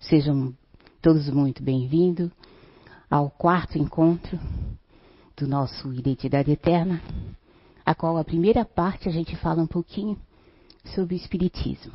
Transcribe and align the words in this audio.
Sejam 0.00 0.54
todos 1.02 1.28
muito 1.28 1.60
bem-vindos 1.60 2.30
ao 3.10 3.28
quarto 3.28 3.76
encontro 3.76 4.38
do 5.36 5.46
nosso 5.46 5.92
Identidade 5.92 6.52
Eterna, 6.52 7.02
a 7.84 7.94
qual 7.96 8.16
a 8.16 8.24
primeira 8.24 8.64
parte 8.64 9.08
a 9.08 9.12
gente 9.12 9.34
fala 9.36 9.60
um 9.60 9.66
pouquinho 9.66 10.16
sobre 10.94 11.16
o 11.16 11.16
Espiritismo. 11.16 11.92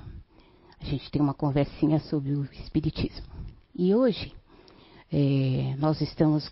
A 0.82 0.84
gente 0.84 1.10
tem 1.10 1.22
uma 1.22 1.34
conversinha 1.34 1.98
sobre 2.02 2.34
o 2.34 2.44
Espiritismo. 2.44 3.26
E 3.74 3.96
hoje 3.96 4.34
é, 5.12 5.74
nós 5.80 6.02
estamos 6.02 6.52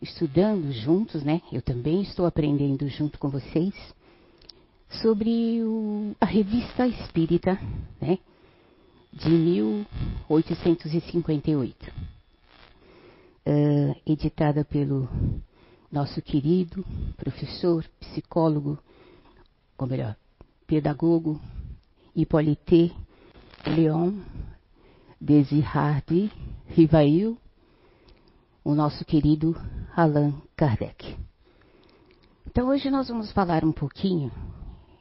estudando 0.00 0.70
juntos, 0.70 1.24
né? 1.24 1.42
Eu 1.50 1.62
também 1.62 2.02
estou 2.02 2.26
aprendendo 2.26 2.88
junto 2.88 3.18
com 3.18 3.28
vocês 3.28 3.74
sobre 5.02 5.62
o, 5.64 6.14
a 6.20 6.26
revista 6.26 6.86
Espírita, 6.86 7.60
né? 8.00 8.18
De 9.12 9.28
1858, 9.28 11.92
uh, 13.46 13.94
editada 14.06 14.64
pelo 14.64 15.06
nosso 15.90 16.22
querido 16.22 16.82
professor, 17.18 17.84
psicólogo, 18.00 18.78
ou 19.76 19.86
melhor, 19.86 20.16
pedagogo, 20.66 21.38
Hippolyte 22.16 22.96
Leon 23.66 24.14
Desirardi 25.20 26.32
Rivail, 26.68 27.36
o 28.64 28.74
nosso 28.74 29.04
querido 29.04 29.54
Allan 29.94 30.32
Kardec. 30.56 31.18
Então 32.46 32.68
hoje 32.68 32.90
nós 32.90 33.08
vamos 33.08 33.30
falar 33.30 33.62
um 33.62 33.72
pouquinho, 33.72 34.32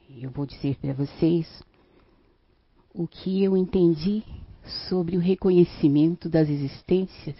eu 0.09 0.29
vou 0.29 0.45
dizer 0.45 0.75
para 0.75 0.93
vocês 0.93 1.63
o 2.93 3.07
que 3.07 3.43
eu 3.43 3.55
entendi 3.55 4.23
sobre 4.89 5.17
o 5.17 5.19
reconhecimento 5.19 6.29
das 6.29 6.49
existências 6.49 7.35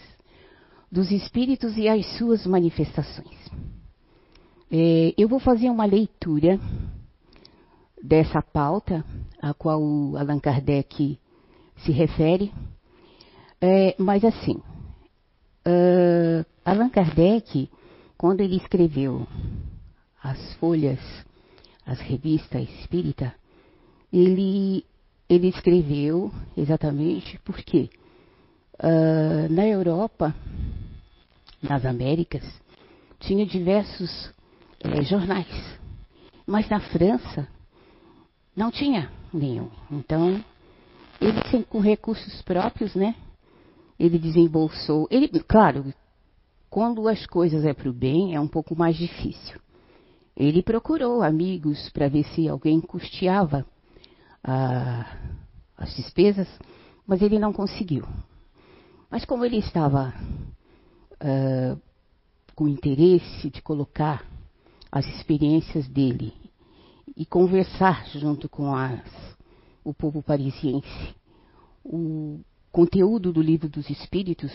dos 0.91 1.11
espíritos 1.11 1.77
e 1.77 1.87
as 1.87 2.05
suas 2.17 2.45
manifestações. 2.45 3.37
É, 4.69 5.13
eu 5.17 5.27
vou 5.27 5.39
fazer 5.39 5.69
uma 5.69 5.85
leitura 5.85 6.59
dessa 8.01 8.41
pauta 8.41 9.05
a 9.41 9.53
qual 9.53 9.81
Allan 10.17 10.39
Kardec 10.39 11.19
se 11.77 11.91
refere, 11.91 12.51
é, 13.59 13.95
mas 13.97 14.23
assim, 14.23 14.61
uh, 15.65 16.45
Allan 16.63 16.89
Kardec, 16.89 17.69
quando 18.17 18.41
ele 18.41 18.57
escreveu 18.57 19.27
as 20.23 20.53
folhas, 20.55 20.99
as 21.85 21.99
revistas 21.99 22.67
espírita, 22.79 23.33
ele, 24.11 24.85
ele 25.31 25.47
escreveu 25.47 26.29
exatamente 26.57 27.39
porque 27.45 27.89
uh, 28.83 29.49
na 29.49 29.65
Europa, 29.65 30.35
nas 31.63 31.85
Américas, 31.85 32.43
tinha 33.17 33.45
diversos 33.45 34.29
eh, 34.83 35.03
jornais, 35.03 35.79
mas 36.45 36.67
na 36.67 36.81
França 36.81 37.47
não 38.53 38.71
tinha 38.71 39.09
nenhum. 39.31 39.69
Então, 39.89 40.43
ele 41.21 41.63
com 41.69 41.79
recursos 41.79 42.41
próprios, 42.41 42.93
né? 42.93 43.15
Ele 43.97 44.17
desembolsou. 44.19 45.07
Ele, 45.09 45.29
claro, 45.47 45.93
quando 46.69 47.07
as 47.07 47.25
coisas 47.25 47.63
é 47.63 47.73
para 47.73 47.89
o 47.89 47.93
bem, 47.93 48.35
é 48.35 48.39
um 48.39 48.47
pouco 48.47 48.75
mais 48.75 48.97
difícil. 48.97 49.61
Ele 50.35 50.61
procurou 50.61 51.21
amigos 51.21 51.89
para 51.91 52.09
ver 52.09 52.23
se 52.33 52.49
alguém 52.49 52.81
custeava 52.81 53.65
ah, 54.43 55.17
as 55.77 55.95
despesas, 55.95 56.47
mas 57.05 57.21
ele 57.21 57.39
não 57.39 57.53
conseguiu. 57.53 58.05
Mas 59.09 59.25
como 59.25 59.45
ele 59.45 59.57
estava 59.57 60.13
ah, 61.19 61.77
com 62.55 62.67
interesse 62.67 63.49
de 63.49 63.61
colocar 63.61 64.25
as 64.91 65.05
experiências 65.07 65.87
dele 65.87 66.33
e 67.15 67.25
conversar 67.25 68.05
junto 68.07 68.49
com 68.49 68.73
as, 68.75 69.01
o 69.83 69.93
povo 69.93 70.21
parisiense 70.21 71.15
o 71.83 72.39
conteúdo 72.71 73.33
do 73.33 73.41
livro 73.41 73.67
dos 73.67 73.89
Espíritos, 73.89 74.51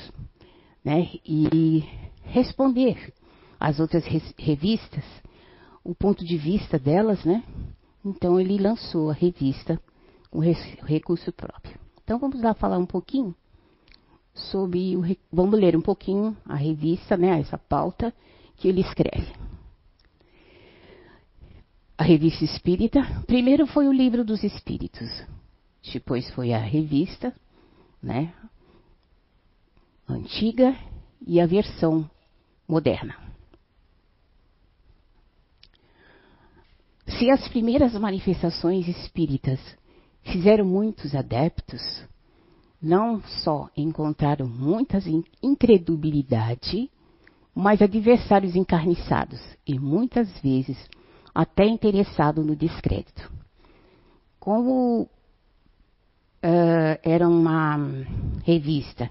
né, 0.85 1.11
e 1.25 1.85
responder 2.23 3.13
às 3.59 3.81
outras 3.81 4.05
revistas 4.39 5.05
o 5.83 5.95
ponto 5.95 6.25
de 6.25 6.37
vista 6.37 6.79
delas, 6.79 7.25
né? 7.25 7.43
Então 8.07 8.39
ele 8.39 8.57
lançou 8.57 9.11
a 9.11 9.13
revista 9.13 9.83
com 10.31 10.39
recurso 10.39 11.33
próprio. 11.33 11.77
Então 12.05 12.21
vamos 12.21 12.41
lá 12.41 12.55
falar 12.55 12.79
um 12.79 12.87
pouquinho 12.87 13.35
sobre 14.33 14.97
o, 14.97 15.03
vamos 15.33 15.59
ler 15.59 15.77
um 15.77 15.81
pouquinho 15.81 16.37
a 16.45 16.55
revista, 16.55 17.17
né, 17.17 17.41
essa 17.41 17.59
pauta 17.59 18.15
que 18.57 18.69
ele 18.69 18.81
escreve. 18.81 19.35
A 21.99 22.05
revista 22.05 22.45
espírita, 22.45 23.03
primeiro 23.27 23.67
foi 23.67 23.89
o 23.89 23.93
livro 23.93 24.25
dos 24.25 24.45
espíritos, 24.45 25.11
depois 25.93 26.31
foi 26.31 26.53
a 26.53 26.59
revista, 26.59 27.35
né, 28.01 28.33
antiga 30.09 30.77
e 31.27 31.41
a 31.41 31.47
versão 31.47 32.09
moderna. 32.69 33.26
Se 37.07 37.31
as 37.31 37.47
primeiras 37.49 37.93
manifestações 37.95 38.87
espíritas 38.89 39.61
fizeram 40.23 40.65
muitos 40.65 41.15
adeptos, 41.15 41.81
não 42.83 43.23
só 43.23 43.69
encontraram 43.77 44.49
muitas 44.49 45.05
incredulidade, 45.43 46.91
mas 47.55 47.81
adversários 47.81 48.55
encarniçados 48.57 49.41
e 49.67 49.79
muitas 49.79 50.29
vezes 50.41 50.77
até 51.35 51.65
interessados 51.65 52.45
no 52.45 52.57
descrédito. 52.57 53.31
Como 54.39 55.03
uh, 55.03 55.09
era 57.03 57.29
uma 57.29 57.79
revista 58.45 59.11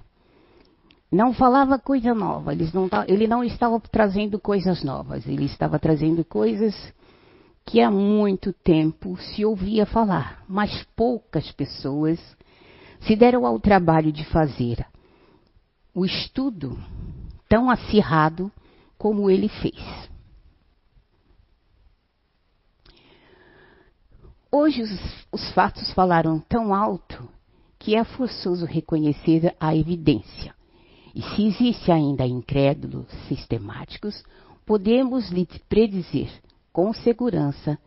não 1.12 1.34
falava 1.34 1.80
coisa 1.80 2.14
nova, 2.14 2.52
não, 2.74 2.90
ele 3.08 3.26
não 3.26 3.42
estava 3.42 3.80
trazendo 3.80 4.38
coisas 4.38 4.84
novas, 4.84 5.26
ele 5.26 5.46
estava 5.46 5.80
trazendo 5.80 6.26
coisas 6.26 6.76
que 7.66 7.82
há 7.82 7.90
muito 7.90 8.54
tempo 8.54 9.18
se 9.18 9.44
ouvia 9.44 9.86
falar, 9.86 10.44
mas 10.48 10.84
poucas 10.96 11.52
pessoas 11.52 12.20
se 13.02 13.16
deram 13.16 13.46
ao 13.46 13.60
trabalho 13.60 14.12
de 14.12 14.24
fazer 14.26 14.86
o 15.94 16.06
estudo 16.06 16.78
tão 17.50 17.70
acirrado 17.70 18.52
como 18.98 19.30
ele 19.30 19.48
fez. 19.48 20.10
Hoje 24.52 24.84
os, 24.84 25.28
os 25.32 25.52
fatos 25.52 25.92
falaram 25.94 26.40
tão 26.40 26.74
alto 26.74 27.28
que 27.80 27.96
é 27.96 28.04
forçoso 28.04 28.66
reconhecer 28.66 29.56
a 29.60 29.76
evidência 29.76 30.56
e 31.14 31.22
se 31.22 31.48
existe 31.48 31.92
ainda 31.92 32.26
incrédulos 32.26 33.08
sistemáticos, 33.28 34.24
podemos 34.66 35.30
lhe 35.30 35.48
predizer 35.70 36.30
com 36.76 36.92
segurança 36.92 37.80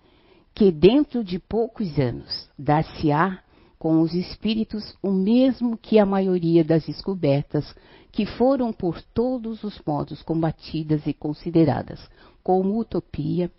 que 0.54 0.72
dentro 0.72 1.22
de 1.22 1.38
poucos 1.38 1.99
anos 1.99 2.49
dar-se-á 2.59 3.41
com 3.78 4.00
os 4.00 4.15
espíritos 4.15 4.97
o 5.03 5.10
mesmo 5.10 5.76
que 5.76 5.99
a 5.99 6.06
maioria 6.06 6.65
das 6.65 6.87
descobertas 6.87 7.77
que 8.10 8.25
foram 8.25 8.72
por 8.72 9.03
todos 9.03 9.62
os 9.62 9.78
modos 9.87 10.22
combatidas 10.22 11.06
e 11.06 11.12
consideradas 11.12 12.00
como 12.43 12.78
utopia 12.78 13.53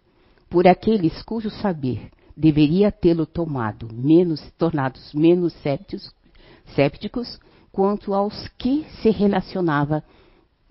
por 0.49 0.67
aqueles 0.67 1.21
cujo 1.21 1.51
saber 1.51 2.09
deveria 2.35 2.91
tê-lo 2.91 3.27
tomado 3.27 3.87
menos 3.93 4.41
tornados 4.57 5.13
menos 5.13 5.53
sépticos, 5.61 6.11
sépticos 6.73 7.39
quanto 7.71 8.15
aos 8.15 8.47
que 8.57 8.83
se 9.03 9.11
relacionava 9.11 10.03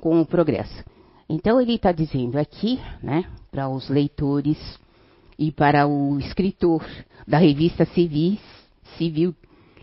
com 0.01 0.21
o 0.21 0.27
progresso. 0.27 0.83
Então 1.29 1.61
ele 1.61 1.75
está 1.75 1.93
dizendo 1.93 2.39
aqui, 2.39 2.81
né, 3.03 3.25
para 3.51 3.69
os 3.69 3.89
leitores 3.89 4.59
e 5.39 5.53
para 5.53 5.87
o 5.87 6.19
escritor 6.19 6.85
da 7.27 7.39
revista 7.39 7.85
Civis, 7.85 8.41
Civil, 8.97 9.35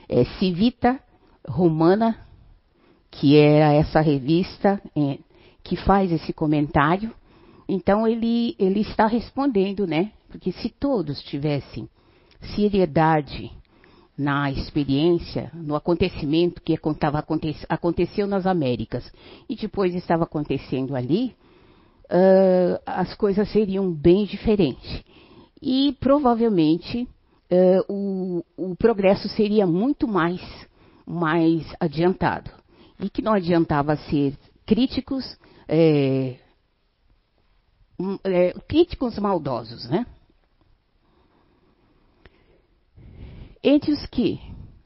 é, 0.10 0.26
Civita 0.40 1.00
Romana, 1.48 2.18
que 3.12 3.38
era 3.38 3.74
essa 3.74 4.02
revista 4.02 4.82
é, 4.96 5.20
que 5.64 5.76
faz 5.76 6.12
esse 6.12 6.34
comentário. 6.34 7.14
Então 7.70 8.08
ele, 8.08 8.56
ele 8.60 8.82
está 8.82 9.06
respondendo, 9.06 9.86
né? 9.86 10.12
Porque 10.28 10.52
se 10.52 10.70
todos 10.70 11.22
tivessem 11.22 11.88
seriedade 12.56 13.52
na 14.18 14.50
experiência, 14.50 15.52
no 15.54 15.76
acontecimento 15.76 16.62
que 16.62 16.78
aconteceu 17.68 18.28
nas 18.28 18.46
Américas 18.46 19.12
e 19.50 19.56
depois 19.56 19.94
estava 19.94 20.24
acontecendo 20.24 20.96
ali, 20.96 21.36
uh, 22.06 22.82
as 22.86 23.14
coisas 23.16 23.50
seriam 23.52 23.92
bem 23.92 24.26
diferentes. 24.26 25.04
E 25.62 25.96
provavelmente 26.00 27.08
uh, 27.52 27.94
o, 27.94 28.46
o, 28.56 28.76
progresso 28.76 29.28
seria 29.30 29.68
muito 29.68 30.08
mais, 30.08 30.42
mais 31.06 31.66
adiantado. 31.80 32.50
e 33.00 33.10
que 33.10 33.22
não 33.22 33.34
adiantava 33.34 33.98
ser 33.98 34.38
críticos, 34.66 35.38
é, 35.68 36.38
é, 38.24 38.54
críticos 38.68 39.18
maldosos, 39.20 39.90
né? 39.90 40.06
Entre 43.68 43.92
os 43.92 44.06
que 44.06 44.40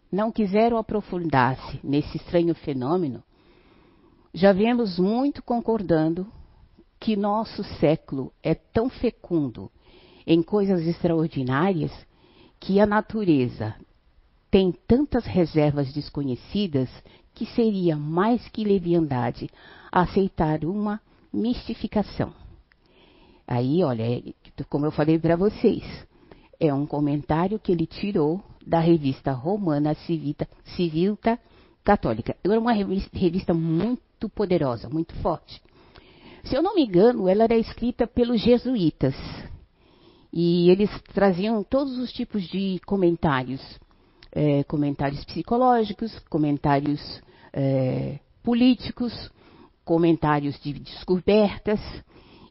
não 0.09 0.31
quiseram 0.31 0.77
aprofundar-se 0.77 1.81
nesse 1.83 2.15
estranho 2.15 2.55
fenômeno, 2.55 3.21
já 4.33 4.53
vemos 4.53 4.97
muito 4.97 5.43
concordando 5.43 6.25
que 6.97 7.17
nosso 7.17 7.61
século 7.81 8.31
é 8.41 8.55
tão 8.55 8.89
fecundo 8.89 9.69
em 10.25 10.41
coisas 10.41 10.87
extraordinárias 10.87 11.91
que 12.57 12.79
a 12.79 12.85
natureza 12.85 13.75
tem 14.49 14.71
tantas 14.87 15.25
reservas 15.25 15.91
desconhecidas 15.91 16.89
que 17.33 17.45
seria 17.47 17.97
mais 17.97 18.47
que 18.47 18.63
leviandade 18.63 19.49
aceitar 19.91 20.63
uma 20.63 21.01
mistificação. 21.33 22.33
Aí, 23.45 23.83
olha, 23.83 24.23
como 24.69 24.85
eu 24.85 24.91
falei 24.91 25.19
para 25.19 25.35
vocês, 25.35 25.83
é 26.57 26.73
um 26.73 26.85
comentário 26.85 27.59
que 27.59 27.73
ele 27.73 27.85
tirou 27.85 28.41
da 28.65 28.79
revista 28.79 29.31
romana 29.31 29.95
Civilta 30.75 31.39
Católica. 31.83 32.35
Era 32.43 32.59
uma 32.59 32.73
revista 32.73 33.53
muito 33.53 34.29
poderosa, 34.29 34.89
muito 34.89 35.13
forte. 35.15 35.61
Se 36.43 36.55
eu 36.55 36.61
não 36.61 36.75
me 36.75 36.85
engano, 36.85 37.27
ela 37.27 37.43
era 37.43 37.57
escrita 37.57 38.07
pelos 38.07 38.41
jesuítas. 38.41 39.15
E 40.31 40.69
eles 40.69 40.89
traziam 41.13 41.63
todos 41.63 41.97
os 41.97 42.11
tipos 42.11 42.43
de 42.43 42.79
comentários. 42.85 43.61
É, 44.31 44.63
comentários 44.65 45.25
psicológicos, 45.25 46.17
comentários 46.29 47.21
é, 47.51 48.19
políticos, 48.43 49.31
comentários 49.83 50.59
de 50.61 50.73
descobertas. 50.73 51.79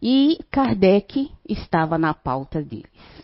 E 0.02 0.38
Kardec 0.50 1.30
estava 1.48 1.96
na 1.96 2.12
pauta 2.12 2.62
deles. 2.62 3.17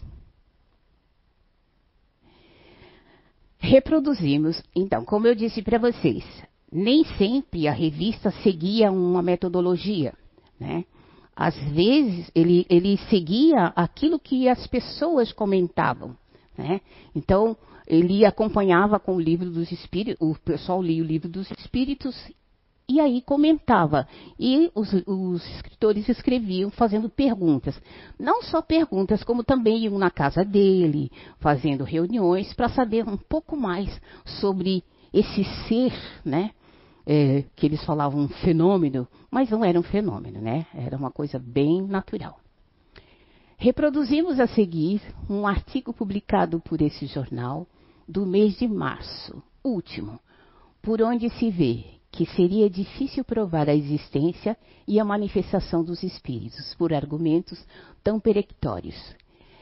Reproduzimos, 3.65 4.63
então, 4.77 5.07
como 5.07 5.27
eu 5.27 5.35
disse 5.35 5.63
para 5.63 5.79
vocês, 5.79 6.23
nem 6.71 7.03
sempre 7.17 7.67
a 7.67 7.73
revista 7.73 8.31
seguia 8.43 8.93
uma 8.93 9.23
metodologia, 9.23 10.13
né? 10.61 10.85
Às 11.35 11.57
vezes 11.71 12.31
ele, 12.35 12.67
ele 12.69 12.99
seguia 13.09 13.73
aquilo 13.75 14.19
que 14.19 14.51
as 14.51 14.67
pessoas 14.67 15.33
comentavam, 15.33 16.15
né? 16.59 16.83
Então 17.17 17.57
ele 17.87 18.27
acompanhava 18.27 19.01
com 19.01 19.17
o 19.17 19.21
livro 19.21 19.49
dos 19.49 19.73
espíritos, 19.73 20.21
o 20.21 20.39
pessoal 20.39 20.83
lia 20.83 21.03
o 21.03 21.07
livro 21.07 21.29
dos 21.31 21.51
espíritos 21.53 22.15
e 22.89 23.01
aí 23.01 23.23
comentava. 23.23 24.07
E 24.39 24.71
os, 24.75 24.93
os, 25.07 25.47
escritores 25.57 26.09
escreviam 26.09 26.71
fazendo 26.71 27.09
perguntas. 27.09 27.81
Não 28.19 28.43
só 28.43 28.61
perguntas, 28.61 29.25
como 29.25 29.43
também 29.43 29.85
iam 29.85 29.99
na 29.99 30.11
casa 30.11 30.45
dele, 30.45 31.11
fazendo 31.39 31.85
reuniões 31.85 32.53
para 32.53 32.69
saber 32.69 33.09
um 33.09 33.17
pouco 33.17 33.57
mais 33.57 34.01
sobre 34.25 34.85
esse 35.13 35.45
ser, 35.67 35.93
né? 36.25 36.51
É, 37.07 37.45
que 37.55 37.67
eles 37.67 37.85
falavam 37.85 38.23
um 38.23 38.29
fenômeno, 38.29 39.07
mas 39.31 39.51
não 39.51 39.63
era 39.63 39.79
um 39.79 39.83
fenômeno, 39.83 40.41
né? 40.41 40.67
Era 40.75 40.97
uma 40.97 41.11
coisa 41.11 41.39
bem 41.39 41.83
natural. 41.83 42.39
Reproduzimos 43.59 44.41
a 44.41 44.47
seguir 44.47 45.03
um 45.29 45.47
artigo 45.47 45.93
publicado 45.93 46.61
por 46.61 46.81
esse 46.81 47.07
jornal 47.07 47.67
do 48.09 48.27
mês 48.27 48.59
de 48.59 48.67
março, 48.67 49.43
último, 49.63 50.19
por 50.83 51.01
onde 51.03 51.31
se 51.31 51.51
vê 51.51 51.94
que 52.15 52.25
seria 52.27 52.71
difícil 52.71 53.25
provar 53.25 53.69
a 53.69 53.75
existência 53.75 54.57
e 54.87 55.01
a 55.01 55.05
manifestação 55.05 55.83
dos 55.83 56.05
espíritos 56.05 56.73
por 56.77 56.95
argumentos 56.95 57.67
tão 58.05 58.21
perectórios. 58.21 58.95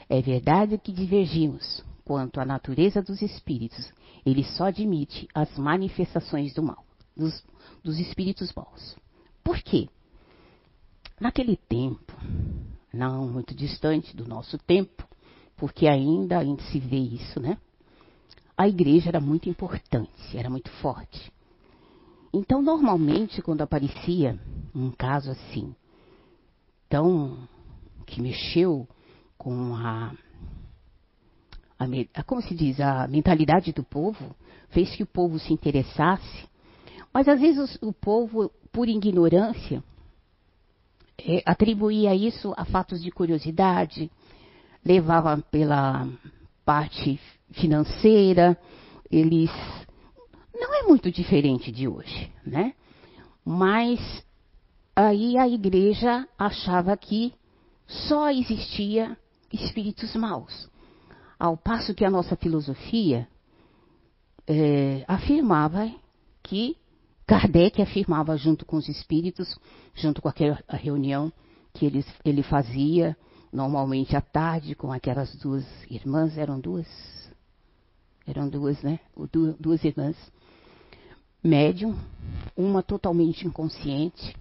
É 0.07 0.21
verdade 0.21 0.77
que 0.77 0.93
divergimos 0.93 1.83
quanto 2.05 2.39
à 2.41 2.45
natureza 2.45 3.01
dos 3.01 3.23
espíritos. 3.23 3.91
Ele 4.25 4.45
só 4.45 4.65
admite 4.65 5.27
as 5.35 5.57
manifestações 5.57 6.53
do 6.53 6.63
mal, 6.63 6.85
dos, 7.17 7.43
dos 7.83 7.99
espíritos 7.99 8.53
maus. 8.55 8.97
Por 9.43 9.59
quê? 9.63 9.89
Naquele 11.19 11.57
tempo, 11.57 12.13
não 12.93 13.27
muito 13.27 13.55
distante 13.55 14.15
do 14.15 14.29
nosso 14.29 14.59
tempo, 14.59 15.09
porque 15.57 15.87
ainda, 15.87 16.41
ainda 16.41 16.63
se 16.65 16.79
vê 16.79 16.99
isso, 16.99 17.41
né? 17.41 17.57
A 18.55 18.69
igreja 18.69 19.09
era 19.09 19.21
muito 19.21 19.49
importante, 19.49 20.37
era 20.37 20.51
muito 20.51 20.71
forte. 20.83 21.33
Então, 22.33 22.63
normalmente, 22.63 23.43
quando 23.43 23.61
aparecia 23.61 24.39
um 24.75 24.91
caso 24.91 25.31
assim, 25.31 25.75
tão 26.89 27.47
que 28.07 28.23
mexeu 28.23 28.89
com 29.37 29.75
a, 29.75 30.13
a, 31.79 32.23
como 32.23 32.41
se 32.41 32.55
diz, 32.55 32.81
a 32.81 33.07
mentalidade 33.07 33.73
do 33.73 33.85
povo, 33.85 34.35
fez 34.71 34.95
que 34.97 35.03
o 35.03 35.07
povo 35.07 35.39
se 35.39 35.53
interessasse, 35.53 36.49
mas 37.13 37.29
às 37.29 37.41
vezes 37.41 37.79
o, 37.83 37.89
o 37.89 37.93
povo, 37.93 38.51
por 38.73 38.89
ignorância, 38.89 39.83
é, 41.19 41.43
atribuía 41.45 42.15
isso 42.15 42.55
a 42.57 42.65
fatos 42.65 43.03
de 43.03 43.11
curiosidade, 43.11 44.11
levava 44.85 45.37
pela 45.51 46.09
parte 46.65 47.21
financeira, 47.51 48.59
eles 49.11 49.51
não 50.63 50.73
é 50.73 50.83
muito 50.85 51.11
diferente 51.11 51.73
de 51.73 51.89
hoje, 51.89 52.33
né? 52.47 52.75
Mas 53.45 53.99
aí 54.95 55.37
a 55.37 55.49
igreja 55.49 56.29
achava 56.39 56.97
que 56.97 57.35
só 57.89 58.31
existia 58.31 59.19
espíritos 59.53 60.15
maus. 60.15 60.71
Ao 61.37 61.57
passo 61.57 61.95
que 61.95 62.05
a 62.05 62.11
nossa 62.11 62.37
filosofia 62.37 63.27
é, 64.47 65.05
afirmava 65.09 65.93
que 66.45 66.77
Kardec 67.27 67.83
afirmava 67.83 68.37
junto 68.37 68.65
com 68.65 68.77
os 68.77 68.89
espíritos, 68.89 69.59
junto 69.95 70.23
com 70.23 70.29
aquela 70.29 70.63
reunião 70.69 71.33
que 71.75 71.87
ele, 71.87 72.05
ele 72.25 72.43
fazia, 72.45 73.17
normalmente 73.53 74.15
à 74.15 74.21
tarde, 74.21 74.77
com 74.77 74.93
aquelas 74.93 75.35
duas 75.37 75.65
irmãs, 75.91 76.39
eram 76.39 76.61
duas? 76.61 76.87
Eram 78.25 78.49
duas, 78.49 78.81
né? 78.81 79.01
Duas 79.59 79.83
irmãs 79.83 80.17
médium, 81.43 81.97
uma 82.57 82.83
totalmente 82.83 83.47
inconsciente, 83.47 84.37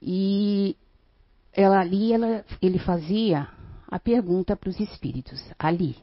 e 0.00 0.76
ela 1.52 1.80
ali 1.80 2.12
ela, 2.12 2.44
ele 2.60 2.78
fazia 2.78 3.48
a 3.88 3.98
pergunta 3.98 4.56
para 4.56 4.70
os 4.70 4.80
espíritos 4.80 5.42
ali. 5.58 5.96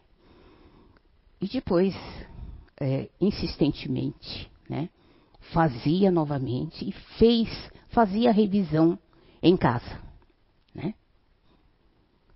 E 1.41 1.47
depois, 1.47 1.95
é, 2.79 3.09
insistentemente, 3.19 4.49
né, 4.69 4.89
fazia 5.51 6.11
novamente 6.11 6.87
e 6.87 6.91
fez, 7.17 7.49
fazia 7.89 8.29
a 8.29 8.33
revisão 8.33 8.97
em 9.41 9.55
casa. 9.55 9.99
Né? 10.73 10.93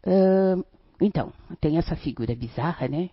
Uh, 0.06 0.66
então, 1.00 1.34
tem 1.60 1.78
essa 1.78 1.96
figura 1.96 2.36
bizarra, 2.36 2.88
né? 2.88 3.10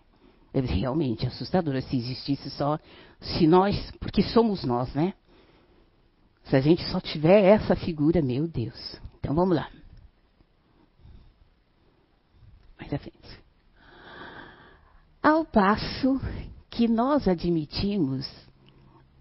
É 0.52 0.60
realmente 0.60 1.26
assustadora 1.26 1.80
se 1.80 1.96
existisse 1.96 2.50
só, 2.50 2.78
se 3.20 3.46
nós, 3.46 3.90
porque 4.00 4.22
somos 4.22 4.64
nós, 4.64 4.92
né? 4.94 5.14
Se 6.44 6.56
a 6.56 6.60
gente 6.60 6.82
só 6.90 7.00
tiver 7.00 7.44
essa 7.44 7.76
figura, 7.76 8.20
meu 8.20 8.48
Deus. 8.48 9.00
Então 9.18 9.34
vamos 9.34 9.54
lá. 9.54 9.70
Mais 12.78 12.92
à 12.92 12.98
frente. 12.98 13.40
Ao 15.22 15.44
passo 15.44 16.20
que 16.68 16.88
nós 16.88 17.28
admitimos 17.28 18.26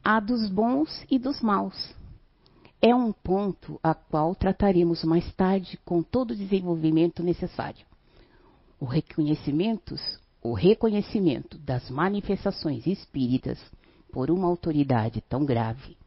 a 0.03 0.19
dos 0.19 0.49
bons 0.49 1.05
e 1.11 1.19
dos 1.19 1.41
maus. 1.41 1.93
É 2.81 2.95
um 2.95 3.11
ponto 3.11 3.77
a 3.83 3.93
qual 3.93 4.33
trataremos 4.33 5.03
mais 5.03 5.31
tarde 5.33 5.77
com 5.83 6.01
todo 6.01 6.31
o 6.31 6.35
desenvolvimento 6.35 7.21
necessário. 7.21 7.85
O 8.79 8.85
reconhecimentos 8.85 10.01
o 10.41 10.53
reconhecimento 10.53 11.57
das 11.57 11.89
manifestações 11.89 12.87
espíritas 12.87 13.59
por 14.11 14.31
uma 14.31 14.47
autoridade 14.47 15.21
tão 15.21 15.45
grave 15.45 15.97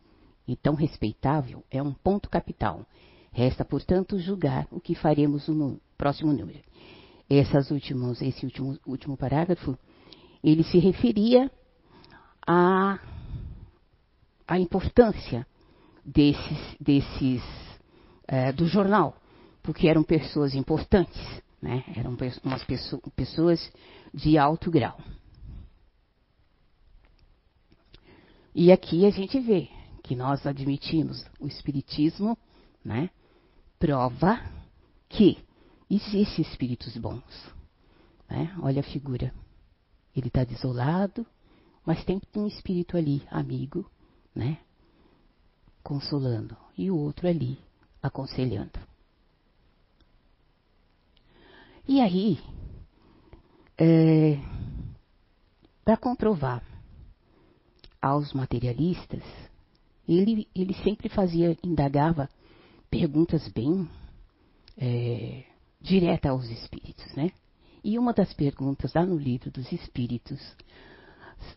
e 0.46 0.56
tão 0.56 0.74
respeitável 0.74 1.62
é 1.70 1.82
um 1.82 1.92
ponto 1.92 2.28
capital. 2.28 2.84
Resta, 3.30 3.64
portanto, 3.64 4.18
julgar 4.18 4.66
o 4.70 4.80
que 4.80 4.94
faremos 4.94 5.48
no 5.48 5.80
próximo 5.96 6.32
número. 6.32 6.60
Essas 7.28 7.70
últimos, 7.70 8.20
esse 8.20 8.44
último, 8.44 8.78
último 8.86 9.16
parágrafo, 9.16 9.78
ele 10.42 10.64
se 10.64 10.78
referia 10.78 11.50
à, 12.46 12.98
à 14.46 14.58
importância 14.58 15.46
desses, 16.04 16.76
desses 16.80 17.42
é, 18.26 18.52
do 18.52 18.66
jornal, 18.66 19.16
porque 19.62 19.88
eram 19.88 20.02
pessoas 20.02 20.54
importantes, 20.54 21.22
né? 21.60 21.84
eram 21.96 22.16
umas 22.44 22.64
pessoas 23.14 23.72
de 24.12 24.36
alto 24.36 24.70
grau. 24.70 24.98
E 28.54 28.70
aqui 28.70 29.06
a 29.06 29.10
gente 29.10 29.40
vê 29.40 29.68
que 30.02 30.14
nós 30.14 30.46
admitimos, 30.46 31.24
o 31.40 31.46
Espiritismo, 31.46 32.36
né, 32.84 33.08
prova 33.78 34.40
que 35.08 35.38
existem 35.88 36.44
espíritos 36.44 36.96
bons. 36.96 37.22
Né? 38.28 38.54
Olha 38.62 38.80
a 38.80 38.84
figura. 38.84 39.32
Ele 40.14 40.28
está 40.28 40.44
desolado, 40.44 41.26
mas 41.84 42.04
tem 42.04 42.20
um 42.36 42.46
espírito 42.46 42.96
ali, 42.96 43.22
amigo, 43.30 43.90
né? 44.34 44.58
Consolando. 45.82 46.56
E 46.76 46.90
o 46.90 46.96
outro 46.96 47.26
ali, 47.26 47.58
aconselhando. 48.02 48.78
E 51.88 52.00
aí, 52.00 52.38
é, 53.84 54.38
para 55.84 55.96
comprovar 55.96 56.62
aos 58.00 58.32
materialistas, 58.32 59.24
ele, 60.08 60.46
ele 60.54 60.72
sempre 60.84 61.08
fazia, 61.08 61.58
indagava 61.64 62.28
perguntas 62.88 63.48
bem 63.48 63.88
é, 64.78 65.42
diretas 65.80 66.30
aos 66.30 66.48
espíritos, 66.48 67.12
né? 67.16 67.32
E 67.82 67.98
uma 67.98 68.12
das 68.12 68.32
perguntas 68.32 68.94
lá 68.94 69.04
no 69.04 69.16
livro 69.16 69.50
dos 69.50 69.72
espíritos, 69.72 70.40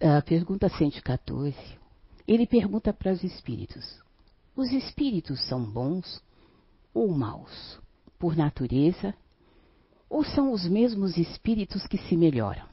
a 0.02 0.20
pergunta 0.24 0.68
114, 0.68 1.56
ele 2.28 2.48
pergunta 2.48 2.92
para 2.92 3.12
os 3.12 3.24
espíritos: 3.24 4.02
os 4.56 4.72
espíritos 4.72 5.48
são 5.48 5.64
bons 5.64 6.24
ou 6.92 7.08
maus, 7.16 7.80
por 8.18 8.36
natureza, 8.36 9.14
ou 10.10 10.24
são 10.24 10.52
os 10.52 10.68
mesmos 10.68 11.18
espíritos 11.18 11.86
que 11.88 11.98
se 11.98 12.16
melhoram? 12.16 12.66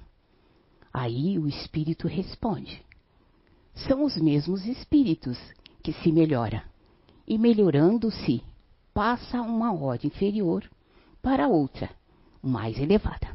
Aí 0.92 1.38
o 1.38 1.48
espírito 1.48 2.06
responde: 2.06 2.84
são 3.74 4.04
os 4.04 4.16
mesmos 4.16 4.66
espíritos 4.66 5.38
que 5.82 5.92
se 5.92 6.12
melhoram, 6.12 6.60
e 7.26 7.38
melhorando-se, 7.38 8.42
passa 8.92 9.40
uma 9.40 9.72
ordem 9.72 10.08
inferior 10.08 10.68
para 11.22 11.48
outra, 11.48 11.90
mais 12.42 12.78
elevada. 12.78 13.34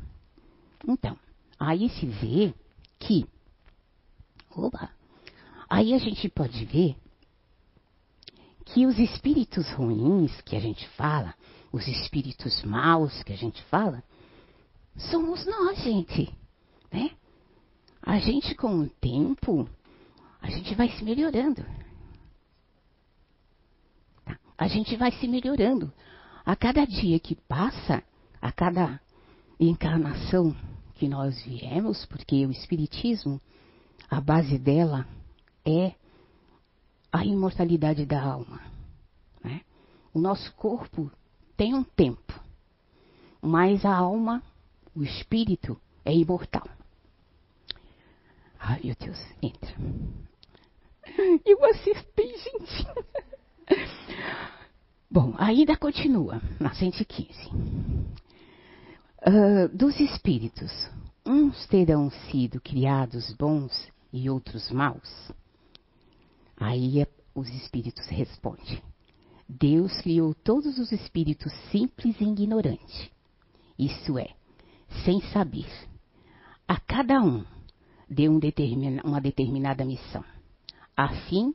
Então, 0.88 1.18
aí 1.60 1.90
se 1.90 2.06
vê 2.06 2.54
que. 3.00 3.26
Oba! 4.56 4.90
Aí 5.70 5.94
a 5.94 5.98
gente 5.98 6.30
pode 6.30 6.64
ver 6.66 6.96
que 8.66 8.86
os 8.86 8.98
espíritos 9.00 9.70
ruins 9.72 10.42
que 10.42 10.56
a 10.56 10.60
gente 10.60 10.88
fala, 10.90 11.34
os 11.78 11.88
espíritos 11.88 12.64
maus 12.64 13.22
que 13.24 13.32
a 13.32 13.38
gente 13.38 13.64
fala, 13.66 14.04
somos 14.96 15.46
nós, 15.46 15.78
gente. 15.84 16.36
Né? 16.92 17.12
A 18.02 18.18
gente, 18.20 18.56
com 18.56 18.80
o 18.80 18.90
tempo, 18.90 19.70
a 20.42 20.50
gente 20.50 20.74
vai 20.74 20.90
se 20.90 21.04
melhorando. 21.04 21.64
Tá? 24.26 24.40
A 24.58 24.68
gente 24.68 24.96
vai 24.98 25.12
se 25.12 25.28
melhorando. 25.28 25.94
A 26.44 26.56
cada 26.56 26.84
dia 26.86 27.20
que 27.20 27.36
passa, 27.36 28.04
a 28.42 28.52
cada 28.52 29.00
encarnação 29.60 30.56
que 30.96 31.08
nós 31.08 31.40
viemos, 31.44 32.06
porque 32.08 32.44
o 32.46 32.52
Espiritismo, 32.52 33.40
a 34.10 34.20
base 34.20 34.58
dela 34.58 35.08
é 35.64 35.94
a 37.12 37.24
imortalidade 37.24 38.04
da 38.06 38.24
alma. 38.24 38.62
Né? 39.44 39.62
O 40.12 40.20
nosso 40.20 40.52
corpo 40.56 41.12
tem 41.58 41.74
um 41.74 41.84
tempo, 41.84 42.40
mas 43.42 43.84
a 43.84 43.94
alma, 43.94 44.44
o 44.96 45.04
espírito, 45.04 45.82
é 46.06 46.14
imortal. 46.14 46.68
Ai, 48.60 48.80
meu 48.84 48.96
Deus, 48.98 49.20
entra. 49.42 49.76
Eu 51.46 51.60
bem, 52.16 52.38
gente. 52.38 52.88
Bom, 55.10 55.34
ainda 55.38 55.76
continua, 55.76 56.42
na 56.60 56.74
115. 56.74 57.34
Uh, 59.26 59.68
dos 59.74 60.00
espíritos, 60.00 60.72
uns 61.26 61.66
terão 61.68 62.12
sido 62.30 62.62
criados 62.62 63.34
bons 63.34 63.92
e 64.14 64.30
outros 64.30 64.70
maus? 64.70 65.32
Aí 66.56 67.02
é, 67.02 67.08
os 67.34 67.50
espíritos 67.50 68.06
respondem: 68.08 68.82
Deus 69.48 70.02
criou 70.02 70.34
todos 70.34 70.78
os 70.78 70.92
espíritos 70.92 71.54
simples 71.72 72.20
e 72.20 72.24
ignorantes, 72.26 73.10
isso 73.80 74.18
é, 74.18 74.30
sem 75.06 75.22
saber. 75.32 75.68
A 76.68 76.78
cada 76.80 77.22
um 77.22 77.46
deu 78.10 78.32
um 78.32 78.40
determina, 78.40 79.02
uma 79.06 79.22
determinada 79.22 79.86
missão, 79.86 80.24
a 80.96 81.10
fim, 81.10 81.54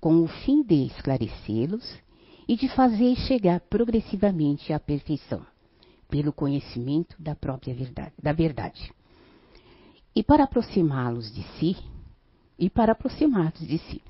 com 0.00 0.22
o 0.22 0.28
fim 0.28 0.62
de 0.62 0.86
esclarecê-los 0.86 1.98
e 2.46 2.56
de 2.56 2.68
fazer 2.68 3.16
chegar 3.16 3.58
progressivamente 3.60 4.72
à 4.72 4.78
perfeição, 4.78 5.44
pelo 6.08 6.32
conhecimento 6.32 7.20
da 7.20 7.34
própria 7.34 7.74
verdade, 7.74 8.12
da 8.22 8.32
verdade. 8.32 8.92
E 10.14 10.22
para 10.22 10.44
aproximá-los 10.44 11.34
de 11.34 11.42
si, 11.58 11.76
e 12.56 12.70
para 12.70 12.92
aproximá-los 12.92 13.66
de 13.66 13.78
si. 13.78 14.00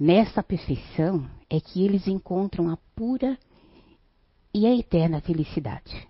Nessa 0.00 0.42
perfeição 0.42 1.28
é 1.50 1.60
que 1.60 1.84
eles 1.84 2.08
encontram 2.08 2.70
a 2.70 2.78
pura 2.96 3.38
e 4.54 4.66
a 4.66 4.74
eterna 4.74 5.20
felicidade. 5.20 6.08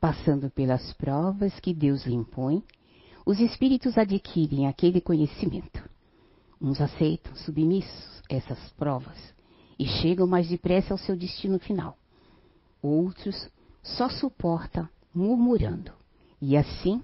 Passando 0.00 0.50
pelas 0.50 0.92
provas 0.94 1.60
que 1.60 1.72
Deus 1.72 2.04
lhe 2.04 2.14
impõe, 2.16 2.64
os 3.24 3.38
espíritos 3.38 3.96
adquirem 3.96 4.66
aquele 4.66 5.00
conhecimento. 5.00 5.88
Uns 6.60 6.80
aceitam 6.80 7.32
submissos 7.36 8.22
essas 8.28 8.58
provas 8.72 9.16
e 9.78 9.86
chegam 9.86 10.26
mais 10.26 10.48
depressa 10.48 10.92
ao 10.92 10.98
seu 10.98 11.16
destino 11.16 11.60
final. 11.60 11.96
Outros 12.82 13.48
só 13.84 14.08
suportam 14.08 14.88
murmurando 15.14 15.92
e 16.42 16.56
assim, 16.56 17.00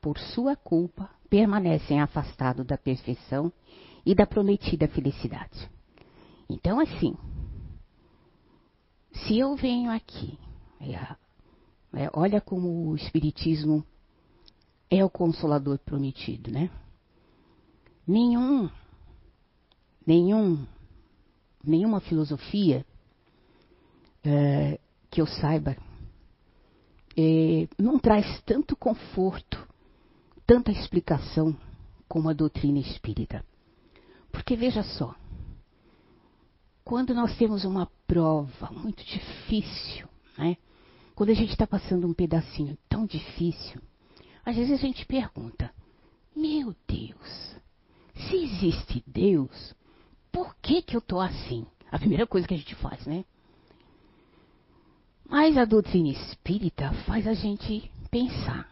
por 0.00 0.16
sua 0.16 0.54
culpa, 0.54 1.10
permanecem 1.28 2.00
afastados 2.00 2.64
da 2.64 2.78
perfeição 2.78 3.52
e 4.04 4.14
da 4.14 4.26
prometida 4.26 4.88
felicidade. 4.88 5.70
Então, 6.48 6.80
assim, 6.80 7.14
se 9.12 9.38
eu 9.38 9.54
venho 9.56 9.90
aqui, 9.90 10.38
é, 10.80 10.94
é, 12.04 12.10
olha 12.12 12.40
como 12.40 12.88
o 12.88 12.96
Espiritismo 12.96 13.84
é 14.90 15.04
o 15.04 15.10
consolador 15.10 15.78
prometido, 15.78 16.50
né? 16.50 16.70
Nenhum, 18.06 18.70
nenhum 20.06 20.66
nenhuma 21.62 22.00
filosofia 22.00 22.84
é, 24.24 24.78
que 25.10 25.20
eu 25.20 25.26
saiba 25.26 25.76
é, 27.16 27.68
não 27.78 27.98
traz 27.98 28.40
tanto 28.42 28.76
conforto, 28.76 29.66
tanta 30.46 30.70
explicação 30.70 31.56
como 32.08 32.28
a 32.28 32.32
doutrina 32.32 32.78
espírita. 32.78 33.44
Porque 34.38 34.54
veja 34.54 34.84
só, 34.84 35.16
quando 36.84 37.12
nós 37.12 37.36
temos 37.36 37.64
uma 37.64 37.90
prova 38.06 38.70
muito 38.70 39.04
difícil, 39.04 40.08
né? 40.38 40.56
quando 41.14 41.30
a 41.30 41.34
gente 41.34 41.50
está 41.50 41.66
passando 41.66 42.06
um 42.06 42.14
pedacinho 42.14 42.78
tão 42.88 43.04
difícil, 43.04 43.82
às 44.46 44.54
vezes 44.56 44.72
a 44.72 44.76
gente 44.76 45.04
pergunta: 45.04 45.74
Meu 46.34 46.74
Deus, 46.86 47.56
se 48.14 48.36
existe 48.36 49.02
Deus, 49.06 49.74
por 50.30 50.54
que, 50.62 50.82
que 50.82 50.94
eu 50.94 51.00
estou 51.00 51.20
assim? 51.20 51.66
A 51.90 51.98
primeira 51.98 52.26
coisa 52.26 52.46
que 52.46 52.54
a 52.54 52.58
gente 52.58 52.76
faz, 52.76 53.04
né? 53.06 53.24
Mas 55.28 55.58
a 55.58 55.64
doutrina 55.64 56.10
espírita 56.10 56.92
faz 57.06 57.26
a 57.26 57.34
gente 57.34 57.90
pensar. 58.08 58.66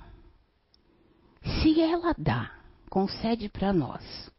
Se 1.43 1.81
ela 1.81 2.15
dá, 2.17 2.57
concede 2.89 3.49
para 3.49 3.73
nós 3.73 4.35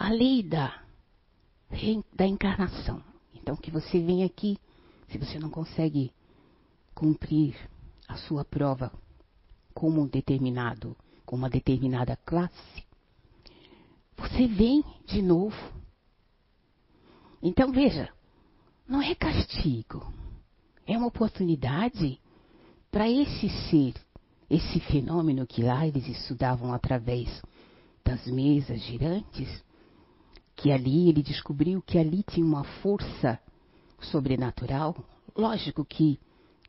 a 0.00 0.08
lei 0.08 0.42
da, 0.42 0.82
da 2.14 2.26
encarnação. 2.26 3.02
Então, 3.34 3.54
que 3.54 3.70
você 3.70 4.00
vem 4.00 4.24
aqui, 4.24 4.58
se 5.08 5.18
você 5.18 5.38
não 5.38 5.50
consegue 5.50 6.12
cumprir 6.94 7.54
a 8.08 8.16
sua 8.16 8.44
prova 8.44 8.92
como 9.72 10.00
um 10.00 10.06
determinado, 10.08 10.96
com 11.24 11.36
uma 11.36 11.48
determinada 11.48 12.16
classe, 12.16 12.84
você 14.16 14.46
vem 14.48 14.84
de 15.06 15.22
novo 15.22 15.56
então 17.42 17.72
veja, 17.72 18.10
não 18.86 19.00
é 19.00 19.14
castigo, 19.14 20.12
é 20.86 20.96
uma 20.96 21.06
oportunidade 21.06 22.20
para 22.90 23.08
esse 23.08 23.48
ser, 23.70 23.94
esse 24.50 24.78
fenômeno 24.80 25.46
que 25.46 25.62
lá 25.62 25.86
eles 25.86 26.06
estudavam 26.06 26.74
através 26.74 27.42
das 28.04 28.26
mesas 28.26 28.82
girantes, 28.82 29.48
que 30.60 30.70
ali 30.70 31.08
ele 31.08 31.22
descobriu 31.22 31.80
que 31.80 31.98
ali 31.98 32.22
tinha 32.22 32.44
uma 32.44 32.64
força 32.64 33.40
sobrenatural. 33.98 34.94
Lógico 35.34 35.84
que 35.86 36.20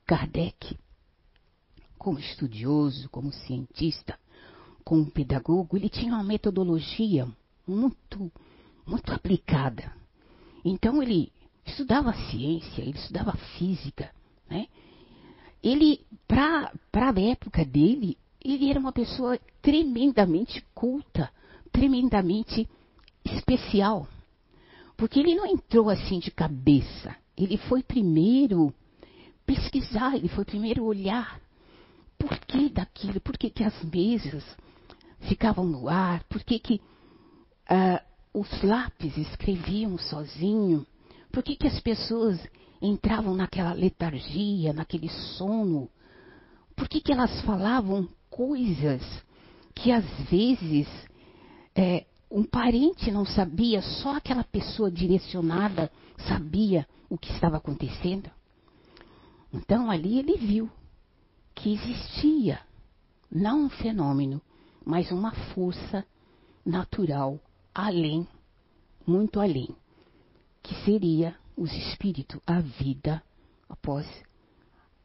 Kardec, 0.06 0.78
como 1.98 2.18
estudioso, 2.18 3.10
como 3.10 3.34
cientista, 3.34 4.18
como 4.86 5.12
pedagogo, 5.12 5.76
ele 5.76 5.90
tinha 5.90 6.14
uma 6.14 6.24
metodologia 6.24 7.28
muito 7.68 8.32
muito 8.88 9.14
aplicada. 9.14 9.94
Então 10.64 11.04
ele 11.04 11.32
estudava 11.66 12.14
ciência, 12.14 12.82
ele 12.82 12.98
estudava 12.98 13.34
física, 13.58 14.10
né? 14.50 14.68
Ele, 15.62 16.00
para 16.28 16.72
a 16.94 17.22
época 17.22 17.64
dele, 17.66 18.18
ele 18.44 18.70
era 18.70 18.80
uma 18.80 18.92
pessoa 18.92 19.38
tremendamente 19.62 20.64
culta, 20.74 21.30
tremendamente 21.72 22.68
especial. 23.26 24.08
Porque 24.98 25.20
ele 25.20 25.36
não 25.36 25.46
entrou 25.46 25.90
assim 25.90 26.20
de 26.20 26.32
cabeça. 26.32 27.16
Ele 27.38 27.58
foi 27.58 27.82
primeiro 27.82 28.74
pesquisar, 29.46 30.16
ele 30.16 30.28
foi 30.28 30.46
primeiro 30.46 30.84
olhar 30.84 31.40
por 32.18 32.38
que 32.40 32.70
daquilo, 32.70 33.20
por 33.20 33.38
que, 33.38 33.50
que 33.50 33.64
as 33.64 33.84
mesas 33.84 34.44
ficavam 35.22 35.66
no 35.66 35.90
ar, 35.90 36.24
por 36.26 36.44
que, 36.44 36.60
que 36.60 36.76
uh, 36.76 38.40
os 38.40 38.62
lápis 38.62 39.18
escreviam 39.18 39.98
sozinho, 39.98 40.86
por 41.32 41.42
que, 41.44 41.56
que 41.56 41.68
as 41.68 41.80
pessoas 41.80 42.40
entravam 42.82 43.36
naquela 43.36 43.74
letargia, 43.74 44.72
naquele 44.72 45.10
sono, 45.10 45.90
por 46.76 46.88
que, 46.88 47.02
que 47.02 47.12
elas 47.12 47.42
falavam 47.42 48.08
coisas 48.30 49.02
que 49.74 49.92
às 49.92 50.06
vezes 50.30 50.88
é, 51.76 52.06
um 52.32 52.44
parente 52.44 53.12
não 53.12 53.26
sabia, 53.26 53.82
só 53.82 54.16
aquela 54.16 54.44
pessoa 54.44 54.90
direcionada 54.90 55.92
sabia 56.28 56.88
o 57.10 57.18
que 57.18 57.30
estava 57.32 57.58
acontecendo. 57.58 58.32
Então 59.54 59.92
ali 59.92 60.18
ele 60.18 60.38
viu 60.38 60.70
que 61.54 61.74
existia 61.74 62.60
não 63.30 63.66
um 63.66 63.70
fenômeno, 63.70 64.42
mas 64.86 65.12
uma 65.12 65.34
força 65.54 66.06
natural 66.66 67.38
além, 67.76 68.26
muito 69.06 69.40
além, 69.40 69.70
que 70.64 70.74
seria 70.86 71.36
os 71.58 71.72
espíritos, 71.74 72.40
a 72.48 72.62
vida 72.62 73.22
após 73.68 74.08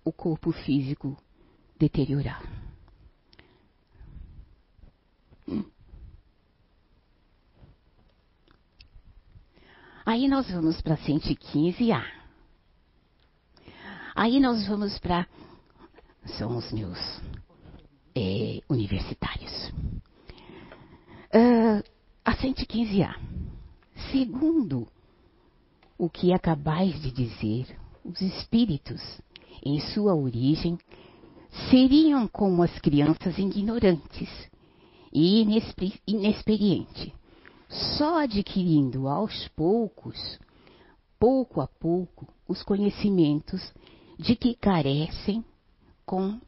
o 0.04 0.12
corpo 0.12 0.52
físico 0.52 1.16
deteriorar. 1.78 2.65
Aí 10.07 10.29
nós 10.29 10.49
vamos 10.49 10.81
para 10.81 10.97
115A. 10.97 12.01
Aí 14.15 14.39
nós 14.39 14.65
vamos 14.69 14.97
para. 15.01 15.27
São 16.39 16.57
os 16.57 16.71
meus 16.71 16.97
é, 18.15 18.61
universitários. 18.71 19.73
Uh, 21.35 21.83
a 22.25 22.37
115A. 22.37 23.17
Segundo 24.13 24.87
o 25.99 26.09
que 26.09 26.33
acabais 26.33 27.03
de 27.03 27.11
dizer, 27.11 27.77
os 28.05 28.21
espíritos, 28.21 29.03
em 29.65 29.81
sua 29.81 30.15
origem, 30.15 30.79
seriam 31.69 32.29
como 32.29 32.63
as 32.63 32.79
crianças 32.79 33.37
ignorantes 33.39 34.31
e 35.13 35.43
inexperientes 36.07 37.13
só 37.97 38.18
adquirindo 38.21 39.09
aos 39.09 39.49
poucos, 39.49 40.38
pouco 41.18 41.61
a 41.61 41.66
pouco, 41.66 42.26
os 42.49 42.62
conhecimentos 42.62 43.73
de 44.18 44.35
que 44.35 44.54
carecem 44.54 45.45
com, 46.04 46.40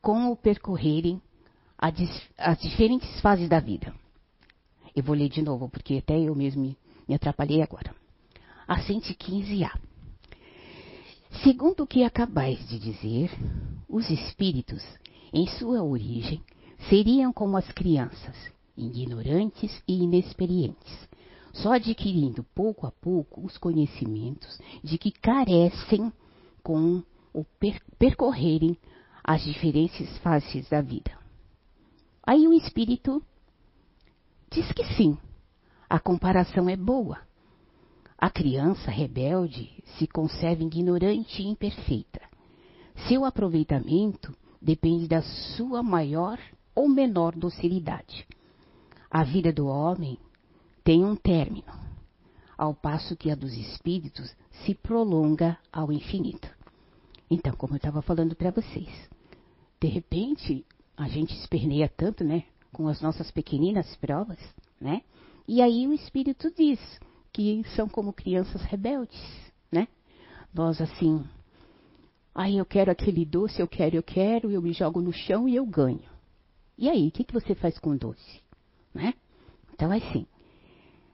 com 0.00 0.30
o 0.30 0.36
percorrerem 0.36 1.20
as 1.78 2.58
diferentes 2.60 3.20
fases 3.20 3.48
da 3.48 3.58
vida. 3.58 3.92
Eu 4.94 5.02
vou 5.02 5.16
ler 5.16 5.28
de 5.28 5.42
novo, 5.42 5.68
porque 5.68 5.96
até 5.96 6.18
eu 6.18 6.34
mesmo 6.34 6.62
me, 6.62 6.78
me 7.08 7.14
atrapalhei 7.14 7.62
agora. 7.62 7.94
A 8.68 8.80
115A. 8.80 9.70
Segundo 11.42 11.82
o 11.82 11.86
que 11.86 12.04
acabais 12.04 12.68
de 12.68 12.78
dizer, 12.78 13.30
os 13.88 14.08
espíritos, 14.10 14.82
em 15.32 15.46
sua 15.46 15.82
origem, 15.82 16.42
seriam 16.88 17.32
como 17.32 17.56
as 17.56 17.66
crianças, 17.72 18.36
ignorantes 18.76 19.82
e 19.86 20.02
inexperientes, 20.02 21.08
só 21.52 21.74
adquirindo 21.74 22.44
pouco 22.54 22.86
a 22.86 22.90
pouco 22.90 23.44
os 23.44 23.58
conhecimentos 23.58 24.58
de 24.82 24.96
que 24.98 25.10
carecem 25.10 26.12
com 26.62 27.02
o 27.32 27.44
per 27.44 27.80
percorrerem 27.98 28.76
as 29.22 29.42
diferentes 29.42 30.18
fases 30.18 30.68
da 30.68 30.80
vida. 30.80 31.12
Aí 32.24 32.46
o 32.46 32.52
espírito 32.52 33.22
diz 34.50 34.70
que 34.72 34.84
sim, 34.96 35.16
a 35.88 35.98
comparação 35.98 36.68
é 36.68 36.76
boa. 36.76 37.18
A 38.16 38.30
criança 38.30 38.90
rebelde 38.90 39.70
se 39.98 40.06
conserva 40.06 40.62
ignorante 40.62 41.42
e 41.42 41.46
imperfeita. 41.46 42.20
Seu 43.08 43.24
aproveitamento 43.24 44.36
depende 44.60 45.08
da 45.08 45.22
sua 45.22 45.82
maior 45.82 46.38
ou 46.74 46.88
menor 46.88 47.34
docilidade. 47.34 48.26
A 49.14 49.24
vida 49.24 49.52
do 49.52 49.66
homem 49.66 50.16
tem 50.82 51.04
um 51.04 51.14
término, 51.14 51.70
ao 52.56 52.72
passo 52.72 53.14
que 53.14 53.30
a 53.30 53.34
dos 53.34 53.52
espíritos 53.52 54.34
se 54.64 54.74
prolonga 54.74 55.58
ao 55.70 55.92
infinito. 55.92 56.48
Então, 57.30 57.52
como 57.54 57.74
eu 57.74 57.76
estava 57.76 58.00
falando 58.00 58.34
para 58.34 58.50
vocês, 58.50 58.88
de 59.78 59.86
repente 59.86 60.64
a 60.96 61.08
gente 61.08 61.36
esperneia 61.36 61.90
tanto, 61.94 62.24
né, 62.24 62.44
com 62.72 62.88
as 62.88 63.02
nossas 63.02 63.30
pequeninas 63.30 63.94
provas, 63.96 64.38
né? 64.80 65.02
E 65.46 65.60
aí 65.60 65.86
o 65.86 65.92
espírito 65.92 66.50
diz 66.50 66.80
que 67.34 67.62
são 67.76 67.90
como 67.90 68.14
crianças 68.14 68.62
rebeldes, 68.62 69.20
né? 69.70 69.88
Nós 70.54 70.80
assim, 70.80 71.22
aí 72.34 72.56
eu 72.56 72.64
quero 72.64 72.90
aquele 72.90 73.26
doce, 73.26 73.60
eu 73.60 73.68
quero, 73.68 73.94
eu 73.94 74.02
quero, 74.02 74.50
eu 74.50 74.62
me 74.62 74.72
jogo 74.72 75.02
no 75.02 75.12
chão 75.12 75.46
e 75.46 75.54
eu 75.54 75.66
ganho. 75.66 76.10
E 76.78 76.88
aí, 76.88 77.08
o 77.08 77.10
que, 77.10 77.24
que 77.24 77.34
você 77.34 77.54
faz 77.54 77.78
com 77.78 77.90
o 77.90 77.98
doce? 77.98 78.40
Né? 78.94 79.14
Então, 79.72 79.92
é 79.92 79.98
assim, 79.98 80.26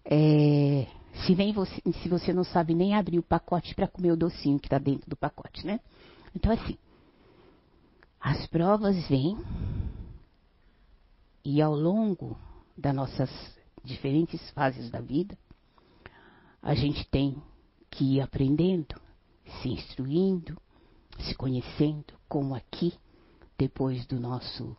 é, 0.04 0.86
se, 1.26 1.34
vem 1.34 1.52
você, 1.52 1.80
se 2.02 2.08
você 2.08 2.32
não 2.32 2.44
sabe 2.44 2.74
nem 2.74 2.94
abrir 2.94 3.18
o 3.18 3.22
pacote 3.22 3.74
para 3.74 3.88
comer 3.88 4.12
o 4.12 4.16
docinho 4.16 4.58
que 4.58 4.66
está 4.66 4.78
dentro 4.78 5.08
do 5.08 5.16
pacote, 5.16 5.66
né? 5.66 5.80
Então, 6.34 6.52
assim, 6.52 6.76
as 8.20 8.46
provas 8.46 9.08
vêm 9.08 9.36
e 11.44 11.62
ao 11.62 11.74
longo 11.74 12.36
das 12.76 12.94
nossas 12.94 13.30
diferentes 13.84 14.50
fases 14.50 14.90
da 14.90 15.00
vida, 15.00 15.36
a 16.60 16.74
gente 16.74 17.08
tem 17.08 17.40
que 17.90 18.16
ir 18.16 18.20
aprendendo, 18.20 19.00
se 19.62 19.68
instruindo, 19.68 20.60
se 21.20 21.34
conhecendo, 21.34 22.14
como 22.28 22.54
aqui, 22.54 22.92
depois 23.56 24.06
do 24.06 24.20
nosso, 24.20 24.76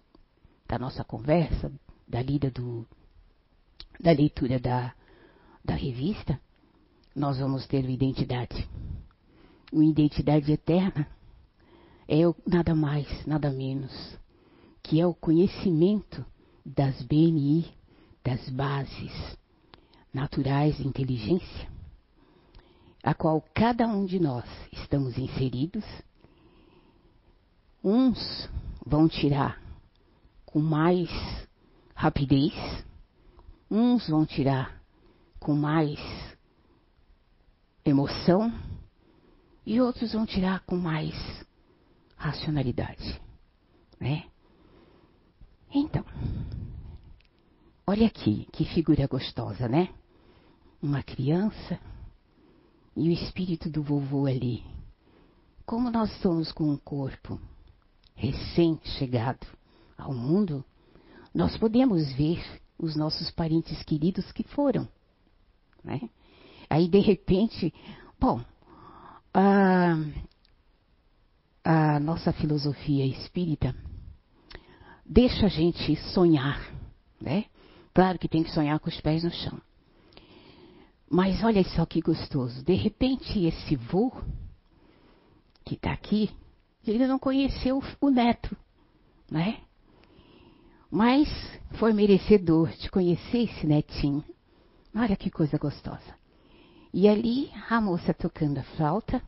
da 0.68 0.78
nossa 0.78 1.04
conversa, 1.04 1.72
da 2.10 2.22
lida 2.24 2.50
do, 2.50 2.88
da 4.00 4.12
leitura 4.12 4.60
da, 4.60 4.93
da 5.63 5.76
revista, 5.76 6.41
nós 7.15 7.38
vamos 7.38 7.67
ter 7.67 7.84
uma 7.84 7.91
identidade. 7.91 8.67
Uma 9.72 9.86
identidade 9.86 10.52
eterna 10.52 11.08
é 12.08 12.28
o, 12.28 12.36
nada 12.48 12.74
mais, 12.74 13.08
nada 13.28 13.52
menos, 13.52 13.93
que 14.82 15.00
é 15.00 15.06
o 15.06 15.13
conhecimento 15.13 16.26
das 16.65 17.00
BNI, 17.04 17.72
das 18.24 18.50
bases 18.50 19.38
naturais 20.12 20.76
de 20.78 20.88
inteligência, 20.88 21.69
a 23.04 23.13
qual 23.13 23.43
cada 23.54 23.88
um 23.88 24.06
de 24.06 24.19
nós 24.19 24.45
estamos 24.72 25.17
inseridos. 25.17 25.86
Uns 27.84 28.50
vão 28.86 29.08
tirar 29.08 29.62
com 30.45 30.60
mais 30.60 31.10
rapidez, 32.00 32.54
uns 33.70 34.08
vão 34.08 34.26
tirar 34.26 34.82
com 35.38 35.54
mais 35.54 36.00
emoção 37.84 38.54
e 39.66 39.82
outros 39.82 40.14
vão 40.14 40.26
tirar 40.26 40.62
com 40.62 40.78
mais 40.78 41.14
racionalidade, 42.16 43.22
né? 44.00 44.30
Então, 45.70 46.06
olha 47.86 48.08
aqui 48.08 48.48
que 48.54 48.64
figura 48.64 49.06
gostosa, 49.06 49.68
né? 49.68 49.94
Uma 50.82 51.04
criança 51.04 51.78
e 52.96 53.10
o 53.10 53.12
espírito 53.12 53.70
do 53.70 53.84
vovô 53.84 54.26
ali. 54.26 54.64
Como 55.66 55.92
nós 55.92 56.10
somos 56.22 56.50
com 56.54 56.64
um 56.64 56.78
corpo 56.78 57.38
recém-chegado 58.16 59.46
ao 59.98 60.14
mundo, 60.14 60.64
nós 61.39 61.56
podemos 61.56 62.12
ver 62.15 62.43
os 62.78 62.97
nossos 62.97 63.32
parentes 63.32 63.82
queridos 63.84 64.30
que 64.34 64.43
foram. 64.43 64.86
Né? 65.82 66.10
Aí, 66.69 66.89
de 66.89 66.99
repente, 66.99 67.73
bom, 68.19 68.43
a, 69.34 69.95
a 71.63 71.97
nossa 72.02 72.34
filosofia 72.34 73.06
espírita 73.06 73.73
deixa 75.06 75.45
a 75.45 75.49
gente 75.49 75.95
sonhar, 76.12 76.60
né? 77.21 77.45
Claro 77.93 78.19
que 78.19 78.28
tem 78.28 78.43
que 78.43 78.52
sonhar 78.52 78.78
com 78.82 78.89
os 78.89 78.99
pés 78.99 79.23
no 79.23 79.32
chão. 79.32 79.62
Mas 81.10 81.41
olha 81.41 81.63
só 81.63 81.86
que 81.86 82.02
gostoso. 82.02 82.65
De 82.65 82.73
repente, 82.73 83.45
esse 83.45 83.78
vô, 83.78 84.12
que 85.63 85.75
está 85.75 85.93
aqui, 85.93 86.30
ele 86.86 87.08
não 87.08 87.17
conheceu 87.17 87.82
o 88.02 88.10
neto, 88.10 88.58
né? 89.32 89.62
Mas 90.91 91.30
foi 91.78 91.93
merecedor 91.93 92.69
de 92.71 92.89
conhecer 92.89 93.43
esse 93.43 93.65
netinho. 93.65 94.23
Olha 94.95 95.15
que 95.15 95.30
coisa 95.30 95.58
gostosa. 95.58 96.17
E 96.91 97.08
ali 97.08 97.52
a 97.69 97.80
moça 97.80 98.13
tocando 98.13 98.58
a 98.58 98.63
flauta 98.63 99.21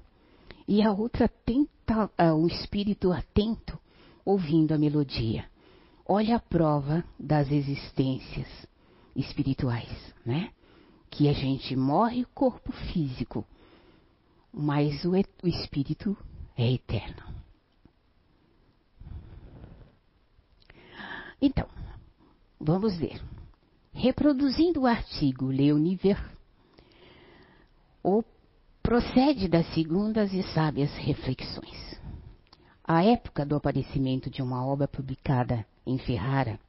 e 0.67 0.81
a 0.81 0.91
outra 0.91 1.27
tenta, 1.27 2.05
uh, 2.05 2.33
um 2.33 2.47
espírito 2.47 3.11
atento 3.11 3.79
ouvindo 4.25 4.73
a 4.73 4.77
melodia. 4.77 5.45
Olha 6.05 6.37
a 6.37 6.39
prova 6.39 7.03
das 7.19 7.51
existências 7.51 8.47
espirituais, 9.15 10.13
né? 10.25 10.51
Que 11.09 11.29
a 11.29 11.33
gente 11.33 11.75
morre 11.75 12.23
o 12.23 12.27
corpo 12.33 12.71
físico, 12.71 13.45
mas 14.51 15.05
o, 15.05 15.11
o 15.11 15.47
espírito 15.47 16.17
é 16.57 16.71
eterno. 16.71 17.40
Então, 21.41 21.67
vamos 22.59 22.97
ver. 22.97 23.19
Reproduzindo 23.91 24.81
o 24.81 24.87
artigo 24.87 25.47
Leoniver, 25.47 26.17
o 28.03 28.23
procede 28.81 29.47
das 29.47 29.65
segundas 29.73 30.31
e 30.33 30.43
sábias 30.53 30.91
reflexões. 30.97 31.99
A 32.83 33.03
época 33.03 33.45
do 33.45 33.55
aparecimento 33.55 34.29
de 34.29 34.41
uma 34.41 34.65
obra 34.65 34.87
publicada 34.87 35.65
em 35.85 35.97
Ferrara 35.97 36.59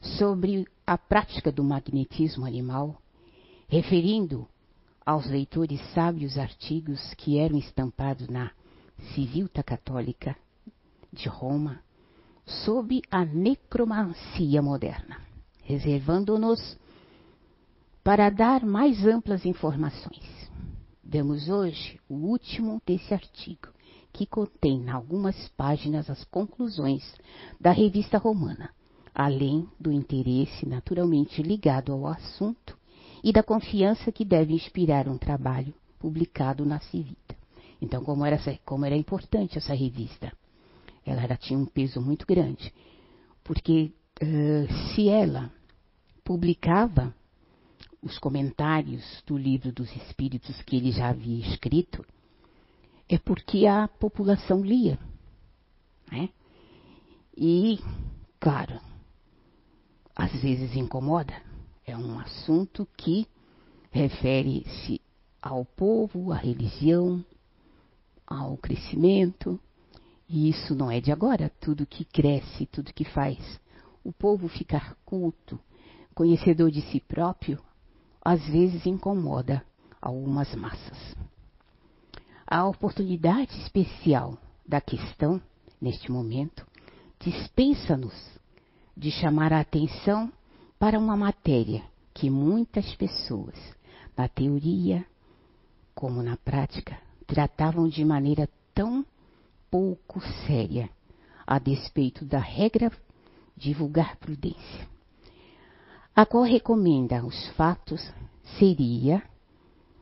sobre 0.00 0.66
a 0.86 0.98
prática 0.98 1.50
do 1.52 1.62
magnetismo 1.64 2.46
animal, 2.46 3.00
referindo 3.68 4.48
aos 5.04 5.26
leitores 5.26 5.80
sábios 5.92 6.38
artigos 6.38 7.14
que 7.14 7.38
eram 7.38 7.56
estampados 7.58 8.28
na 8.28 8.50
Civilta 9.14 9.62
Católica 9.62 10.36
de 11.12 11.28
Roma 11.28 11.82
sob 12.50 13.00
a 13.10 13.24
necromancia 13.24 14.60
moderna, 14.60 15.20
reservando-nos 15.62 16.78
para 18.02 18.28
dar 18.30 18.64
mais 18.64 19.04
amplas 19.06 19.44
informações. 19.46 20.50
Damos 21.02 21.48
hoje 21.48 22.00
o 22.08 22.14
último 22.14 22.80
desse 22.86 23.12
artigo, 23.14 23.68
que 24.12 24.26
contém 24.26 24.90
algumas 24.90 25.48
páginas 25.50 26.10
as 26.10 26.24
conclusões 26.24 27.02
da 27.60 27.70
revista 27.70 28.18
romana, 28.18 28.70
além 29.14 29.68
do 29.78 29.92
interesse 29.92 30.66
naturalmente 30.66 31.42
ligado 31.42 31.92
ao 31.92 32.06
assunto 32.06 32.76
e 33.22 33.32
da 33.32 33.42
confiança 33.42 34.10
que 34.10 34.24
deve 34.24 34.54
inspirar 34.54 35.08
um 35.08 35.18
trabalho 35.18 35.74
publicado 35.98 36.64
na 36.64 36.80
Civita. 36.80 37.36
Então, 37.80 38.02
como 38.02 38.24
era, 38.24 38.38
como 38.64 38.84
era 38.84 38.96
importante 38.96 39.58
essa 39.58 39.74
revista? 39.74 40.32
Ela 41.04 41.36
tinha 41.36 41.58
um 41.58 41.66
peso 41.66 42.00
muito 42.00 42.26
grande, 42.26 42.72
porque 43.42 43.92
uh, 44.22 44.94
se 44.94 45.08
ela 45.08 45.52
publicava 46.22 47.14
os 48.02 48.18
comentários 48.18 49.22
do 49.26 49.36
livro 49.36 49.72
dos 49.72 49.94
Espíritos 49.96 50.60
que 50.62 50.76
ele 50.76 50.92
já 50.92 51.08
havia 51.08 51.46
escrito, 51.46 52.04
é 53.08 53.18
porque 53.18 53.66
a 53.66 53.88
população 53.88 54.62
lia. 54.62 54.98
Né? 56.10 56.30
E, 57.36 57.78
claro, 58.38 58.80
às 60.14 60.32
vezes 60.40 60.76
incomoda. 60.76 61.34
É 61.84 61.96
um 61.96 62.18
assunto 62.18 62.86
que 62.96 63.26
refere-se 63.90 65.00
ao 65.42 65.64
povo, 65.64 66.32
à 66.32 66.36
religião, 66.36 67.24
ao 68.26 68.56
crescimento. 68.56 69.58
E 70.32 70.48
isso 70.48 70.76
não 70.76 70.88
é 70.88 71.00
de 71.00 71.10
agora. 71.10 71.50
Tudo 71.60 71.84
que 71.84 72.04
cresce, 72.04 72.64
tudo 72.66 72.94
que 72.94 73.04
faz 73.04 73.36
o 74.04 74.12
povo 74.12 74.46
ficar 74.46 74.94
culto, 75.04 75.58
conhecedor 76.14 76.70
de 76.70 76.82
si 76.82 77.00
próprio, 77.00 77.60
às 78.24 78.40
vezes 78.46 78.86
incomoda 78.86 79.64
algumas 80.00 80.54
massas. 80.54 81.16
A 82.46 82.64
oportunidade 82.64 83.60
especial 83.60 84.38
da 84.64 84.80
questão, 84.80 85.42
neste 85.80 86.12
momento, 86.12 86.64
dispensa-nos 87.18 88.14
de 88.96 89.10
chamar 89.10 89.52
a 89.52 89.60
atenção 89.60 90.32
para 90.78 90.98
uma 90.98 91.16
matéria 91.16 91.82
que 92.14 92.30
muitas 92.30 92.94
pessoas, 92.94 93.56
na 94.16 94.28
teoria 94.28 95.04
como 95.92 96.22
na 96.22 96.36
prática, 96.36 96.96
tratavam 97.26 97.88
de 97.88 98.04
maneira 98.04 98.48
tão 98.72 99.04
pouco 99.70 100.20
séria, 100.46 100.90
a 101.46 101.58
despeito 101.58 102.24
da 102.24 102.38
regra 102.38 102.90
divulgar 103.56 104.16
prudência, 104.16 104.88
a 106.14 106.26
qual 106.26 106.44
recomenda 106.44 107.24
os 107.24 107.48
fatos 107.50 108.12
seria, 108.58 109.22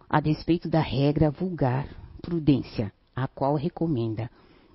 a 0.09 0.20
despeito 0.20 0.68
da 0.68 0.81
regra 0.81 1.31
vulgar 1.31 1.87
prudência, 2.22 2.92
a 3.14 3.28
qual 3.28 3.54
recomenda 3.57 4.31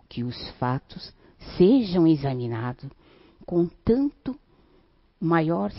que 0.08 0.24
os 0.24 0.50
fatos 0.60 1.14
sejam 1.58 2.06
examinados 2.06 2.90
com 3.46 3.68
tanto 3.84 4.40
maior 5.20 5.72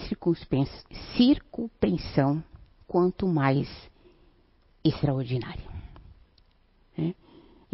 circunspensão 1.16 2.42
quanto 2.86 3.28
mais 3.28 3.68
extraordinária. 4.82 5.73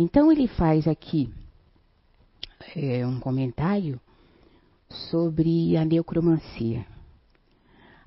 Então 0.02 0.32
ele 0.32 0.48
faz 0.48 0.88
aqui 0.88 1.30
é, 2.74 3.06
um 3.06 3.20
comentário 3.20 4.00
sobre 5.10 5.76
a 5.76 5.84
necromancia. 5.84 6.86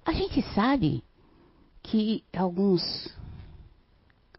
A 0.04 0.12
gente 0.12 0.42
sabe 0.56 1.04
que 1.84 2.24
alguns, 2.36 3.16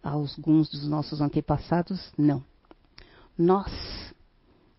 alguns 0.03 0.69
dos 0.69 0.85
nossos 0.89 1.21
antepassados 1.21 2.13
não. 2.19 2.45
Nós, 3.39 3.73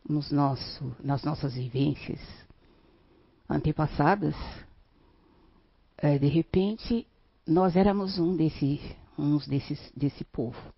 nos 0.06 0.30
nosso, 0.30 0.94
nas 1.02 1.24
nossas 1.24 1.54
vivências 1.54 2.20
antepassadas, 3.50 4.36
é, 5.98 6.20
de 6.20 6.28
repente 6.28 7.08
nós 7.48 7.78
éramos 7.78 8.20
um 8.20 8.36
desse, 8.36 8.82
uns 9.18 9.48
desses, 9.48 9.80
desse 9.96 10.26
povo. 10.26 10.76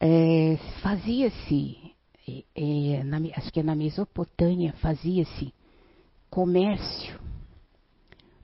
É, 0.00 0.56
fazia-se, 0.82 1.94
é, 2.28 3.02
acho 3.36 3.52
que 3.52 3.60
é 3.60 3.62
na 3.62 3.74
Mesopotâmia, 3.74 4.72
fazia-se 4.74 5.52
comércio 6.28 7.18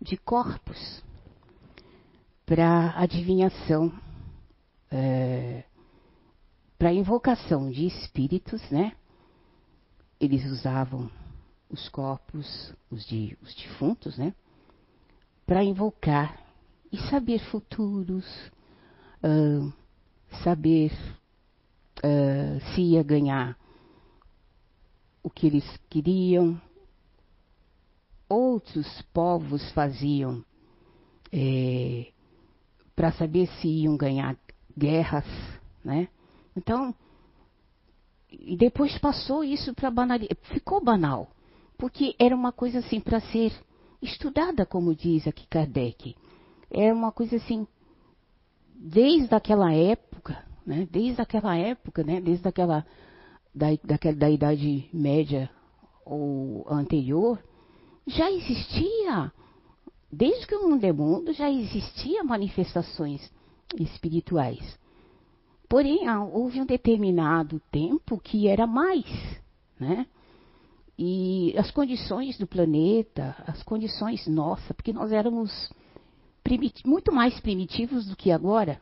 de 0.01 0.17
corpos 0.17 1.03
para 2.47 2.99
adivinhação, 2.99 3.93
é, 4.91 5.65
para 6.79 6.93
invocação 6.93 7.71
de 7.71 7.87
espíritos, 7.87 8.63
né? 8.71 8.93
Eles 10.19 10.45
usavam 10.47 11.11
os 11.69 11.89
corpos, 11.89 12.75
os, 12.91 13.07
de, 13.07 13.37
os 13.43 13.55
defuntos, 13.55 14.17
né? 14.19 14.35
Para 15.47 15.63
invocar 15.63 16.39
e 16.93 16.99
saber 17.09 17.39
futuros, 17.51 18.27
uh, 19.23 19.73
saber 20.43 20.93
uh, 22.05 22.61
se 22.75 22.81
ia 22.83 23.03
ganhar 23.03 23.57
o 25.23 25.31
que 25.31 25.47
eles 25.47 25.65
queriam. 25.89 26.61
Outros 28.29 29.03
povos 29.13 29.71
faziam 29.73 30.45
é, 31.33 32.13
para 32.95 33.13
saber 33.13 33.49
se 33.61 33.69
iam 33.69 33.97
ganhar 33.97 34.37
guerras, 34.77 35.27
né? 35.85 36.09
Então, 36.57 36.95
e 38.31 38.57
depois 38.57 38.97
passou 38.99 39.43
isso 39.43 39.75
para 39.75 39.91
banalidade, 39.91 40.41
ficou 40.53 40.83
banal, 40.83 41.29
porque 41.77 42.15
era 42.19 42.35
uma 42.35 42.53
coisa 42.53 42.79
assim 42.79 43.01
para 43.01 43.21
ser 43.21 43.53
estudada, 44.01 44.65
como 44.65 44.95
diz 44.95 45.27
aqui 45.27 45.47
Kardec. 45.49 46.17
É 46.71 46.93
uma 46.93 47.11
coisa 47.11 47.37
assim, 47.37 47.67
desde 48.75 49.35
aquela 49.35 49.73
época, 49.75 50.45
né? 50.67 50.87
Desde 50.91 51.21
aquela 51.21 51.57
época, 51.57 52.03
né? 52.03 52.21
Desde 52.21 52.47
aquela 52.47 52.87
da, 53.55 53.69
daquela, 53.83 54.17
da 54.17 54.31
Idade 54.31 54.89
Média 54.93 55.51
ou 56.05 56.67
anterior, 56.69 57.43
já 58.07 58.31
existia, 58.31 59.33
desde 60.11 60.47
que 60.47 60.55
o 60.55 60.69
mundo 60.69 60.85
é 60.85 60.93
mundo, 60.93 61.33
já 61.33 61.51
existia 61.51 62.25
manifestações 62.25 63.31
espirituais. 63.79 64.79
Porém, 65.69 66.09
houve 66.33 66.61
um 66.61 66.67
determinado 66.67 67.61
tempo 67.71 68.19
que 68.19 68.49
era 68.49 68.67
mais, 68.67 69.07
né? 69.79 70.07
E 70.99 71.55
as 71.57 71.71
condições 71.71 72.37
do 72.37 72.47
planeta, 72.47 73.35
as 73.47 73.63
condições 73.63 74.27
nossas, 74.27 74.73
porque 74.73 74.93
nós 74.93 75.13
éramos 75.13 75.71
muito 76.85 77.13
mais 77.13 77.39
primitivos 77.41 78.07
do 78.07 78.17
que 78.17 78.31
agora. 78.33 78.81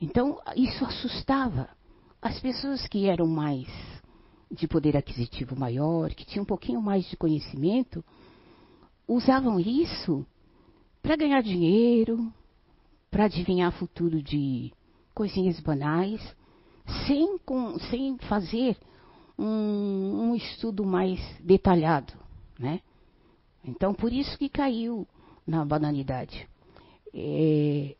Então, 0.00 0.40
isso 0.56 0.84
assustava. 0.84 1.68
As 2.22 2.38
pessoas 2.40 2.86
que 2.86 3.06
eram 3.06 3.26
mais 3.26 3.66
de 4.50 4.66
poder 4.66 4.96
aquisitivo 4.96 5.54
maior, 5.56 6.12
que 6.14 6.24
tinham 6.24 6.42
um 6.42 6.46
pouquinho 6.46 6.80
mais 6.80 7.08
de 7.08 7.16
conhecimento, 7.16 8.04
usavam 9.06 9.60
isso 9.60 10.26
para 11.02 11.16
ganhar 11.16 11.42
dinheiro, 11.42 12.32
para 13.10 13.24
adivinhar 13.24 13.72
futuro 13.72 14.22
de 14.22 14.72
coisinhas 15.14 15.58
banais, 15.60 16.20
sem, 17.06 17.38
com, 17.38 17.78
sem 17.90 18.16
fazer 18.18 18.76
um, 19.38 20.30
um, 20.30 20.34
estudo 20.34 20.84
mais 20.84 21.20
detalhado, 21.40 22.12
né? 22.58 22.80
Então, 23.64 23.94
por 23.94 24.12
isso 24.12 24.38
que 24.38 24.48
caiu 24.48 25.06
na 25.46 25.64
banalidade. 25.64 26.48
É, 27.12 27.96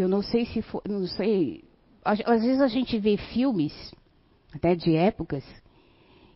eu 0.00 0.08
não 0.08 0.22
sei 0.22 0.46
se 0.46 0.64
não 0.88 1.06
sei, 1.06 1.64
às, 2.04 2.20
às 2.20 2.42
vezes 2.42 2.60
a 2.60 2.68
gente 2.68 2.98
vê 2.98 3.16
filmes, 3.16 3.72
até 4.52 4.74
de 4.74 4.94
épocas, 4.94 5.44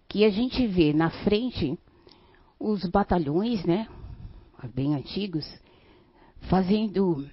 que 0.09 0.25
a 0.25 0.31
gente 0.31 0.67
vê 0.67 0.93
na 0.93 1.11
frente 1.11 1.79
os 2.59 2.85
batalhões, 2.87 3.65
né, 3.65 3.89
bem 4.75 4.95
antigos, 4.95 5.47
fazendo 6.49 7.29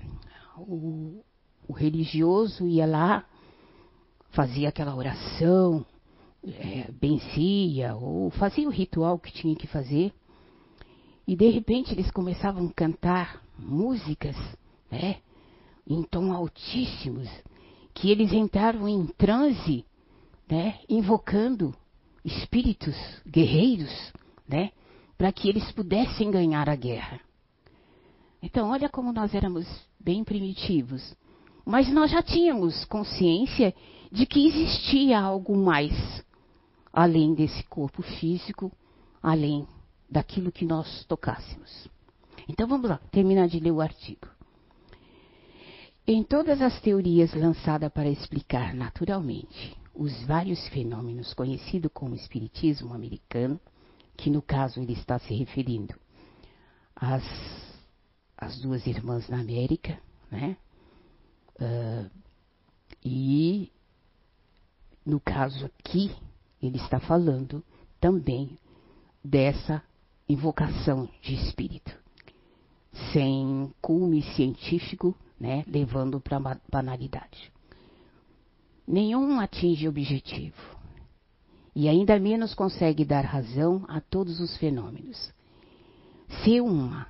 o, 0.58 1.24
o 1.68 1.74
religioso 1.74 2.68
ia 2.68 2.86
lá, 2.86 3.26
fazia 4.32 4.70
aquela 4.70 4.96
oração, 4.96 5.86
é, 6.44 6.92
bencia, 6.92 7.96
ou 7.96 8.30
fazia 8.32 8.68
o 8.68 8.72
ritual 8.72 9.20
que 9.20 9.32
tinha 9.32 9.56
que 9.56 9.68
fazer, 9.68 10.14
e 11.28 11.36
de 11.36 11.50
repente 11.50 11.94
eles 11.94 12.10
começavam 12.12 12.66
a 12.68 12.74
cantar 12.74 13.42
músicas, 13.58 14.36
né, 14.90 15.18
em 15.94 16.04
tom 16.04 16.32
altíssimos, 16.32 17.30
que 17.94 18.10
eles 18.10 18.32
entraram 18.32 18.88
em 18.88 19.06
transe, 19.06 19.86
né, 20.50 20.80
invocando 20.90 21.74
espíritos 22.24 22.96
guerreiros, 23.28 23.92
né, 24.48 24.72
para 25.18 25.32
que 25.32 25.48
eles 25.50 25.72
pudessem 25.72 26.32
ganhar 26.32 26.70
a 26.70 26.76
guerra. 26.76 27.20
Então, 28.42 28.70
olha 28.70 28.90
como 28.90 29.12
nós 29.12 29.36
éramos 29.36 29.68
bem 30.00 30.24
primitivos. 30.24 31.16
Mas 31.64 31.92
nós 31.94 32.10
já 32.10 32.24
tínhamos 32.24 32.86
consciência 32.86 33.74
de 34.12 34.26
que 34.26 34.48
existia 34.48 35.20
algo 35.20 35.56
mais 35.56 35.94
além 36.92 37.34
desse 37.34 37.64
corpo 37.64 38.02
físico, 38.02 38.72
além 39.22 39.66
daquilo 40.10 40.52
que 40.52 40.66
nós 40.66 41.06
tocássemos. 41.06 41.88
Então 42.48 42.68
vamos 42.68 42.90
lá, 42.90 43.00
terminar 43.12 43.48
de 43.48 43.60
ler 43.60 43.72
o 43.72 43.80
artigo. 43.80 44.28
Em 46.08 46.24
todas 46.24 46.62
as 46.62 46.82
teorias 46.82 47.34
lançadas 47.34 47.92
para 47.92 48.10
explicar 48.10 48.74
naturalmente 48.74 49.78
os 49.94 50.24
vários 50.24 50.68
fenômenos 50.70 51.34
conhecidos 51.34 51.92
como 51.94 52.16
espiritismo 52.16 52.94
americano, 52.94 53.60
que 54.18 54.30
no 54.30 54.42
caso 54.42 54.80
ele 54.80 54.94
está 54.94 55.20
se 55.20 55.34
referindo 55.34 55.94
às, 56.96 57.24
às 58.36 58.60
duas 58.60 58.86
irmãs 58.88 59.30
na 59.30 59.40
América, 59.40 60.00
né? 60.32 60.58
Uh, 61.60 62.10
e 63.06 63.72
no 65.06 65.20
caso 65.20 65.66
aqui 65.66 66.12
ele 66.62 66.78
está 66.78 67.00
falando 67.00 67.64
também 68.00 68.58
dessa 69.24 69.84
invocação 70.28 71.08
de 71.22 71.36
espírito, 71.36 71.96
sem 73.14 73.72
cume 73.80 74.24
científico, 74.36 75.16
né, 75.42 75.66
levando 75.68 76.22
para 76.22 76.40
banalidade. 76.72 77.52
Nenhum 78.88 79.40
atinge 79.40 79.88
objetivo, 79.88 80.78
e 81.76 81.90
ainda 81.90 82.20
menos 82.20 82.54
consegue 82.54 83.04
dar 83.04 83.26
razão 83.26 83.84
a 83.88 84.00
todos 84.00 84.40
os 84.40 84.56
fenômenos. 84.58 85.34
Se 86.44 86.62
uma 86.62 87.08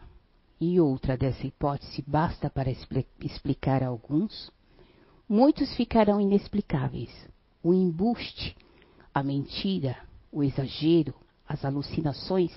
e 0.62 0.80
outra 0.80 1.18
dessa 1.18 1.46
hipótese 1.46 2.02
basta 2.08 2.50
para 2.50 2.72
explicar 3.20 3.84
alguns, 3.84 4.50
muitos 5.28 5.76
ficarão 5.76 6.22
inexplicáveis. 6.22 7.12
O 7.62 7.74
embuste, 7.74 8.56
a 9.14 9.22
mentira, 9.22 9.98
o 10.32 10.42
exagero, 10.42 11.14
as 11.46 11.66
alucinações, 11.66 12.54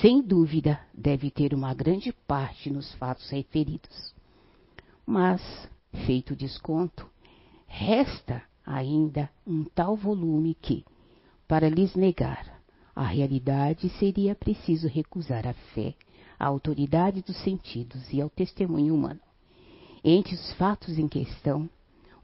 sem 0.00 0.20
dúvida 0.20 0.80
deve 0.92 1.30
ter 1.30 1.54
uma 1.54 1.72
grande 1.74 2.12
parte 2.26 2.70
nos 2.70 2.92
fatos 2.94 3.30
referidos. 3.30 4.18
Mas, 5.12 5.42
feito 6.06 6.34
o 6.34 6.36
desconto, 6.36 7.04
resta 7.66 8.44
ainda 8.64 9.28
um 9.44 9.64
tal 9.64 9.96
volume 9.96 10.54
que, 10.54 10.84
para 11.48 11.68
lhes 11.68 11.96
negar 11.96 12.62
a 12.94 13.02
realidade, 13.02 13.88
seria 13.98 14.36
preciso 14.36 14.86
recusar 14.86 15.48
a 15.48 15.52
fé, 15.74 15.96
a 16.38 16.46
autoridade 16.46 17.22
dos 17.22 17.36
sentidos 17.42 18.12
e 18.12 18.20
ao 18.20 18.30
testemunho 18.30 18.94
humano. 18.94 19.18
Entre 20.04 20.32
os 20.32 20.52
fatos 20.52 20.96
em 20.96 21.08
questão, 21.08 21.68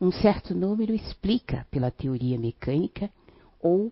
um 0.00 0.12
certo 0.12 0.54
número 0.54 0.94
explica 0.94 1.66
pela 1.72 1.90
teoria 1.90 2.38
mecânica 2.38 3.10
ou 3.60 3.90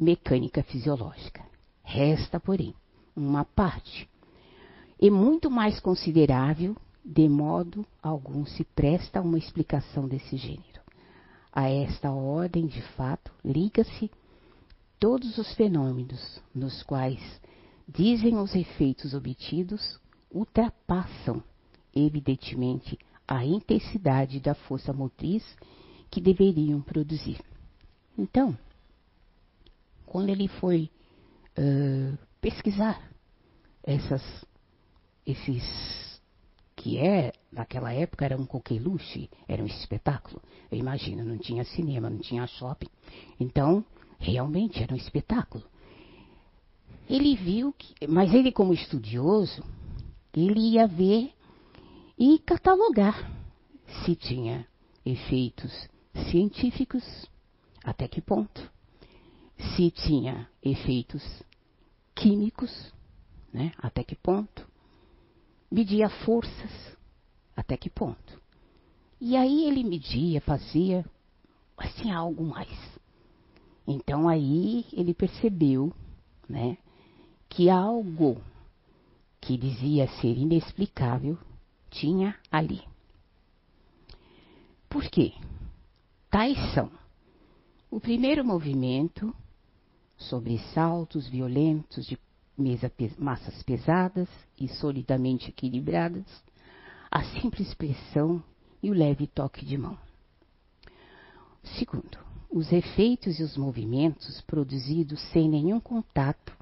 mecânica 0.00 0.62
fisiológica. 0.62 1.44
Resta, 1.82 2.40
porém, 2.40 2.74
uma 3.14 3.44
parte, 3.44 4.08
e 4.98 5.10
muito 5.10 5.50
mais 5.50 5.78
considerável, 5.78 6.74
de 7.04 7.28
modo 7.28 7.84
algum 8.02 8.44
se 8.46 8.64
presta 8.64 9.20
uma 9.20 9.38
explicação 9.38 10.06
desse 10.06 10.36
gênero. 10.36 10.80
A 11.52 11.68
esta 11.68 12.10
ordem 12.10 12.66
de 12.66 12.80
fato 12.80 13.32
liga-se 13.44 14.10
todos 14.98 15.36
os 15.36 15.52
fenômenos 15.54 16.40
nos 16.54 16.82
quais 16.82 17.20
dizem 17.88 18.38
os 18.38 18.54
efeitos 18.54 19.14
obtidos 19.14 20.00
ultrapassam, 20.30 21.42
evidentemente, 21.94 22.98
a 23.26 23.44
intensidade 23.44 24.40
da 24.40 24.54
força 24.54 24.92
motriz 24.92 25.44
que 26.10 26.20
deveriam 26.20 26.80
produzir. 26.80 27.38
Então, 28.16 28.56
quando 30.06 30.28
ele 30.28 30.48
foi 30.48 30.90
uh, 31.58 32.16
pesquisar 32.40 33.10
essas, 33.82 34.22
esses 35.26 36.11
que 36.82 36.98
é 36.98 37.32
naquela 37.50 37.92
época 37.92 38.24
era 38.24 38.36
um 38.36 38.44
coqueluche, 38.44 39.30
era 39.46 39.62
um 39.62 39.66
espetáculo. 39.66 40.42
Eu 40.70 40.78
imagino, 40.78 41.24
não 41.24 41.38
tinha 41.38 41.64
cinema, 41.64 42.10
não 42.10 42.18
tinha 42.18 42.46
shopping. 42.46 42.88
Então, 43.38 43.84
Realmente 44.22 44.80
era 44.80 44.94
um 44.94 44.96
espetáculo. 44.96 45.64
Ele 47.10 47.34
viu 47.34 47.72
que, 47.72 48.06
mas 48.06 48.32
ele 48.32 48.52
como 48.52 48.72
estudioso, 48.72 49.64
ele 50.32 50.60
ia 50.74 50.86
ver 50.86 51.32
e 52.16 52.38
catalogar 52.38 53.30
se 54.04 54.14
tinha 54.14 54.64
efeitos 55.04 55.72
científicos, 56.30 57.02
até 57.82 58.06
que 58.06 58.20
ponto, 58.20 58.70
se 59.74 59.90
tinha 59.90 60.48
efeitos 60.62 61.42
químicos, 62.14 62.92
né, 63.52 63.72
até 63.78 64.04
que 64.04 64.14
ponto, 64.14 64.64
media 65.72 66.10
forças, 66.10 66.96
até 67.56 67.78
que 67.78 67.88
ponto. 67.88 68.40
E 69.18 69.36
aí 69.36 69.64
ele 69.64 69.82
media, 69.82 70.38
fazia, 70.42 71.02
tinha 71.96 72.16
algo 72.18 72.44
mais. 72.44 72.78
Então 73.86 74.28
aí 74.28 74.84
ele 74.92 75.14
percebeu, 75.14 75.90
né, 76.46 76.76
que 77.48 77.70
algo 77.70 78.40
que 79.40 79.56
dizia 79.56 80.06
ser 80.20 80.36
inexplicável 80.36 81.38
tinha 81.90 82.36
ali. 82.50 82.82
Por 84.90 85.08
quê? 85.08 85.32
Tais 86.30 86.58
são 86.74 86.90
o 87.90 87.98
primeiro 87.98 88.44
movimento, 88.44 89.34
sobre 90.16 90.58
saltos 90.74 91.26
violentos 91.28 92.06
de 92.06 92.18
massas 93.18 93.62
pesadas 93.62 94.28
e 94.58 94.68
solidamente 94.68 95.50
equilibradas, 95.50 96.24
a 97.10 97.22
simples 97.24 97.74
pressão 97.74 98.42
e 98.82 98.90
o 98.90 98.94
leve 98.94 99.26
toque 99.26 99.64
de 99.64 99.76
mão. 99.76 99.98
Segundo, 101.78 102.18
os 102.50 102.72
efeitos 102.72 103.38
e 103.38 103.42
os 103.42 103.56
movimentos 103.56 104.40
produzidos 104.42 105.20
sem 105.30 105.48
nenhum 105.48 105.80
contato, 105.80 106.52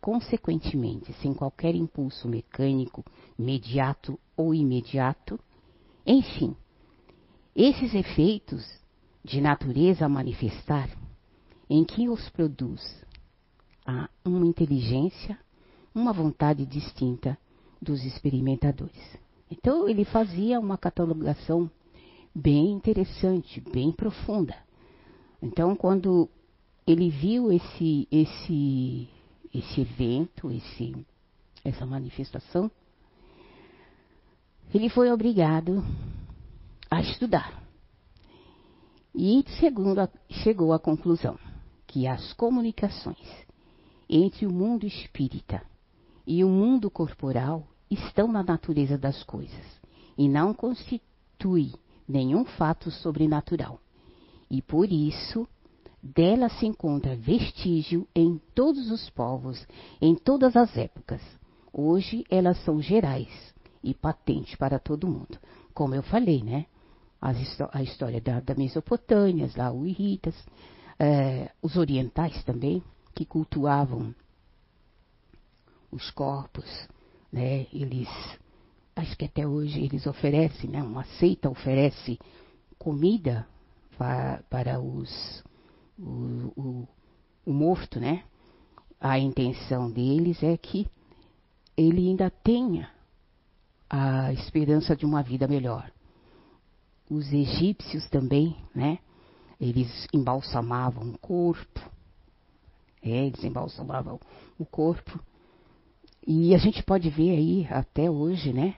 consequentemente 0.00 1.12
sem 1.14 1.32
qualquer 1.32 1.74
impulso 1.74 2.28
mecânico, 2.28 3.04
imediato 3.38 4.18
ou 4.36 4.54
imediato. 4.54 5.38
Enfim, 6.06 6.54
esses 7.54 7.94
efeitos 7.94 8.64
de 9.24 9.40
natureza 9.40 10.06
a 10.06 10.08
manifestar, 10.08 10.88
em 11.68 11.84
que 11.84 12.08
os 12.08 12.28
produz 12.30 12.80
há 13.88 14.10
uma 14.22 14.44
inteligência, 14.44 15.38
uma 15.94 16.12
vontade 16.12 16.66
distinta 16.66 17.38
dos 17.80 18.04
experimentadores. 18.04 19.18
Então 19.50 19.88
ele 19.88 20.04
fazia 20.04 20.60
uma 20.60 20.76
catalogação 20.76 21.70
bem 22.34 22.70
interessante, 22.70 23.62
bem 23.62 23.90
profunda. 23.90 24.54
Então 25.42 25.74
quando 25.74 26.28
ele 26.86 27.08
viu 27.08 27.50
esse 27.50 28.06
esse 28.12 29.08
esse 29.54 29.80
evento, 29.80 30.50
esse 30.50 30.94
essa 31.64 31.86
manifestação, 31.86 32.70
ele 34.74 34.90
foi 34.90 35.10
obrigado 35.10 35.82
a 36.90 37.00
estudar. 37.00 37.62
E 39.14 39.42
segundo 39.58 40.00
a, 40.00 40.08
chegou 40.28 40.74
à 40.74 40.78
conclusão 40.78 41.38
que 41.86 42.06
as 42.06 42.34
comunicações 42.34 43.47
entre 44.08 44.46
o 44.46 44.52
mundo 44.52 44.86
espírita 44.86 45.62
e 46.26 46.42
o 46.44 46.48
mundo 46.48 46.90
corporal 46.90 47.66
estão 47.90 48.30
na 48.30 48.42
natureza 48.42 48.96
das 48.96 49.22
coisas 49.22 49.66
e 50.16 50.28
não 50.28 50.52
constitui 50.54 51.72
nenhum 52.08 52.44
fato 52.44 52.90
sobrenatural. 52.90 53.80
E 54.50 54.62
por 54.62 54.90
isso, 54.90 55.46
dela 56.02 56.48
se 56.48 56.66
encontra 56.66 57.16
vestígio 57.16 58.06
em 58.14 58.40
todos 58.54 58.90
os 58.90 59.10
povos, 59.10 59.66
em 60.00 60.14
todas 60.14 60.56
as 60.56 60.76
épocas. 60.76 61.20
Hoje 61.72 62.24
elas 62.30 62.62
são 62.64 62.80
gerais 62.80 63.54
e 63.82 63.94
patentes 63.94 64.54
para 64.56 64.78
todo 64.78 65.06
mundo. 65.06 65.38
Como 65.74 65.94
eu 65.94 66.02
falei, 66.02 66.42
né? 66.42 66.66
a 67.20 67.82
história 67.82 68.20
da, 68.20 68.40
da 68.40 68.54
Mesopotâmia, 68.54 69.50
lá 69.56 69.72
os 69.72 69.88
Iritas, 69.88 70.34
é, 70.98 71.50
os 71.60 71.76
orientais 71.76 72.42
também, 72.44 72.82
que 73.18 73.24
cultuavam 73.24 74.14
os 75.90 76.08
corpos, 76.12 76.64
né? 77.32 77.66
Eles, 77.72 78.08
acho 78.94 79.18
que 79.18 79.24
até 79.24 79.44
hoje 79.44 79.80
eles 79.82 80.06
oferecem, 80.06 80.70
né? 80.70 80.80
Uma 80.80 81.02
seita 81.18 81.50
oferece 81.50 82.16
comida 82.78 83.44
para, 83.96 84.44
para 84.48 84.78
os, 84.78 85.42
o, 85.98 86.52
o, 86.56 86.88
o 87.44 87.52
morto, 87.52 87.98
né? 87.98 88.22
A 89.00 89.18
intenção 89.18 89.90
deles 89.90 90.40
é 90.44 90.56
que 90.56 90.86
ele 91.76 92.10
ainda 92.10 92.30
tenha 92.30 92.88
a 93.90 94.32
esperança 94.32 94.94
de 94.94 95.04
uma 95.04 95.24
vida 95.24 95.48
melhor. 95.48 95.90
Os 97.10 97.32
egípcios 97.32 98.08
também, 98.08 98.56
né? 98.72 99.00
Eles 99.60 100.06
embalsamavam 100.14 101.10
o 101.10 101.18
corpo. 101.18 101.97
É, 103.02 103.26
eles 103.26 103.42
embalsamavam 103.44 104.20
o 104.58 104.64
corpo. 104.64 105.20
E 106.26 106.54
a 106.54 106.58
gente 106.58 106.82
pode 106.82 107.08
ver 107.08 107.30
aí 107.30 107.66
até 107.70 108.10
hoje, 108.10 108.52
né? 108.52 108.74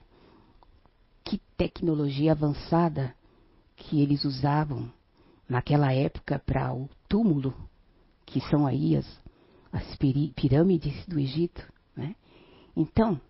Que 1.24 1.38
tecnologia 1.56 2.32
avançada 2.32 3.14
que 3.76 4.00
eles 4.00 4.24
usavam 4.24 4.92
naquela 5.48 5.92
época 5.92 6.38
para 6.38 6.72
o 6.72 6.88
túmulo, 7.08 7.54
que 8.24 8.40
são 8.42 8.66
aí 8.66 8.96
as, 8.96 9.06
as 9.72 9.96
pirâmides 9.96 11.04
do 11.06 11.18
Egito, 11.18 11.66
né? 11.96 12.14
Então, 12.76 13.20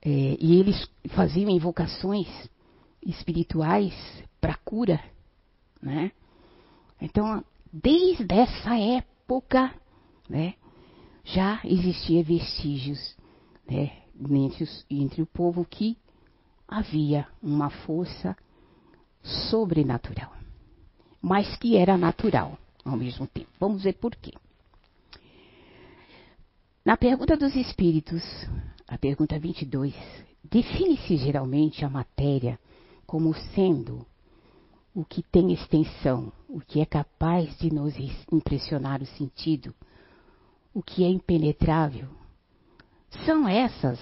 é, 0.00 0.36
e 0.38 0.58
eles 0.58 0.88
faziam 1.08 1.50
invocações 1.50 2.28
espirituais 3.04 3.94
para 4.40 4.54
cura, 4.64 5.02
né? 5.80 6.12
Então, 7.00 7.44
desde 7.72 8.32
essa 8.32 8.78
época, 8.78 9.11
né, 10.28 10.54
já 11.24 11.60
existia 11.64 12.22
vestígios, 12.22 13.16
né, 13.68 13.92
entre, 14.30 14.64
os, 14.64 14.86
entre 14.90 15.22
o 15.22 15.26
povo 15.26 15.64
que 15.64 15.96
havia 16.66 17.26
uma 17.42 17.70
força 17.70 18.36
sobrenatural, 19.22 20.32
mas 21.20 21.56
que 21.56 21.76
era 21.76 21.96
natural 21.96 22.58
ao 22.84 22.96
mesmo 22.96 23.26
tempo. 23.26 23.50
Vamos 23.60 23.82
ver 23.82 23.94
por 23.94 24.14
quê. 24.16 24.32
Na 26.84 26.96
pergunta 26.96 27.36
dos 27.36 27.54
espíritos, 27.54 28.22
a 28.88 28.98
pergunta 28.98 29.38
22, 29.38 29.94
define-se 30.42 31.16
geralmente 31.16 31.84
a 31.84 31.88
matéria 31.88 32.58
como 33.06 33.34
sendo 33.54 34.04
o 34.94 35.04
que 35.04 35.22
tem 35.22 35.52
extensão, 35.52 36.32
o 36.52 36.60
que 36.60 36.80
é 36.80 36.84
capaz 36.84 37.56
de 37.56 37.72
nos 37.72 37.94
impressionar 38.30 39.00
o 39.00 39.06
sentido, 39.06 39.74
o 40.74 40.82
que 40.82 41.02
é 41.02 41.08
impenetrável. 41.08 42.06
São 43.24 43.48
essas 43.48 43.98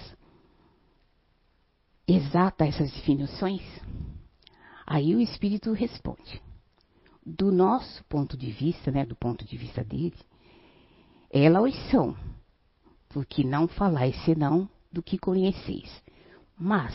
exatas 2.05 2.67
essas 2.67 2.91
definições? 2.91 3.61
Aí 4.85 5.15
o 5.15 5.21
espírito 5.21 5.71
responde. 5.71 6.41
Do 7.25 7.53
nosso 7.53 8.03
ponto 8.05 8.35
de 8.35 8.51
vista, 8.51 8.91
né, 8.91 9.05
do 9.05 9.15
ponto 9.15 9.45
de 9.45 9.55
vista 9.55 9.81
dele, 9.81 10.19
elas 11.29 11.73
são, 11.89 12.17
porque 13.09 13.45
não 13.45 13.65
falais 13.65 14.13
senão 14.25 14.67
do 14.91 15.01
que 15.01 15.17
conheceis. 15.17 15.89
Mas 16.59 16.93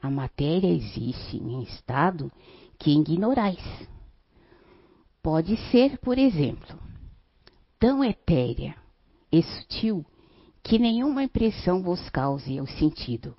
a 0.00 0.08
matéria 0.08 0.68
existe 0.68 1.36
em 1.36 1.62
estado 1.62 2.32
que 2.78 2.90
ignorais. 2.90 3.62
Pode 5.24 5.56
ser, 5.70 5.96
por 6.00 6.18
exemplo, 6.18 6.78
tão 7.78 8.04
etérea 8.04 8.76
e 9.32 9.42
sutil 9.42 10.04
que 10.62 10.78
nenhuma 10.78 11.22
impressão 11.22 11.82
vos 11.82 12.10
cause 12.10 12.60
o 12.60 12.66
sentido. 12.66 13.34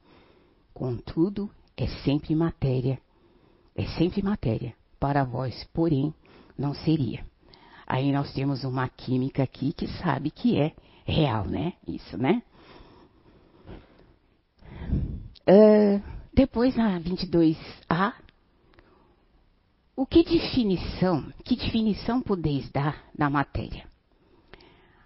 Contudo, 0.74 1.48
é 1.78 1.86
sempre 2.04 2.34
matéria. 2.34 3.00
É 3.76 3.86
sempre 4.00 4.24
matéria. 4.24 4.74
Para 5.00 5.24
vós, 5.24 5.64
porém, 5.72 6.12
não 6.58 6.74
seria. 6.74 7.24
Aí 7.86 8.12
nós 8.12 8.34
temos 8.34 8.64
uma 8.64 8.90
química 8.90 9.44
aqui 9.44 9.72
que 9.72 9.86
sabe 10.00 10.32
que 10.32 10.60
é 10.60 10.74
real, 11.06 11.46
né? 11.46 11.74
Isso, 11.88 12.18
né? 12.18 12.42
Uh, 15.48 16.02
depois 16.34 16.76
na 16.76 17.00
22A, 17.00 18.25
o 19.96 20.06
que 20.06 20.24
definição, 20.24 21.32
que 21.44 21.56
definição 21.56 22.22
podeis 22.22 22.70
dar 22.70 23.06
da 23.18 23.30
matéria? 23.30 23.88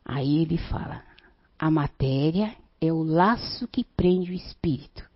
Aí 0.03 0.39
ele 0.39 0.57
fala: 0.57 1.03
a 1.57 1.69
matéria 1.69 2.55
é 2.81 2.91
o 2.91 3.03
laço 3.03 3.67
que 3.67 3.83
prende 3.83 4.31
o 4.31 4.35
espírito. 4.35 5.07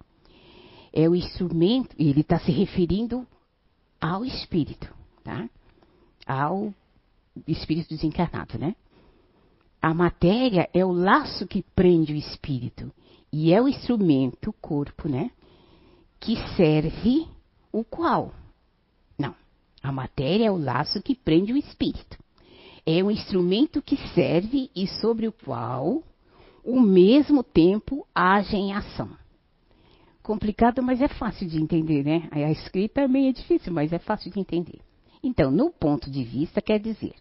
É 0.92 1.10
o 1.10 1.16
instrumento, 1.16 1.96
ele 1.98 2.22
está 2.22 2.38
se 2.38 2.52
referindo 2.52 3.26
ao 4.00 4.24
espírito, 4.24 4.94
tá? 5.24 5.50
Ao 6.28 6.72
espírito 7.48 7.90
desencarnado, 7.90 8.60
né? 8.60 8.76
A 9.82 9.92
matéria 9.92 10.70
é 10.72 10.86
o 10.86 10.92
laço 10.92 11.48
que 11.48 11.64
prende 11.76 12.14
o 12.14 12.16
espírito 12.16 12.92
e 13.32 13.52
é 13.52 13.60
o 13.60 13.68
instrumento, 13.68 14.52
o 14.52 14.54
corpo, 14.54 15.10
né? 15.10 15.32
Que 16.20 16.36
serve 16.56 17.28
o 17.72 17.84
qual? 17.84 18.32
A 19.84 19.92
matéria 19.92 20.46
é 20.46 20.52
o 20.52 20.58
laço 20.58 21.02
que 21.02 21.14
prende 21.14 21.52
o 21.52 21.58
espírito. 21.58 22.18
É 22.86 23.04
um 23.04 23.12
instrumento 23.12 23.82
que 23.82 23.98
serve 24.14 24.72
e 24.74 24.88
sobre 24.88 25.28
o 25.28 25.32
qual, 25.34 26.02
o 26.64 26.80
mesmo 26.80 27.44
tempo, 27.44 28.08
age 28.16 28.56
em 28.56 28.72
ação. 28.74 29.10
Complicado, 30.22 30.82
mas 30.82 31.02
é 31.02 31.10
fácil 31.10 31.46
de 31.50 31.62
entender, 31.62 32.06
né? 32.06 32.30
A 32.32 32.50
escrita 32.50 33.02
é 33.02 33.08
meio 33.10 33.34
difícil, 33.34 33.74
mas 33.74 33.92
é 33.92 34.00
fácil 34.00 34.32
de 34.32 34.40
entender. 34.40 34.80
Então, 35.22 35.52
no 35.52 35.70
ponto 35.70 36.10
de 36.10 36.24
vista, 36.24 36.62
quer 36.62 36.80
dizer, 36.80 37.14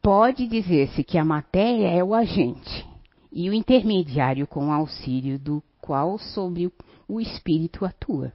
pode 0.00 0.46
dizer-se 0.46 1.02
que 1.02 1.18
a 1.18 1.24
matéria 1.24 1.88
é 1.88 2.04
o 2.04 2.14
agente 2.14 2.86
e 3.32 3.50
o 3.50 3.52
intermediário 3.52 4.46
com 4.46 4.72
auxílio 4.72 5.40
do 5.40 5.60
qual 5.80 6.18
sobre 6.18 6.72
o 7.08 7.20
espírito 7.20 7.84
atua. 7.84 8.32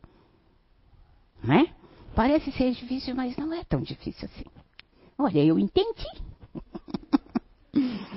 Né? 1.41 1.74
Parece 2.16 2.51
ser 2.51 2.72
difícil, 2.74 3.16
mas 3.16 3.38
não 3.38 3.53
é 3.53 3.64
tão 3.64 3.82
difícil 3.82 4.28
assim. 4.32 4.45
Olha, 5.18 5.43
eu 5.43 5.57
entendi. 5.57 6.07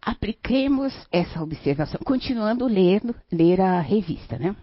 Apliquemos 0.00 0.94
essa 1.10 1.42
observação, 1.42 2.00
continuando 2.04 2.66
lendo, 2.66 3.14
ler 3.32 3.60
a 3.60 3.80
revista, 3.80 4.38
né? 4.38 4.54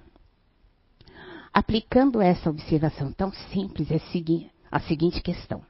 Aplicando 1.53 2.21
essa 2.21 2.49
observação 2.49 3.11
tão 3.11 3.33
simples, 3.51 3.89
é 3.91 3.99
a 4.71 4.79
seguinte 4.79 5.21
questão. 5.21 5.61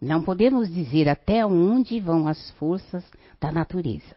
Não 0.00 0.22
podemos 0.22 0.72
dizer 0.72 1.08
até 1.08 1.44
onde 1.44 2.00
vão 2.00 2.26
as 2.26 2.50
forças 2.52 3.04
da 3.38 3.52
natureza. 3.52 4.16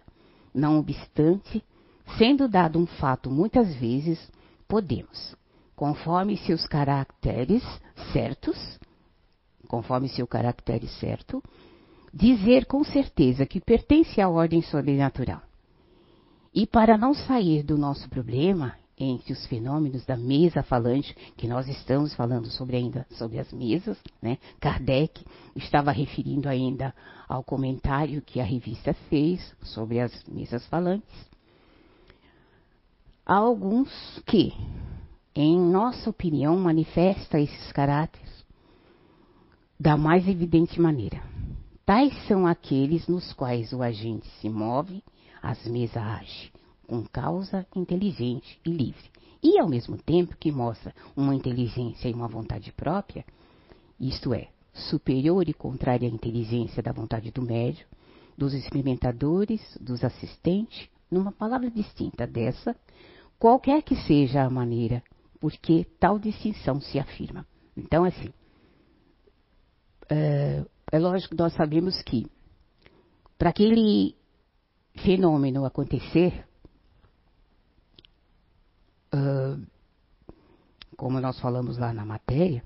Não 0.54 0.80
obstante, 0.80 1.64
sendo 2.18 2.48
dado 2.48 2.80
um 2.80 2.86
fato 2.86 3.30
muitas 3.30 3.76
vezes, 3.76 4.32
podemos, 4.68 5.36
conforme 5.84 6.38
seus 6.38 6.66
caracteres 6.66 7.62
certos, 8.14 8.80
conforme 9.68 10.08
seu 10.08 10.26
caractere 10.26 10.88
certo, 10.88 11.44
dizer 12.14 12.68
com 12.68 12.86
certeza 12.86 13.46
que 13.46 13.60
pertence 13.60 14.22
à 14.22 14.30
ordem 14.30 14.62
sobrenatural. 14.62 15.42
E 16.54 16.66
para 16.66 16.98
não 16.98 17.14
sair 17.14 17.64
do 17.64 17.78
nosso 17.78 18.08
problema, 18.08 18.78
entre 18.98 19.34
os 19.34 19.46
fenômenos 19.48 20.06
da 20.06 20.16
mesa 20.16 20.64
falante, 20.64 21.14
que 21.36 21.50
nós 21.50 21.68
estamos 21.68 22.14
falando 22.16 22.50
sobre 22.50 22.78
ainda 22.78 23.06
sobre 23.18 23.38
as 23.38 23.52
mesas, 23.52 23.98
né? 24.22 24.38
Kardec 24.62 25.22
estava 25.54 25.92
referindo 25.92 26.48
ainda 26.48 26.96
ao 27.28 27.44
comentário 27.44 28.22
que 28.22 28.40
a 28.40 28.46
revista 28.46 28.94
fez 29.10 29.54
sobre 29.62 30.00
as 30.00 30.24
mesas 30.30 30.66
falantes. 30.68 31.14
Há 33.26 33.36
alguns 33.36 33.90
que, 34.26 34.54
em 35.36 35.60
nossa 35.60 36.10
opinião, 36.10 36.58
manifestam 36.58 37.40
esses 37.40 37.72
caráteres 37.72 38.32
da 39.80 39.98
mais 39.98 40.28
evidente 40.28 40.80
maneira. 40.80 41.22
Tais 41.86 42.14
são 42.28 42.48
aqueles 42.48 43.08
nos 43.08 43.34
quais 43.34 43.74
o 43.74 43.82
agente 43.82 44.28
se 44.40 44.48
move, 44.48 45.04
as 45.42 45.66
mesas 45.68 45.98
age 45.98 46.52
com 46.88 47.04
causa 47.06 47.66
inteligente 47.76 48.60
e 48.66 48.70
livre. 48.70 49.12
E 49.42 49.60
ao 49.60 49.68
mesmo 49.68 49.98
tempo 49.98 50.38
que 50.38 50.52
mostra 50.52 50.94
uma 51.16 51.36
inteligência 51.36 52.08
e 52.08 52.14
uma 52.14 52.28
vontade 52.28 52.72
própria, 52.72 53.26
isto 54.00 54.34
é, 54.34 54.50
superior 54.74 55.48
e 55.50 55.54
contrária 55.54 56.08
à 56.08 56.12
inteligência 56.12 56.82
da 56.82 56.92
vontade 56.92 57.32
do 57.32 57.42
médio, 57.42 57.86
dos 58.38 58.54
experimentadores, 58.54 59.60
dos 59.82 60.04
assistentes, 60.04 60.88
numa 61.10 61.32
palavra 61.32 61.70
distinta 61.70 62.26
dessa, 62.26 62.76
qualquer 63.38 63.82
que 63.84 63.96
seja 63.96 64.44
a 64.44 64.50
maneira, 64.50 65.04
porque 65.44 65.86
tal 66.00 66.18
distinção 66.18 66.80
se 66.80 66.98
afirma. 66.98 67.46
Então, 67.76 68.06
assim, 68.06 68.34
é, 70.10 70.64
é 70.90 70.98
lógico 70.98 71.36
que 71.36 71.42
nós 71.42 71.54
sabemos 71.54 72.02
que 72.02 72.32
para 73.38 73.50
aquele 73.50 74.16
fenômeno 75.04 75.66
acontecer, 75.66 76.48
como 80.96 81.20
nós 81.20 81.38
falamos 81.42 81.78
lá 81.78 81.92
na 81.92 82.06
matéria, 82.06 82.64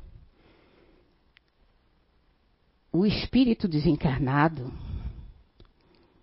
o 2.91 3.07
espírito 3.07 3.67
desencarnado 3.67 4.71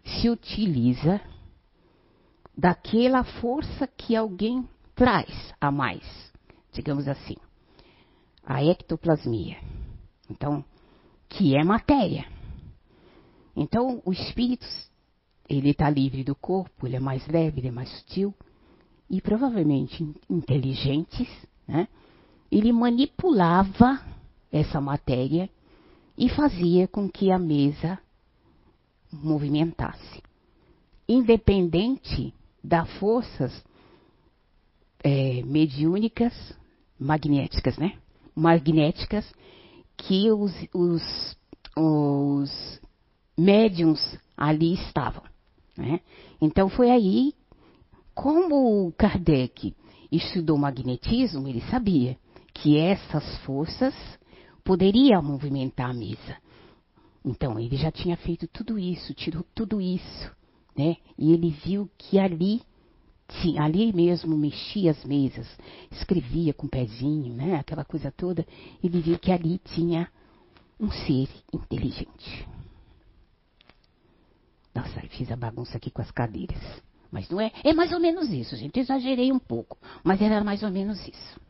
se 0.05 0.30
utiliza 0.30 1.20
daquela 2.57 3.24
força 3.24 3.88
que 3.88 4.14
alguém 4.14 4.68
traz 4.94 5.52
a 5.61 5.72
mais, 5.72 6.32
digamos 6.75 7.09
assim, 7.09 7.37
a 8.45 8.62
ectoplasmia. 8.62 9.57
Então, 10.31 10.64
que 11.29 11.57
é 11.57 11.64
matéria. 11.64 12.27
Então, 13.57 14.03
o 14.05 14.12
espírito, 14.12 14.66
ele 15.49 15.70
está 15.70 15.89
livre 15.89 16.25
do 16.25 16.35
corpo, 16.35 16.87
ele 16.87 16.97
é 16.97 17.01
mais 17.01 17.27
leve, 17.27 17.61
ele 17.61 17.68
é 17.68 17.72
mais 17.72 17.89
sutil, 17.99 18.35
e 19.09 19.20
provavelmente 19.20 20.03
inteligentes, 20.29 21.29
né? 21.66 21.89
Ele 22.51 22.72
manipulava 22.72 24.01
essa 24.51 24.81
matéria 24.81 25.49
e 26.16 26.29
fazia 26.29 26.87
com 26.87 27.09
que 27.09 27.31
a 27.31 27.39
mesa 27.39 27.99
movimentasse, 29.12 30.22
independente 31.09 32.33
das 32.62 32.91
forças 32.99 33.64
é, 35.03 35.43
mediúnicas, 35.43 36.33
magnéticas, 37.05 37.76
né? 37.76 37.98
Magnéticas 38.34 39.30
que 39.96 40.30
os, 40.30 40.52
os, 40.72 41.36
os 41.76 42.80
médiums 43.36 44.18
ali 44.36 44.74
estavam. 44.74 45.22
Né? 45.76 46.00
Então 46.40 46.68
foi 46.68 46.90
aí 46.90 47.32
como 48.14 48.92
Kardec 48.96 49.74
estudou 50.11 50.57
magnetismo, 50.57 51.46
ele 51.48 51.61
sabia 51.62 52.16
que 52.52 52.78
essas 52.78 53.38
forças 53.38 53.94
poderiam 54.64 55.22
movimentar 55.22 55.90
a 55.90 55.94
mesa. 55.94 56.36
Então, 57.24 57.59
ele 57.59 57.76
já 57.76 57.90
tinha 57.90 58.16
feito 58.16 58.46
tudo 58.46 58.78
isso, 58.78 59.14
tirou 59.14 59.44
tudo 59.55 59.80
isso, 59.80 60.30
né? 60.76 60.96
E 61.18 61.32
ele 61.32 61.50
viu 61.50 61.90
que 61.98 62.18
ali, 62.18 62.62
sim, 63.41 63.59
ali 63.59 63.93
mesmo 63.93 64.37
mexia 64.37 64.91
as 64.91 65.05
mesas, 65.05 65.47
escrevia 65.91 66.53
com 66.53 66.66
o 66.66 66.70
pezinho, 66.70 67.35
né? 67.35 67.57
Aquela 67.57 67.85
coisa 67.85 68.11
toda. 68.11 68.47
Ele 68.82 69.01
viu 69.01 69.18
que 69.18 69.32
ali 69.32 69.59
tinha 69.59 70.09
um 70.78 70.91
ser 70.91 71.28
inteligente. 71.53 72.47
Nossa, 74.74 75.01
fiz 75.11 75.30
a 75.30 75.37
bagunça 75.37 75.76
aqui 75.76 75.91
com 75.91 76.03
as 76.03 76.11
cadeiras. 76.11 76.61
Mas 77.11 77.28
não 77.28 77.41
é. 77.41 77.53
É 77.62 77.72
mais 77.72 77.93
ou 77.93 78.01
menos 78.01 78.28
isso, 78.30 78.57
gente. 78.57 78.80
Exagerei 78.80 79.30
um 79.30 79.39
pouco, 79.39 79.78
mas 80.03 80.20
era 80.20 80.43
mais 80.43 80.62
ou 80.64 80.70
menos 80.70 81.01
isso. 81.07 81.41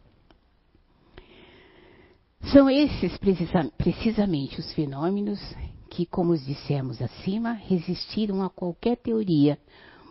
São 2.52 2.68
esses 2.68 3.16
precisa, 3.16 3.72
precisamente 3.78 4.60
os 4.60 4.70
fenômenos 4.74 5.40
que, 5.88 6.04
como 6.04 6.36
dissemos 6.36 7.00
acima, 7.00 7.52
resistiram 7.52 8.42
a 8.42 8.50
qualquer 8.50 8.96
teoria 8.96 9.58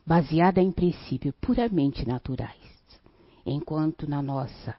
baseada 0.05 0.61
em 0.61 0.71
princípios 0.71 1.33
puramente 1.39 2.07
naturais, 2.07 2.57
enquanto 3.45 4.07
na 4.09 4.21
nossa 4.21 4.75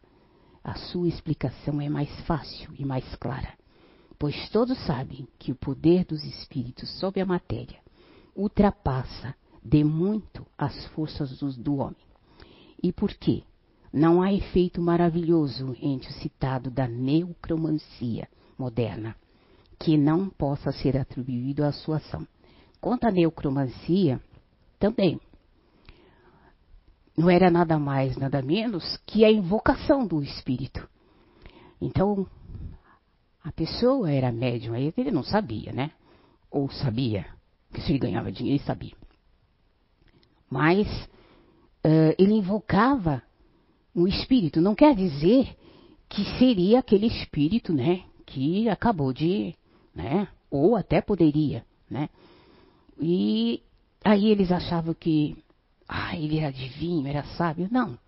a 0.63 0.75
sua 0.75 1.09
explicação 1.09 1.81
é 1.81 1.89
mais 1.89 2.09
fácil 2.23 2.71
e 2.79 2.85
mais 2.85 3.05
clara, 3.17 3.53
pois 4.19 4.49
todos 4.49 4.79
sabem 4.87 5.29
que 5.39 5.53
o 5.53 5.57
poder 5.57 6.05
dos 6.05 6.25
espíritos 6.25 6.89
sobre 6.99 7.21
a 7.21 7.27
matéria 7.27 7.79
ultrapassa 8.35 9.35
de 9.63 9.85
muito 9.85 10.47
as 10.57 10.87
forças 10.89 11.39
do 11.57 11.77
homem. 11.77 11.97
E 12.83 12.93
por 12.93 13.13
quê? 13.13 13.43
Não 13.93 14.21
há 14.21 14.33
efeito 14.33 14.81
maravilhoso 14.81 15.77
entre 15.81 16.11
o 16.11 16.15
citado 16.15 16.71
da 16.71 16.89
neocromancia 16.89 18.29
moderna 18.59 19.15
que 19.79 19.97
não 19.97 20.29
possa 20.29 20.73
ser 20.73 20.97
atribuído 20.97 21.65
à 21.65 21.73
sua 21.73 21.97
ação. 21.97 22.27
Quanto 22.81 23.05
à 23.05 23.11
neocromancia, 23.11 24.21
também. 24.79 25.21
Não 27.17 27.31
era 27.31 27.51
nada 27.51 27.79
mais, 27.79 28.17
nada 28.17 28.43
menos 28.43 28.97
que 29.07 29.25
a 29.25 29.31
invocação 29.31 30.07
do 30.07 30.23
espírito. 30.23 30.89
Então, 31.81 32.27
a 33.43 33.53
pessoa 33.53 34.11
era 34.11 34.33
médium, 34.33 34.75
ele 34.75 35.11
não 35.11 35.23
sabia, 35.23 35.73
né? 35.73 35.93
Ou 36.51 36.71
sabia, 36.71 37.27
que 37.73 37.81
se 37.81 37.93
ele 37.93 37.99
ganhava 37.99 38.33
dinheiro, 38.33 38.61
ele 38.61 38.67
sabia 38.67 39.05
mas 40.55 40.87
uh, 41.85 42.15
ele 42.17 42.35
invocava 42.35 43.21
o 43.93 44.07
espírito. 44.07 44.61
Não 44.61 44.73
quer 44.73 44.95
dizer 44.95 45.57
que 46.09 46.25
seria 46.39 46.79
aquele 46.79 47.09
espírito, 47.09 47.73
né, 47.73 48.05
que 48.25 48.69
acabou 48.69 49.13
de, 49.13 49.53
né, 49.93 50.29
ou 50.49 50.77
até 50.77 51.01
poderia, 51.01 51.65
né. 51.91 52.09
E 53.01 53.63
aí 54.05 54.29
eles 54.29 54.53
achavam 54.53 54.95
que, 54.95 55.37
ah, 55.89 56.17
ele 56.17 56.39
era 56.39 56.53
divino, 56.53 57.09
era 57.09 57.25
sábio. 57.37 57.69
Não. 57.71 57.99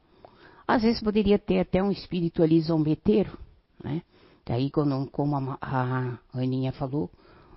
Às 0.68 0.82
vezes 0.82 1.02
poderia 1.02 1.38
ter 1.38 1.60
até 1.60 1.82
um 1.82 1.90
espírito 1.90 2.42
ali 2.42 2.60
zombeteiro, 2.60 3.38
né. 3.82 4.02
Daí, 4.44 4.70
quando, 4.70 5.10
como 5.10 5.36
a, 5.36 5.58
a 5.60 6.18
Aninha 6.32 6.72
falou 6.72 7.10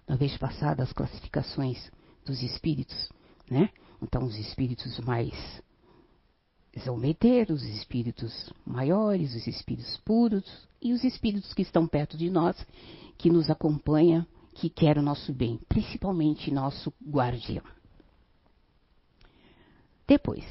na 0.07 0.15
vez 0.15 0.35
passada, 0.37 0.81
as 0.81 0.91
classificações 0.91 1.91
dos 2.25 2.41
espíritos, 2.41 3.09
né? 3.49 3.69
Então, 4.01 4.23
os 4.23 4.35
espíritos 4.37 4.99
mais 4.99 5.33
zombeteiros, 6.79 7.61
os 7.61 7.69
espíritos 7.69 8.51
maiores, 8.65 9.35
os 9.35 9.45
espíritos 9.45 9.97
puros 9.97 10.43
e 10.81 10.93
os 10.93 11.03
espíritos 11.03 11.53
que 11.53 11.61
estão 11.61 11.87
perto 11.87 12.17
de 12.17 12.29
nós, 12.29 12.55
que 13.17 13.29
nos 13.29 13.49
acompanham, 13.49 14.25
que 14.53 14.69
querem 14.69 15.01
o 15.01 15.05
nosso 15.05 15.33
bem, 15.33 15.59
principalmente 15.67 16.51
nosso 16.51 16.93
guardião. 17.05 17.63
Depois, 20.09 20.43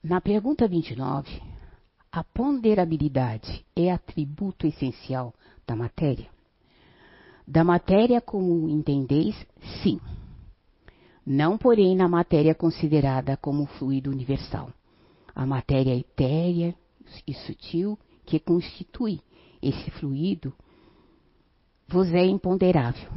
na 0.00 0.20
pergunta 0.20 0.68
29, 0.68 1.42
a 2.12 2.22
ponderabilidade 2.22 3.66
é 3.74 3.90
atributo 3.90 4.64
essencial 4.64 5.34
da 5.66 5.74
matéria? 5.74 6.30
Da 7.44 7.64
matéria 7.64 8.20
como 8.20 8.68
entendeis, 8.68 9.34
sim 9.82 10.00
não 11.26 11.58
porém 11.58 11.96
na 11.96 12.06
matéria 12.06 12.54
considerada 12.54 13.36
como 13.36 13.66
fluido 13.66 14.12
universal. 14.12 14.70
A 15.34 15.44
matéria 15.44 15.96
etérea 15.96 16.72
e 17.26 17.34
sutil 17.34 17.98
que 18.24 18.38
constitui 18.38 19.20
esse 19.60 19.90
fluido 19.90 20.54
vos 21.88 22.14
é 22.14 22.24
imponderável. 22.24 23.10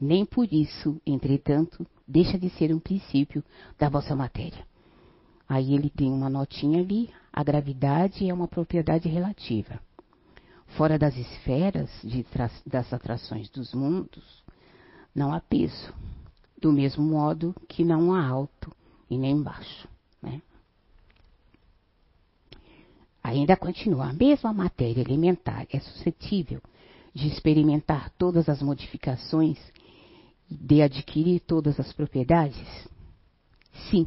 Nem 0.00 0.24
por 0.24 0.46
isso, 0.52 1.02
entretanto, 1.04 1.84
deixa 2.10 2.36
de 2.36 2.50
ser 2.50 2.74
um 2.74 2.80
princípio 2.80 3.42
da 3.78 3.88
vossa 3.88 4.16
matéria. 4.16 4.66
Aí 5.48 5.74
ele 5.74 5.88
tem 5.88 6.12
uma 6.12 6.28
notinha 6.28 6.80
ali, 6.80 7.10
a 7.32 7.42
gravidade 7.42 8.28
é 8.28 8.34
uma 8.34 8.48
propriedade 8.48 9.08
relativa. 9.08 9.80
Fora 10.76 10.98
das 10.98 11.16
esferas 11.16 11.90
das 12.66 12.92
atrações 12.92 13.48
dos 13.48 13.72
mundos, 13.74 14.44
não 15.14 15.32
há 15.32 15.40
peso, 15.40 15.92
do 16.60 16.72
mesmo 16.72 17.02
modo 17.02 17.54
que 17.68 17.84
não 17.84 18.12
há 18.12 18.24
alto 18.24 18.74
e 19.08 19.16
nem 19.16 19.32
embaixo. 19.32 19.88
Né? 20.22 20.40
Ainda 23.22 23.56
continua, 23.56 24.10
a 24.10 24.12
mesma 24.12 24.52
matéria 24.52 25.00
elementar 25.00 25.66
é 25.72 25.80
suscetível 25.80 26.60
de 27.12 27.26
experimentar 27.26 28.10
todas 28.10 28.48
as 28.48 28.62
modificações, 28.62 29.58
de 30.50 30.82
adquirir 30.82 31.40
todas 31.40 31.78
as 31.78 31.92
propriedades? 31.92 32.88
Sim. 33.90 34.06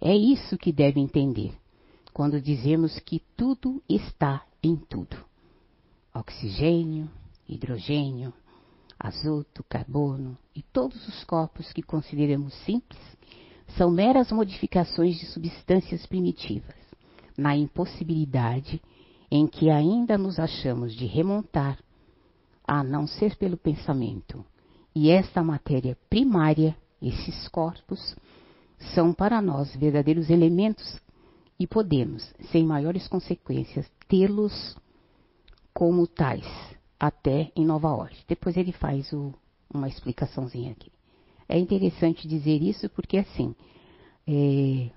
É 0.00 0.14
isso 0.16 0.58
que 0.58 0.72
deve 0.72 0.98
entender 0.98 1.54
quando 2.12 2.40
dizemos 2.40 2.98
que 2.98 3.22
tudo 3.36 3.82
está 3.88 4.44
em 4.62 4.76
tudo. 4.76 5.16
Oxigênio, 6.14 7.08
hidrogênio, 7.48 8.32
azoto, 8.98 9.64
carbono 9.64 10.36
e 10.54 10.62
todos 10.62 11.06
os 11.08 11.24
corpos 11.24 11.72
que 11.72 11.82
consideramos 11.82 12.52
simples 12.64 13.00
são 13.76 13.90
meras 13.90 14.30
modificações 14.30 15.16
de 15.16 15.26
substâncias 15.26 16.04
primitivas, 16.06 16.76
na 17.36 17.56
impossibilidade 17.56 18.82
em 19.30 19.46
que 19.46 19.70
ainda 19.70 20.18
nos 20.18 20.38
achamos 20.38 20.94
de 20.94 21.06
remontar, 21.06 21.78
a 22.66 22.84
não 22.84 23.06
ser 23.06 23.36
pelo 23.36 23.56
pensamento. 23.56 24.44
E 24.94 25.10
esta 25.10 25.42
matéria 25.42 25.96
primária, 26.08 26.76
esses 27.00 27.48
corpos, 27.48 28.14
são 28.94 29.12
para 29.12 29.40
nós 29.40 29.74
verdadeiros 29.74 30.28
elementos 30.28 31.00
e 31.58 31.66
podemos, 31.66 32.34
sem 32.50 32.64
maiores 32.64 33.06
consequências, 33.08 33.90
tê-los 34.08 34.76
como 35.72 36.06
tais, 36.06 36.46
até 36.98 37.50
em 37.56 37.64
nova 37.64 37.88
ordem. 37.90 38.18
Depois 38.28 38.56
ele 38.56 38.72
faz 38.72 39.12
o, 39.12 39.32
uma 39.72 39.88
explicaçãozinha 39.88 40.72
aqui. 40.72 40.92
É 41.48 41.58
interessante 41.58 42.28
dizer 42.28 42.62
isso 42.62 42.88
porque, 42.90 43.18
assim, 43.18 43.54
é, 44.26 44.90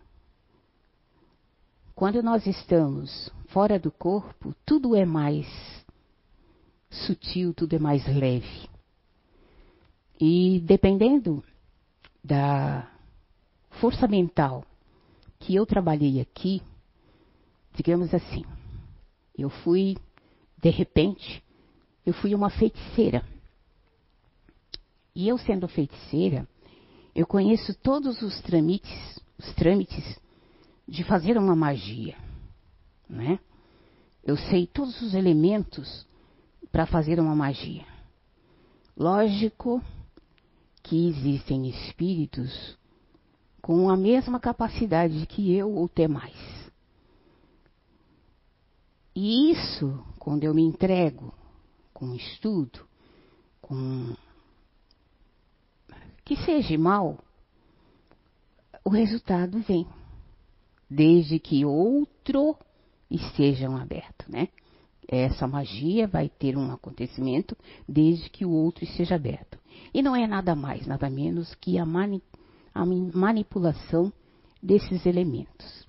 quando 1.93 2.21
nós 2.21 2.45
estamos 2.45 3.31
fora 3.47 3.79
do 3.79 3.91
corpo, 3.91 4.53
tudo 4.65 4.95
é 4.95 5.05
mais 5.05 5.47
sutil, 6.89 7.53
tudo 7.53 7.75
é 7.75 7.79
mais 7.79 8.05
leve. 8.05 8.69
E 10.19 10.61
dependendo 10.61 11.43
da 12.23 12.89
força 13.81 14.07
mental 14.07 14.65
que 15.39 15.55
eu 15.55 15.65
trabalhei 15.65 16.21
aqui, 16.21 16.61
digamos 17.73 18.13
assim, 18.13 18.43
eu 19.37 19.49
fui, 19.49 19.97
de 20.57 20.69
repente, 20.69 21.43
eu 22.05 22.13
fui 22.13 22.33
uma 22.33 22.49
feiticeira. 22.49 23.25
E 25.13 25.27
eu 25.27 25.37
sendo 25.37 25.67
feiticeira, 25.67 26.47
eu 27.13 27.27
conheço 27.27 27.73
todos 27.75 28.21
os 28.21 28.41
trâmites, 28.41 29.19
os 29.37 29.53
trâmites 29.55 30.19
de 30.87 31.03
fazer 31.03 31.37
uma 31.37 31.55
magia, 31.55 32.15
né? 33.09 33.39
Eu 34.23 34.37
sei 34.37 34.65
todos 34.65 35.01
os 35.01 35.13
elementos 35.13 36.07
para 36.71 36.85
fazer 36.85 37.19
uma 37.19 37.35
magia. 37.35 37.85
Lógico 38.97 39.81
que 40.85 41.07
existem 41.07 41.67
espíritos 41.67 42.77
com 43.59 43.89
a 43.89 43.97
mesma 43.97 44.39
capacidade 44.39 45.25
que 45.25 45.51
eu 45.51 45.71
ou 45.71 45.85
até 45.85 46.07
mais. 46.07 46.35
E 49.15 49.51
isso, 49.51 50.03
quando 50.19 50.43
eu 50.43 50.53
me 50.53 50.61
entrego 50.61 51.33
com 51.91 52.13
estudo, 52.13 52.85
com 53.59 54.15
que 56.23 56.35
seja 56.37 56.77
mal, 56.77 57.17
o 58.83 58.89
resultado 58.89 59.59
vem 59.61 59.87
desde 60.87 61.39
que 61.39 61.65
outro 61.65 62.55
estejam 63.09 63.75
aberto, 63.75 64.31
né? 64.31 64.49
Essa 65.07 65.47
magia 65.47 66.07
vai 66.07 66.29
ter 66.29 66.55
um 66.55 66.71
acontecimento 66.71 67.57
desde 67.87 68.29
que 68.29 68.45
o 68.45 68.51
outro 68.51 68.83
esteja 68.83 69.15
aberto. 69.15 69.57
E 69.93 70.01
não 70.01 70.15
é 70.15 70.27
nada 70.27 70.55
mais, 70.55 70.85
nada 70.85 71.09
menos 71.09 71.53
que 71.55 71.77
a, 71.77 71.85
mani 71.85 72.21
a 72.73 72.85
manipulação 72.85 74.11
desses 74.61 75.05
elementos. 75.05 75.87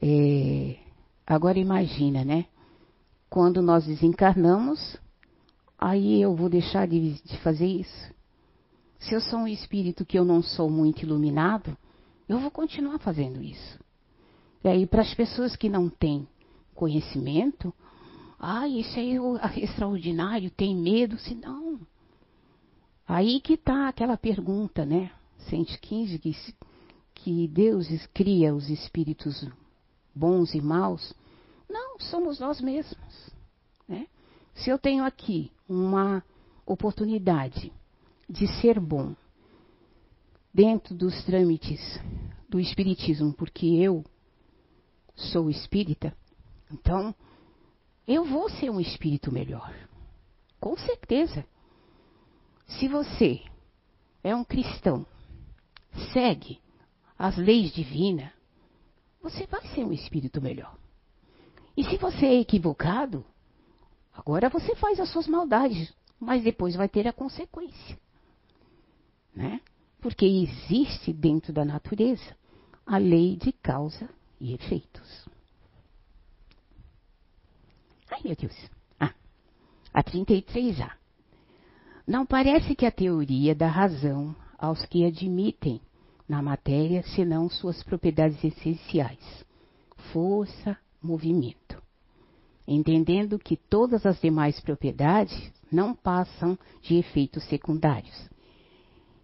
É, 0.00 0.76
agora 1.26 1.58
imagina, 1.58 2.24
né? 2.24 2.46
Quando 3.28 3.60
nós 3.60 3.84
desencarnamos, 3.84 4.96
aí 5.78 6.22
eu 6.22 6.34
vou 6.34 6.48
deixar 6.48 6.86
de, 6.86 7.20
de 7.22 7.38
fazer 7.38 7.66
isso. 7.66 8.14
Se 9.00 9.14
eu 9.14 9.20
sou 9.20 9.40
um 9.40 9.48
espírito 9.48 10.06
que 10.06 10.18
eu 10.18 10.24
não 10.24 10.42
sou 10.42 10.70
muito 10.70 11.02
iluminado, 11.02 11.76
eu 12.28 12.38
vou 12.38 12.50
continuar 12.50 12.98
fazendo 12.98 13.42
isso. 13.42 13.78
E 14.62 14.68
aí, 14.68 14.86
para 14.86 15.02
as 15.02 15.12
pessoas 15.12 15.54
que 15.54 15.68
não 15.68 15.90
têm 15.90 16.26
conhecimento, 16.74 17.72
ah, 18.40 18.66
isso 18.66 18.98
é 18.98 19.04
extraordinário, 19.60 20.50
tem 20.50 20.74
medo, 20.74 21.18
se 21.18 21.34
não. 21.34 21.78
Aí 23.06 23.40
que 23.40 23.54
está 23.54 23.88
aquela 23.88 24.16
pergunta, 24.16 24.84
né? 24.84 25.10
115, 25.50 26.18
que, 26.18 26.34
que 27.14 27.48
Deus 27.48 27.86
cria 28.12 28.54
os 28.54 28.70
espíritos 28.70 29.46
bons 30.14 30.54
e 30.54 30.60
maus. 30.60 31.12
Não, 31.68 31.98
somos 32.00 32.40
nós 32.40 32.60
mesmos. 32.60 33.30
Né? 33.86 34.06
Se 34.54 34.70
eu 34.70 34.78
tenho 34.78 35.04
aqui 35.04 35.50
uma 35.68 36.24
oportunidade 36.64 37.72
de 38.28 38.46
ser 38.60 38.80
bom 38.80 39.14
dentro 40.52 40.94
dos 40.94 41.24
trâmites 41.24 41.80
do 42.48 42.58
Espiritismo, 42.58 43.32
porque 43.32 43.66
eu 43.66 44.04
sou 45.14 45.50
espírita, 45.50 46.16
então 46.70 47.14
eu 48.06 48.24
vou 48.24 48.48
ser 48.48 48.70
um 48.70 48.80
espírito 48.80 49.32
melhor. 49.32 49.74
Com 50.60 50.76
certeza. 50.76 51.44
Se 52.66 52.88
você 52.88 53.42
é 54.22 54.34
um 54.34 54.44
cristão, 54.44 55.06
segue 56.12 56.60
as 57.18 57.36
leis 57.36 57.72
divinas, 57.72 58.30
você 59.22 59.46
vai 59.46 59.66
ser 59.68 59.84
um 59.84 59.92
espírito 59.92 60.40
melhor. 60.40 60.76
E 61.76 61.84
se 61.84 61.96
você 61.96 62.26
é 62.26 62.40
equivocado, 62.40 63.24
agora 64.12 64.48
você 64.48 64.74
faz 64.76 65.00
as 65.00 65.08
suas 65.10 65.26
maldades, 65.26 65.92
mas 66.18 66.42
depois 66.42 66.74
vai 66.76 66.88
ter 66.88 67.06
a 67.08 67.12
consequência. 67.12 67.98
Né? 69.34 69.60
Porque 70.00 70.24
existe 70.24 71.12
dentro 71.12 71.52
da 71.52 71.64
natureza 71.64 72.36
a 72.86 72.98
lei 72.98 73.36
de 73.36 73.52
causa 73.52 74.08
e 74.40 74.52
efeitos. 74.52 75.26
Ai, 78.10 78.20
meu 78.24 78.36
Deus. 78.36 78.54
Ah, 79.00 79.14
a 79.92 80.04
33A. 80.04 80.92
Não 82.06 82.26
parece 82.26 82.74
que 82.74 82.84
a 82.84 82.90
teoria 82.90 83.54
dá 83.54 83.66
razão 83.66 84.36
aos 84.58 84.84
que 84.84 85.06
admitem 85.06 85.80
na 86.28 86.42
matéria 86.42 87.02
senão 87.14 87.48
suas 87.48 87.82
propriedades 87.82 88.42
essenciais, 88.44 89.44
força, 90.12 90.76
movimento, 91.02 91.82
entendendo 92.68 93.38
que 93.38 93.56
todas 93.56 94.04
as 94.04 94.20
demais 94.20 94.60
propriedades 94.60 95.50
não 95.72 95.94
passam 95.94 96.58
de 96.82 96.96
efeitos 96.96 97.42
secundários, 97.44 98.28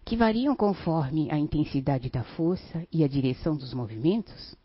que 0.03 0.17
variam 0.17 0.55
conforme 0.55 1.31
a 1.31 1.37
intensidade 1.37 2.09
da 2.09 2.23
força 2.23 2.85
e 2.91 3.03
a 3.03 3.07
direção 3.07 3.55
dos 3.55 3.75
movimentos, 3.75 4.55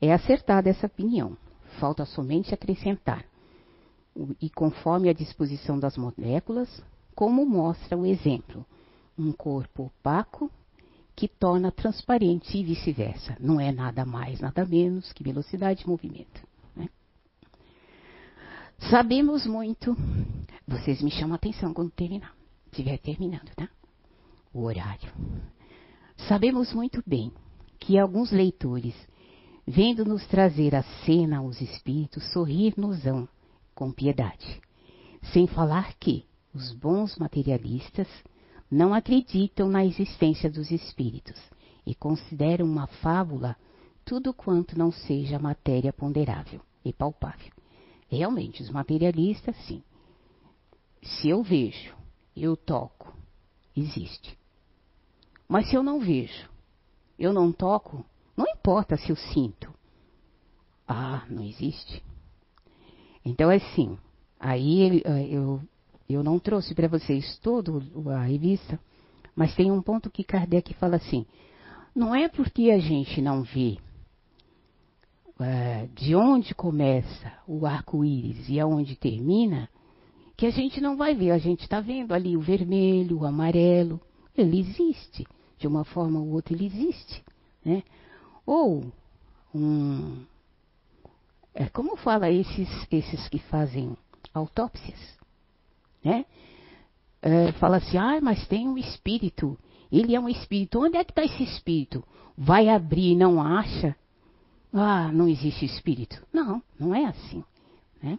é 0.00 0.12
acertada 0.12 0.68
essa 0.68 0.86
opinião. 0.86 1.36
Falta 1.80 2.04
somente 2.04 2.52
acrescentar, 2.52 3.24
e 4.40 4.50
conforme 4.50 5.08
a 5.08 5.14
disposição 5.14 5.78
das 5.78 5.96
moléculas, 5.96 6.82
como 7.14 7.44
mostra 7.46 7.96
o 7.96 8.06
exemplo, 8.06 8.64
um 9.18 9.32
corpo 9.32 9.84
opaco 9.84 10.50
que 11.14 11.28
torna 11.28 11.70
transparente 11.70 12.56
e 12.56 12.64
vice-versa. 12.64 13.36
Não 13.38 13.60
é 13.60 13.70
nada 13.70 14.04
mais, 14.04 14.40
nada 14.40 14.64
menos 14.64 15.12
que 15.12 15.22
velocidade 15.22 15.80
de 15.80 15.88
movimento. 15.88 16.42
Né? 16.74 16.88
Sabemos 18.90 19.46
muito. 19.46 19.96
Vocês 20.66 21.02
me 21.02 21.10
chamam 21.10 21.34
a 21.34 21.36
atenção 21.36 21.74
quando 21.74 21.90
terminar. 21.90 22.34
Estiver 22.66 22.98
terminando, 22.98 23.50
tá? 23.54 23.68
O 24.52 24.62
horário. 24.62 25.12
Sabemos 26.28 26.72
muito 26.72 27.02
bem 27.06 27.32
que 27.78 27.98
alguns 27.98 28.30
leitores 28.30 28.94
vendo-nos 29.66 30.26
trazer 30.26 30.74
a 30.74 30.82
cena 31.04 31.42
os 31.42 31.60
espíritos, 31.60 32.32
sorrir-nos-ão 32.32 33.28
com 33.74 33.92
piedade. 33.92 34.60
Sem 35.32 35.46
falar 35.46 35.94
que 35.94 36.24
os 36.54 36.72
bons 36.72 37.16
materialistas 37.16 38.08
não 38.70 38.92
acreditam 38.94 39.68
na 39.68 39.84
existência 39.84 40.50
dos 40.50 40.70
espíritos 40.70 41.40
e 41.86 41.94
consideram 41.94 42.66
uma 42.66 42.86
fábula 42.86 43.56
tudo 44.04 44.32
quanto 44.34 44.78
não 44.78 44.90
seja 44.90 45.38
matéria 45.38 45.92
ponderável 45.92 46.60
e 46.84 46.92
palpável. 46.92 47.52
Realmente, 48.08 48.62
os 48.62 48.70
materialistas, 48.70 49.56
sim. 49.66 49.82
Se 51.02 51.28
eu 51.28 51.42
vejo, 51.42 51.94
eu 52.36 52.56
toco, 52.56 53.16
existe. 53.76 54.38
Mas 55.48 55.68
se 55.68 55.76
eu 55.76 55.82
não 55.82 56.00
vejo, 56.00 56.48
eu 57.18 57.32
não 57.32 57.52
toco, 57.52 58.04
não 58.36 58.46
importa 58.46 58.96
se 58.96 59.10
eu 59.10 59.16
sinto. 59.16 59.72
Ah, 60.86 61.24
não 61.28 61.42
existe. 61.42 62.02
Então 63.24 63.50
é 63.50 63.56
assim. 63.56 63.98
Aí 64.38 65.02
eh, 65.04 65.28
eu, 65.30 65.62
eu 66.12 66.22
não 66.22 66.38
trouxe 66.38 66.74
para 66.74 66.88
vocês 66.88 67.38
toda 67.38 67.72
a 68.14 68.22
revista, 68.22 68.78
mas 69.34 69.54
tem 69.54 69.70
um 69.70 69.82
ponto 69.82 70.10
que 70.10 70.24
Kardec 70.24 70.74
fala 70.74 70.96
assim: 70.96 71.26
não 71.94 72.14
é 72.14 72.28
porque 72.28 72.70
a 72.70 72.78
gente 72.78 73.20
não 73.20 73.42
vê 73.42 73.78
uh, 75.38 75.88
de 75.94 76.14
onde 76.14 76.54
começa 76.54 77.32
o 77.46 77.66
arco-íris 77.66 78.48
e 78.48 78.58
aonde 78.58 78.96
termina, 78.96 79.68
que 80.36 80.46
a 80.46 80.50
gente 80.50 80.80
não 80.80 80.96
vai 80.96 81.14
ver. 81.14 81.30
A 81.30 81.38
gente 81.38 81.62
está 81.62 81.80
vendo 81.80 82.12
ali 82.12 82.36
o 82.36 82.40
vermelho, 82.40 83.20
o 83.20 83.26
amarelo. 83.26 84.00
Ele 84.36 84.60
existe. 84.60 85.26
De 85.58 85.66
uma 85.66 85.84
forma 85.84 86.18
ou 86.18 86.30
outra, 86.30 86.54
ele 86.54 86.66
existe. 86.66 87.22
Né? 87.64 87.82
Ou 88.44 88.84
um. 89.54 90.24
É, 91.54 91.68
como 91.68 91.96
fala 91.96 92.30
esses, 92.30 92.68
esses 92.90 93.28
que 93.28 93.38
fazem 93.38 93.96
autópsias? 94.32 94.98
Né? 96.04 96.24
É, 97.20 97.52
fala 97.52 97.76
assim, 97.76 97.96
ah, 97.96 98.20
mas 98.20 98.46
tem 98.48 98.68
um 98.68 98.76
espírito. 98.76 99.56
Ele 99.90 100.14
é 100.14 100.20
um 100.20 100.28
espírito. 100.28 100.80
Onde 100.80 100.96
é 100.96 101.04
que 101.04 101.12
está 101.12 101.22
esse 101.22 101.42
espírito? 101.42 102.02
Vai 102.36 102.68
abrir 102.68 103.12
e 103.12 103.16
não 103.16 103.40
acha? 103.40 103.94
Ah, 104.72 105.12
não 105.12 105.28
existe 105.28 105.64
espírito. 105.64 106.20
Não, 106.32 106.62
não 106.78 106.94
é 106.94 107.04
assim. 107.04 107.44
Né? 108.02 108.18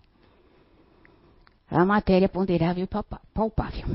A 1.69 1.83
matéria 1.83 2.29
ponderável 2.29 2.83
e 2.83 2.87
palpável. 3.33 3.85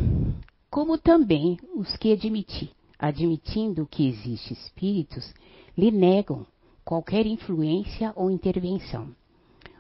Como 0.69 0.99
também 0.99 1.59
os 1.75 1.97
que 1.97 2.13
admitir, 2.13 2.71
admitindo 2.99 3.87
que 3.87 4.07
existem 4.07 4.57
espíritos, 4.57 5.33
lhe 5.77 5.91
negam 5.91 6.45
qualquer 6.85 7.25
influência 7.27 8.13
ou 8.17 8.31
intervenção 8.31 9.15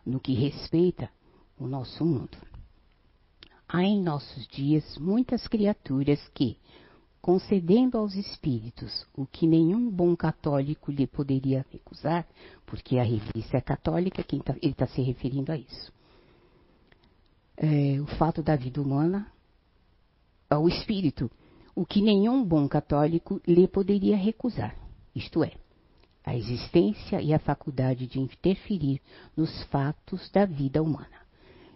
no 0.07 0.21
que 0.21 0.33
respeita 0.33 1.11
o 1.59 1.67
nosso 1.67 2.05
mundo. 2.05 2.39
Há 3.69 3.83
em 3.83 4.03
nossos 4.03 4.47
dias 4.49 4.97
muitas 4.97 5.47
criaturas 5.47 6.19
que, 6.33 6.57
concedendo 7.21 7.99
aos 7.99 8.14
espíritos 8.14 9.07
o 9.14 9.27
que 9.27 9.47
nenhum 9.47 9.91
bom 9.91 10.16
católico 10.16 10.91
lhe 10.91 11.07
poderia 11.07 11.66
recusar, 11.71 12.27
porque 12.64 12.99
a 12.99 13.03
revista 13.03 13.59
é 13.59 13.61
católica, 13.61 14.23
quem 14.23 14.41
tá, 14.41 14.57
ele 14.62 14.73
está 14.73 14.87
se 14.87 15.03
referindo 15.03 15.53
a 15.53 15.57
isso. 15.59 15.93
É, 17.59 18.01
o 18.01 18.07
fato 18.16 18.43
da 18.43 18.57
vida 18.57 18.81
humana, 18.81 19.31
ao 20.49 20.66
espírito, 20.66 21.31
o 21.75 21.85
que 21.85 22.01
nenhum 22.01 22.43
bom 22.43 22.66
católico 22.66 23.39
lhe 23.47 23.69
poderia 23.69 24.16
recusar, 24.16 24.75
isto 25.14 25.45
é, 25.45 25.53
a 26.25 26.35
existência 26.35 27.21
e 27.21 27.35
a 27.35 27.39
faculdade 27.39 28.07
de 28.07 28.19
interferir 28.19 29.03
nos 29.37 29.62
fatos 29.64 30.31
da 30.31 30.47
vida 30.47 30.83
humana, 30.83 31.27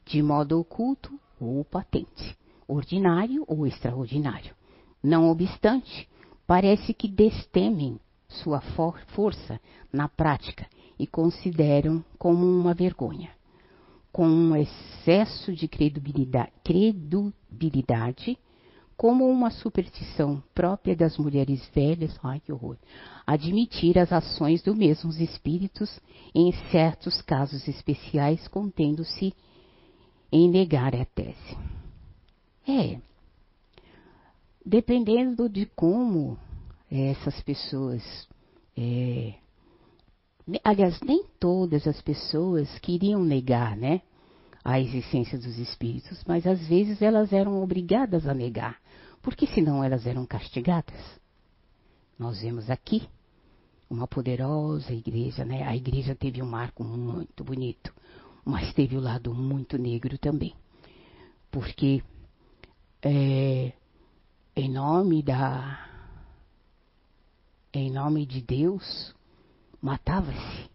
de 0.07 0.23
modo 0.23 0.59
oculto 0.59 1.21
ou 1.45 1.65
patente, 1.65 2.37
ordinário 2.67 3.45
ou 3.47 3.67
extraordinário 3.67 4.55
não 5.03 5.29
obstante, 5.29 6.09
parece 6.47 6.95
que 6.95 7.09
destemem 7.09 7.99
sua 8.29 8.61
for 8.61 8.99
força 9.09 9.61
na 9.93 10.09
prática 10.09 10.67
e 10.99 11.07
consideram 11.07 12.05
como 12.19 12.47
uma 12.47 12.73
vergonha. 12.73 13.31
Com 14.13 14.27
um 14.29 14.55
excesso 14.55 15.53
de 15.53 15.67
credibilidade, 15.67 16.53
credibilidade 16.63 18.39
como 18.97 19.29
uma 19.29 19.51
superstição 19.51 20.41
própria 20.55 20.95
das 20.95 21.19
mulheres 21.19 21.67
velhas, 21.75 22.17
ai 22.23 22.39
que 22.39 22.53
horror, 22.53 22.77
admitir 23.27 23.99
as 23.99 24.13
ações 24.13 24.63
dos 24.63 24.77
mesmos 24.77 25.19
espíritos 25.19 25.99
em 26.33 26.53
certos 26.71 27.21
casos 27.23 27.67
especiais, 27.67 28.47
contendo-se 28.47 29.35
em 30.33 30.49
negar 30.49 30.97
a 30.97 31.05
tese. 31.05 31.59
É, 32.67 32.99
dependendo 34.65 35.49
de 35.49 35.67
como 35.67 36.39
essas 36.91 37.41
pessoas. 37.43 38.03
É, 38.77 39.35
aliás, 40.65 41.01
nem 41.03 41.25
todas 41.39 41.87
as 41.87 42.01
pessoas 42.01 42.79
queriam 42.79 43.23
negar, 43.23 43.77
né? 43.77 44.01
A 44.65 44.79
existência 44.81 45.37
dos 45.37 45.59
espíritos, 45.59 46.23
mas 46.25 46.47
às 46.47 46.61
vezes 46.69 47.03
elas 47.03 47.33
eram 47.33 47.61
obrigadas 47.61 48.29
a 48.29 48.33
negar, 48.33 48.79
porque 49.21 49.47
senão 49.47 49.83
elas 49.83 50.07
eram 50.07 50.25
castigadas. 50.25 51.21
Nós 52.17 52.41
vemos 52.41 52.71
aqui 52.71 53.03
uma 53.91 54.07
poderosa 54.07 54.93
igreja, 54.93 55.45
né? 55.45 55.65
A 55.65 55.77
igreja 55.77 56.15
teve 56.15 56.41
um 56.41 56.47
marco 56.47 56.85
muito 56.85 57.43
bonito, 57.43 57.93
mas 58.45 58.73
teve 58.75 58.97
o 58.97 59.01
lado 59.01 59.35
muito 59.35 59.79
negro 59.79 60.19
também, 60.19 60.55
porque 61.51 62.03
é, 63.03 63.73
em 64.55 64.71
nome 64.71 65.23
da. 65.23 65.89
Em 67.75 67.91
nome 67.91 68.27
de 68.27 68.43
Deus, 68.43 69.15
matava-se. 69.81 70.71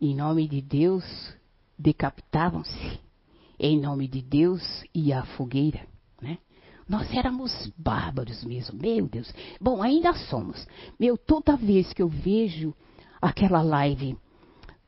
Em 0.00 0.14
nome 0.14 0.46
de 0.46 0.62
Deus, 0.62 1.04
decapitavam-se. 1.78 3.00
Em 3.58 3.80
nome 3.80 4.06
de 4.06 4.22
Deus, 4.22 4.62
ia 4.94 5.20
a 5.20 5.26
fogueira, 5.26 5.86
né? 6.22 6.38
Nós 6.88 7.12
éramos 7.12 7.72
bárbaros 7.76 8.44
mesmo, 8.44 8.78
meu 8.78 9.08
Deus. 9.08 9.34
Bom, 9.60 9.82
ainda 9.82 10.14
somos. 10.14 10.64
Meu, 11.00 11.18
toda 11.18 11.56
vez 11.56 11.92
que 11.92 12.02
eu 12.02 12.08
vejo 12.08 12.72
aquela 13.20 13.62
live 13.62 14.16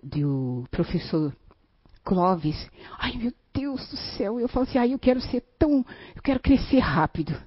do 0.01 0.65
professor 0.71 1.35
Clóvis, 2.09 2.57
ai 2.99 3.19
meu 3.19 3.35
Deus 3.53 3.87
do 3.91 3.97
céu, 4.17 4.41
eu 4.41 4.49
falo 4.49 4.65
assim, 4.65 4.79
ai 4.79 4.95
eu 4.95 4.99
quero 4.99 5.21
ser 5.21 5.43
tão, 5.59 5.85
eu 6.17 6.23
quero 6.23 6.41
crescer 6.41 6.79
rápido. 6.79 7.39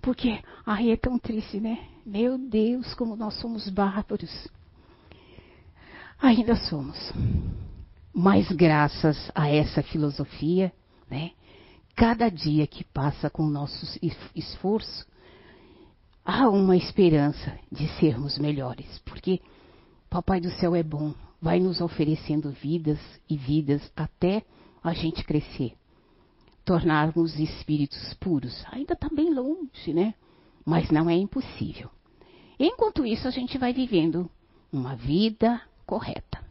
Porque 0.00 0.40
aí 0.64 0.92
é 0.92 0.96
tão 0.96 1.18
triste, 1.18 1.58
né? 1.58 1.84
Meu 2.06 2.38
Deus, 2.38 2.94
como 2.94 3.16
nós 3.16 3.34
somos 3.40 3.68
bárbaros. 3.68 4.46
Ainda 6.22 6.54
somos. 6.54 7.12
Mas 8.14 8.46
graças 8.52 9.32
a 9.34 9.48
essa 9.48 9.82
filosofia, 9.82 10.72
né? 11.10 11.32
Cada 11.96 12.28
dia 12.28 12.68
que 12.68 12.84
passa 12.84 13.28
com 13.28 13.42
o 13.42 13.50
nosso 13.50 13.98
esforço, 14.32 15.04
há 16.24 16.48
uma 16.48 16.76
esperança 16.76 17.58
de 17.72 17.88
sermos 17.98 18.38
melhores, 18.38 19.02
porque 19.04 19.40
Papai 20.08 20.40
do 20.40 20.52
Céu 20.52 20.76
é 20.76 20.84
bom, 20.84 21.12
vai 21.44 21.60
nos 21.60 21.82
oferecendo 21.82 22.50
vidas 22.50 22.98
e 23.28 23.36
vidas 23.36 23.92
até 23.94 24.42
a 24.82 24.94
gente 24.94 25.22
crescer 25.22 25.74
tornarmos 26.64 27.38
espíritos 27.38 28.14
puros. 28.14 28.64
Ainda 28.72 28.94
está 28.94 29.10
bem 29.10 29.30
longe, 29.30 29.92
né? 29.92 30.14
Mas 30.64 30.90
não 30.90 31.10
é 31.10 31.14
impossível. 31.14 31.90
Enquanto 32.58 33.04
isso, 33.04 33.28
a 33.28 33.30
gente 33.30 33.58
vai 33.58 33.74
vivendo 33.74 34.30
uma 34.72 34.96
vida 34.96 35.60
correta. 35.84 36.42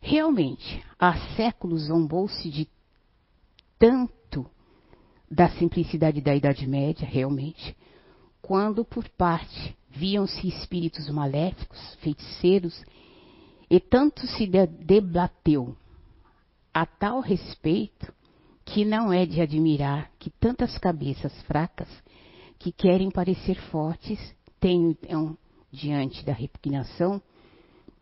Realmente, 0.00 0.84
há 0.98 1.16
séculos 1.36 1.82
zombou-se 1.82 2.50
de 2.50 2.68
tanto 3.78 4.44
da 5.30 5.48
simplicidade 5.50 6.20
da 6.20 6.34
Idade 6.34 6.66
Média, 6.66 7.06
realmente, 7.06 7.76
quando 8.40 8.84
por 8.84 9.08
parte 9.10 9.76
viam-se 9.88 10.48
espíritos 10.48 11.08
maléficos, 11.08 11.94
feiticeiros, 12.00 12.84
e 13.72 13.80
tanto 13.80 14.26
se 14.26 14.46
debateu 14.46 15.74
a 16.74 16.84
tal 16.84 17.20
respeito 17.20 18.12
que 18.66 18.84
não 18.84 19.10
é 19.10 19.24
de 19.24 19.40
admirar 19.40 20.10
que 20.18 20.28
tantas 20.28 20.76
cabeças 20.76 21.32
fracas, 21.44 21.88
que 22.58 22.70
querem 22.70 23.10
parecer 23.10 23.58
fortes, 23.70 24.18
tenham 24.60 25.38
diante 25.70 26.22
da 26.22 26.34
repugnação 26.34 27.18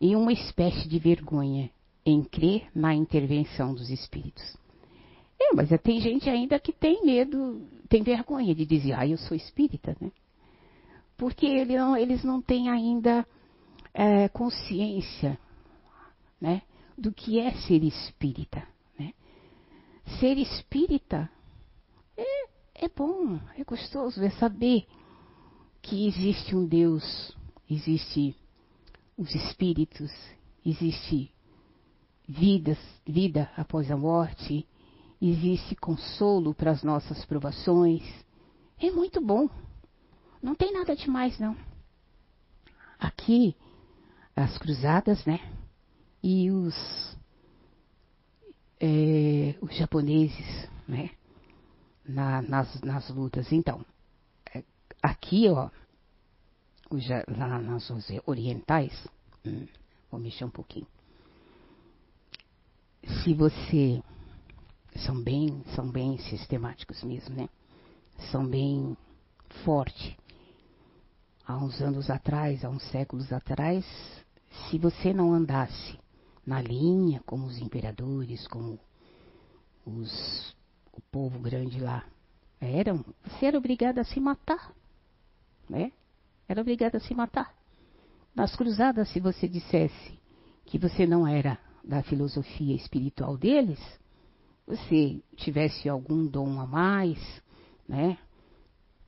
e 0.01 0.13
uma 0.13 0.33
espécie 0.33 0.89
de 0.89 0.99
vergonha 0.99 1.69
em 2.05 2.21
crer 2.21 2.67
na 2.75 2.93
intervenção 2.93 3.73
dos 3.73 3.89
espíritos. 3.89 4.43
É, 5.39 5.55
mas 5.55 5.69
tem 5.81 6.01
gente 6.01 6.29
ainda 6.29 6.59
que 6.59 6.73
tem 6.73 7.05
medo, 7.05 7.65
tem 7.87 8.03
vergonha 8.03 8.53
de 8.53 8.65
dizer, 8.65 8.91
ah, 8.91 9.07
eu 9.07 9.17
sou 9.17 9.37
espírita, 9.37 9.95
né? 10.01 10.11
Porque 11.15 11.45
ele 11.45 11.77
não, 11.77 11.95
eles 11.95 12.25
não 12.25 12.41
têm 12.41 12.69
ainda 12.69 13.25
é, 13.93 14.27
consciência, 14.27 15.39
né? 16.41 16.63
Do 16.97 17.13
que 17.13 17.39
é 17.39 17.51
ser 17.53 17.83
espírita 17.83 18.67
ser 20.19 20.37
espírita 20.37 21.29
é, 22.17 22.45
é 22.75 22.89
bom, 22.89 23.39
é 23.57 23.63
gostoso, 23.63 24.23
é 24.23 24.29
saber 24.31 24.85
que 25.81 26.07
existe 26.07 26.55
um 26.55 26.65
Deus, 26.65 27.35
existe 27.69 28.35
os 29.17 29.33
espíritos, 29.33 30.11
existe 30.65 31.31
vidas, 32.27 32.77
vida 33.05 33.49
após 33.55 33.89
a 33.89 33.97
morte, 33.97 34.67
existe 35.21 35.75
consolo 35.75 36.53
para 36.53 36.71
as 36.71 36.83
nossas 36.83 37.25
provações. 37.25 38.03
É 38.79 38.91
muito 38.91 39.21
bom. 39.21 39.49
Não 40.41 40.55
tem 40.55 40.73
nada 40.73 40.95
demais, 40.95 41.39
não. 41.39 41.55
aqui 42.99 43.55
as 44.35 44.57
cruzadas, 44.57 45.23
né? 45.25 45.39
E 46.23 46.51
os, 46.51 47.17
é, 48.79 49.55
os 49.61 49.75
japoneses, 49.75 50.69
né? 50.87 51.11
Na, 52.05 52.41
nas, 52.41 52.81
nas 52.81 53.09
lutas. 53.09 53.51
Então, 53.51 53.85
é, 54.53 54.63
aqui, 55.01 55.47
ó, 55.49 55.69
os, 56.89 57.07
lá 57.07 57.59
nas 57.59 57.91
orientais, 58.25 59.07
hum, 59.45 59.65
vou 60.09 60.19
mexer 60.19 60.45
um 60.45 60.49
pouquinho. 60.49 60.87
Se 63.23 63.33
você 63.33 64.03
são 64.97 65.21
bem, 65.21 65.63
são 65.75 65.89
bem 65.89 66.17
sistemáticos 66.17 67.03
mesmo, 67.03 67.35
né? 67.35 67.49
São 68.31 68.45
bem 68.45 68.95
fortes. 69.63 70.15
Há 71.45 71.57
uns 71.57 71.81
anos 71.81 72.09
atrás, 72.09 72.63
há 72.63 72.69
uns 72.69 72.83
séculos 72.91 73.33
atrás, 73.33 73.85
se 74.69 74.77
você 74.77 75.13
não 75.13 75.33
andasse 75.33 75.99
na 76.45 76.61
linha 76.61 77.21
como 77.25 77.45
os 77.45 77.59
imperadores, 77.59 78.47
como 78.47 78.79
os, 79.85 80.55
o 80.93 81.01
povo 81.11 81.39
grande 81.39 81.79
lá 81.79 82.05
eram, 82.59 83.03
você 83.23 83.47
era 83.47 83.57
obrigado 83.57 83.99
a 83.99 84.03
se 84.03 84.19
matar, 84.19 84.73
né? 85.69 85.91
Era 86.47 86.61
obrigado 86.61 86.95
a 86.95 86.99
se 86.99 87.13
matar. 87.13 87.53
Nas 88.35 88.55
cruzadas, 88.55 89.09
se 89.09 89.19
você 89.19 89.47
dissesse 89.47 90.19
que 90.65 90.77
você 90.77 91.07
não 91.07 91.27
era 91.27 91.57
da 91.83 92.03
filosofia 92.03 92.75
espiritual 92.75 93.35
deles, 93.37 93.79
você 94.65 95.19
tivesse 95.35 95.89
algum 95.89 96.25
dom 96.25 96.59
a 96.59 96.67
mais, 96.67 97.19
né? 97.87 98.17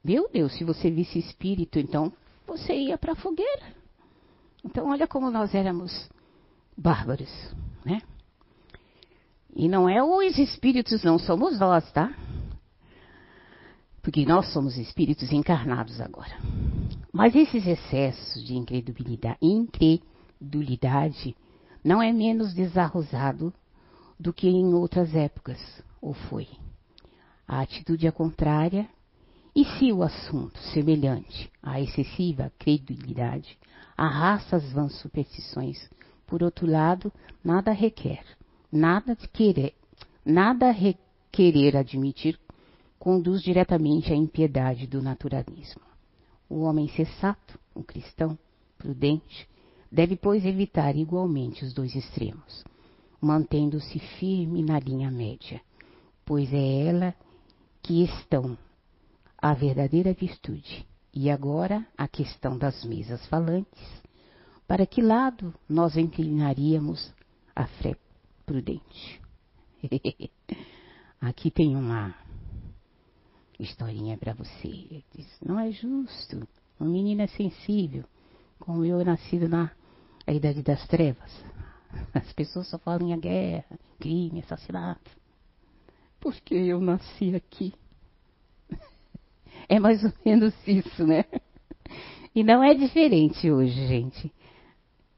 Meu 0.04 0.30
Deus, 0.30 0.58
se 0.58 0.64
você 0.64 0.90
visse 0.92 1.20
espírito, 1.20 1.80
então 1.80 2.12
você 2.46 2.74
ia 2.74 2.98
para 2.98 3.14
a 3.14 3.16
fogueira. 3.16 3.74
Então, 4.66 4.90
olha 4.90 5.08
como 5.08 5.30
nós 5.30 5.54
éramos 5.54 6.10
bárbaros, 6.78 7.32
né? 7.86 8.02
E 9.56 9.68
não 9.68 9.88
é 9.88 10.04
os 10.04 10.38
espíritos, 10.38 11.04
não 11.04 11.20
somos 11.20 11.60
nós, 11.60 11.92
tá? 11.92 12.14
Porque 14.02 14.26
nós 14.26 14.52
somos 14.52 14.78
espíritos 14.78 15.32
encarnados 15.32 16.02
agora. 16.02 16.36
Mas 17.12 17.36
esses 17.36 17.66
excessos 17.66 18.44
de 18.44 18.56
incredulidade, 18.56 19.38
incredulidade 19.42 21.36
não 21.84 22.02
é 22.02 22.12
menos 22.12 22.54
desarrosado 22.54 23.54
do 24.20 24.34
que 24.34 24.48
em 24.48 24.74
outras 24.74 25.14
épocas, 25.16 25.60
ou 26.02 26.14
foi. 26.14 26.48
A 27.48 27.62
atitude 27.62 28.08
é 28.08 28.12
contrária, 28.12 28.90
e 29.56 29.64
se 29.64 29.92
o 29.92 30.02
assunto 30.02 30.58
semelhante 30.74 31.52
à 31.62 31.80
excessiva 31.80 32.52
credulidade 32.58 33.58
arrasta 33.96 34.56
as 34.56 34.72
vãs 34.72 34.94
superstições, 35.00 35.78
por 36.34 36.42
outro 36.42 36.66
lado, 36.66 37.14
nada 37.44 37.72
requer, 37.72 38.26
nada 38.72 39.16
querer, 39.16 39.76
nada 40.26 40.72
requerer 40.72 41.78
admitir 41.78 42.40
conduz 42.98 43.40
diretamente 43.44 44.12
à 44.12 44.16
impiedade 44.16 44.88
do 44.88 45.00
naturalismo. 45.00 45.84
O 46.50 46.62
homem 46.62 46.88
sensato, 46.88 47.60
o 47.76 47.84
cristão, 47.84 48.36
prudente, 48.80 49.48
deve, 49.92 50.16
pois, 50.16 50.44
evitar 50.44 50.96
igualmente 50.96 51.64
os 51.64 51.72
dois 51.72 51.94
extremos 51.94 52.64
mantendo-se 53.22 54.00
firme 54.00 54.64
na 54.64 54.80
linha 54.80 55.12
média, 55.12 55.62
pois 56.26 56.52
é 56.52 56.88
ela 56.88 57.16
que 57.84 58.04
estão 58.04 58.58
a 59.38 59.54
verdadeira 59.54 60.14
virtude. 60.14 60.84
E 61.14 61.30
agora 61.30 61.86
a 61.96 62.08
questão 62.08 62.58
das 62.58 62.84
mesas 62.84 63.24
falantes. 63.28 64.03
Para 64.68 64.86
que 64.86 65.02
lado 65.02 65.54
nós 65.68 65.98
inclinaríamos 65.98 67.14
a 67.56 67.68
fé 67.68 67.96
prudente? 68.46 69.22
Aqui 71.20 71.52
tem 71.52 71.76
uma 71.76 72.16
historinha 73.60 74.18
para 74.18 74.34
você. 74.34 75.04
Diz, 75.16 75.28
não 75.46 75.60
é 75.60 75.72
justo. 75.72 76.48
Um 76.80 76.90
menino 76.90 77.22
é 77.22 77.28
sensível, 77.28 78.04
como 78.60 78.86
eu 78.86 79.04
nascido 79.04 79.48
na 79.48 79.72
idade 80.28 80.62
das 80.62 80.86
trevas. 80.88 81.32
As 82.14 82.32
pessoas 82.34 82.68
só 82.68 82.80
falam 82.80 83.10
em 83.10 83.20
guerra, 83.20 83.80
crime, 84.00 84.42
assassinato. 84.42 85.12
Porque 86.20 86.56
eu 86.56 86.80
nasci 86.80 87.36
aqui. 87.36 87.74
É 89.70 89.80
mais 89.80 90.04
ou 90.04 90.12
menos 90.26 90.54
isso, 90.68 91.08
né? 91.08 91.24
E 92.36 92.44
não 92.44 92.62
é 92.62 92.74
diferente 92.74 93.50
hoje, 93.50 93.88
gente. 93.88 94.32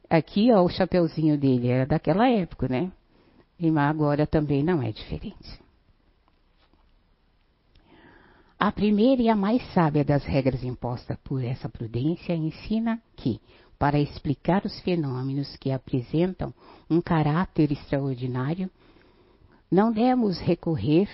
Aqui, 0.09 0.51
ó, 0.51 0.63
o 0.63 0.69
chapeuzinho 0.69 1.37
dele 1.37 1.67
era 1.67 1.85
daquela 1.85 2.29
época, 2.29 2.67
né? 2.67 2.91
E 3.59 3.69
agora 3.77 4.27
também 4.27 4.63
não 4.63 4.81
é 4.81 4.91
diferente. 4.91 5.59
A 8.57 8.71
primeira 8.71 9.21
e 9.21 9.29
a 9.29 9.35
mais 9.35 9.61
sábia 9.73 10.03
das 10.03 10.23
regras 10.23 10.63
impostas 10.63 11.17
por 11.23 11.43
essa 11.43 11.67
prudência 11.67 12.33
ensina 12.33 13.01
que 13.15 13.39
para 13.77 13.99
explicar 13.99 14.65
os 14.65 14.79
fenômenos 14.81 15.55
que 15.57 15.71
apresentam 15.71 16.53
um 16.89 17.01
caráter 17.01 17.71
extraordinário, 17.71 18.69
não 19.69 19.91
devemos 19.91 20.39
recorrer, 20.39 21.09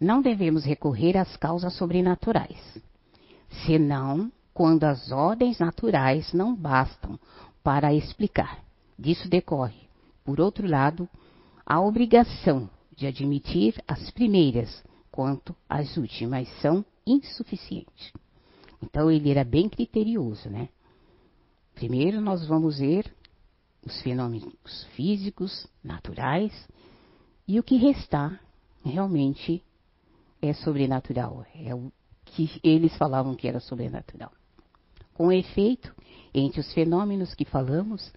não 0.00 0.22
devemos 0.22 0.64
recorrer 0.64 1.16
às 1.16 1.36
causas 1.36 1.74
sobrenaturais, 1.74 2.78
senão 3.66 4.32
quando 4.54 4.84
as 4.84 5.10
ordens 5.12 5.58
naturais 5.58 6.32
não 6.32 6.54
bastam 6.54 7.18
para 7.62 7.94
explicar. 7.94 8.64
Disso 8.98 9.28
decorre, 9.28 9.88
por 10.24 10.40
outro 10.40 10.66
lado, 10.66 11.08
a 11.64 11.80
obrigação 11.80 12.68
de 12.96 13.06
admitir 13.06 13.82
as 13.88 14.10
primeiras, 14.10 14.84
quanto 15.10 15.54
as 15.68 15.96
últimas 15.96 16.48
são 16.60 16.84
insuficientes. 17.06 18.12
Então 18.82 19.10
ele 19.10 19.30
era 19.30 19.44
bem 19.44 19.68
criterioso, 19.68 20.48
né? 20.48 20.68
Primeiro 21.74 22.20
nós 22.20 22.46
vamos 22.46 22.78
ver 22.78 23.12
os 23.84 24.00
fenômenos 24.02 24.84
físicos, 24.94 25.66
naturais, 25.82 26.52
e 27.48 27.58
o 27.58 27.62
que 27.62 27.76
restar 27.76 28.40
realmente 28.84 29.62
é 30.42 30.52
sobrenatural, 30.52 31.46
é 31.54 31.74
o 31.74 31.90
que 32.24 32.60
eles 32.62 32.96
falavam 32.96 33.34
que 33.34 33.48
era 33.48 33.60
sobrenatural. 33.60 34.32
Com 35.14 35.32
efeito, 35.32 35.94
entre 36.34 36.60
os 36.60 36.72
fenômenos 36.72 37.34
que 37.34 37.44
falamos, 37.44 38.12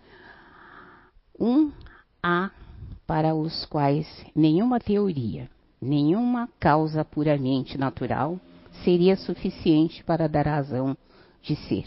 um 1.39 1.72
há 2.22 2.51
para 3.05 3.34
os 3.36 3.66
quais 3.66 4.07
nenhuma 4.36 4.80
teoria, 4.80 5.49
nenhuma 5.82 6.49
causa 6.59 7.03
puramente 7.03 7.78
natural 7.78 8.39
seria 8.84 9.16
suficiente 9.16 10.03
para 10.03 10.28
dar 10.28 10.47
razão 10.47 10.97
de 11.41 11.55
ser. 11.55 11.86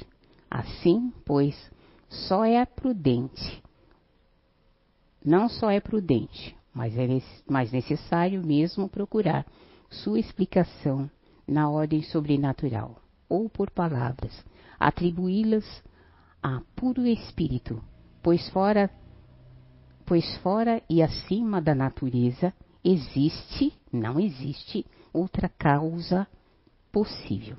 Assim, 0.51 1.13
pois, 1.25 1.57
só 2.09 2.45
é 2.45 2.65
prudente, 2.65 3.63
não 5.25 5.49
só 5.49 5.71
é 5.71 5.81
prudente, 5.81 6.57
mas 6.73 6.97
é 6.97 7.09
mais 7.49 7.73
necessário 7.73 8.47
mesmo 8.47 8.89
procurar 8.89 9.45
sua 9.91 10.21
explicação 10.21 11.11
na 11.47 11.69
ordem 11.69 12.03
sobrenatural, 12.03 12.97
ou 13.29 13.49
por 13.49 13.71
palavras, 13.71 14.45
atribuí-las 14.79 15.65
a 16.47 16.63
puro 16.77 17.05
espírito, 17.05 17.83
pois 18.23 18.49
fora, 18.51 18.89
pois 20.05 20.37
fora 20.37 20.81
e 20.89 21.03
acima 21.03 21.61
da 21.61 21.75
natureza 21.75 22.55
existe, 22.85 23.73
não 23.93 24.21
existe 24.21 24.87
outra 25.13 25.49
causa 25.49 26.25
possível. 26.93 27.57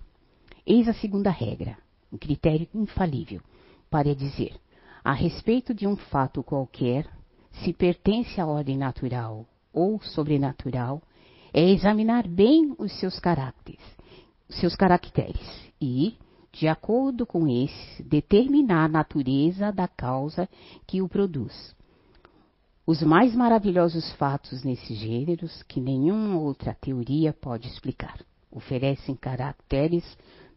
Eis 0.66 0.88
a 0.88 0.94
segunda 0.94 1.30
regra 1.30 1.78
um 2.10 2.18
critério 2.18 2.66
infalível 2.74 3.42
para 3.90 4.16
dizer 4.16 4.58
a 5.04 5.12
respeito 5.12 5.74
de 5.74 5.86
um 5.86 5.98
fato 5.98 6.42
qualquer, 6.42 7.10
se 7.62 7.74
pertence 7.74 8.40
à 8.40 8.48
ordem 8.48 8.78
natural 8.78 9.46
ou 9.74 10.02
sobrenatural, 10.02 11.02
é 11.54 11.62
examinar 11.72 12.26
bem 12.26 12.74
os 12.78 12.98
seus 13.02 13.20
caracteres, 13.20 13.84
os 14.48 14.56
seus 14.62 14.78
caracteres 14.78 15.46
e, 15.82 16.18
de 16.52 16.68
acordo 16.68 17.26
com 17.26 17.48
esse, 17.48 18.04
determinar 18.04 18.86
a 18.86 18.89
natureza 18.89 19.72
da 19.72 19.88
causa 19.88 20.50
que 20.86 21.02
o 21.02 21.10
produz. 21.10 21.76
Os 22.86 23.02
mais 23.02 23.36
maravilhosos 23.36 24.12
fatos 24.14 24.64
nesses 24.64 24.98
gêneros, 24.98 25.62
que 25.64 25.82
nenhuma 25.82 26.39
outra 26.39 26.74
teoria 26.74 27.34
pode 27.34 27.68
explicar, 27.68 28.18
oferecem 28.50 29.14
caracteres 29.14 30.06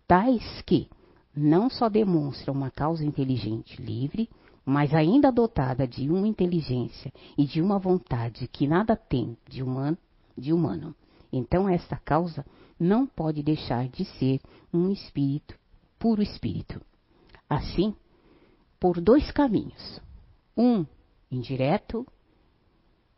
tais 0.07 0.63
que, 0.63 0.89
não 1.35 1.69
só 1.69 1.89
demonstra 1.89 2.53
uma 2.53 2.71
causa 2.71 3.05
inteligente 3.05 3.83
livre, 3.83 4.29
mas 4.65 4.95
ainda 4.95 5.33
dotada 5.33 5.87
de 5.87 6.09
uma 6.09 6.27
inteligência 6.27 7.13
e 7.37 7.45
de 7.45 7.61
uma 7.61 7.79
vontade 7.79 8.47
que 8.49 8.67
nada 8.67 8.95
tem 8.95 9.37
de 9.49 9.63
humano, 9.63 9.99
de 10.37 10.53
humano. 10.53 10.95
Então 11.33 11.69
esta 11.69 11.97
causa 11.97 12.45
não 12.79 13.07
pode 13.07 13.43
deixar 13.43 13.89
de 13.89 14.05
ser 14.05 14.41
um 14.73 14.91
espírito, 14.91 15.59
puro 16.01 16.23
espírito. 16.23 16.81
Assim, 17.49 17.95
por 18.81 19.01
dois 19.01 19.31
caminhos. 19.31 20.01
Um 20.57 20.85
indireto 21.31 22.05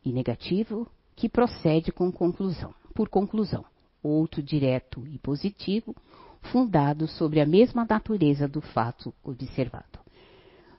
e 0.05 0.11
negativo, 0.11 0.87
que 1.15 1.29
procede 1.29 1.91
com 1.91 2.11
conclusão, 2.11 2.75
por 2.93 3.07
conclusão. 3.07 3.65
Outro 4.03 4.43
direto 4.43 5.07
e 5.07 5.17
positivo, 5.17 5.95
fundado 6.41 7.07
sobre 7.07 7.39
a 7.39 7.45
mesma 7.45 7.85
natureza 7.89 8.47
do 8.47 8.59
fato 8.59 9.13
observado. 9.23 9.99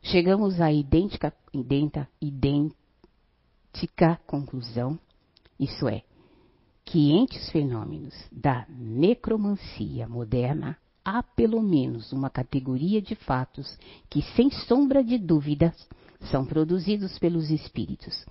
Chegamos 0.02 0.60
à 0.60 0.70
idêntica, 0.70 1.32
idêntica, 2.20 2.76
conclusão, 4.26 4.98
isso 5.58 5.88
é, 5.88 6.02
que 6.84 7.12
entre 7.12 7.38
os 7.38 7.48
fenômenos 7.50 8.14
da 8.30 8.66
necromancia 8.68 10.06
moderna 10.06 10.76
há 11.04 11.22
pelo 11.22 11.60
menos 11.60 12.12
uma 12.12 12.30
categoria 12.30 13.02
de 13.02 13.14
fatos 13.14 13.78
que, 14.08 14.22
sem 14.34 14.50
sombra 14.50 15.04
de 15.04 15.18
dúvidas, 15.18 15.74
são 16.30 16.44
produzidos 16.44 17.18
pelos 17.18 17.50
espíritos. 17.50 18.24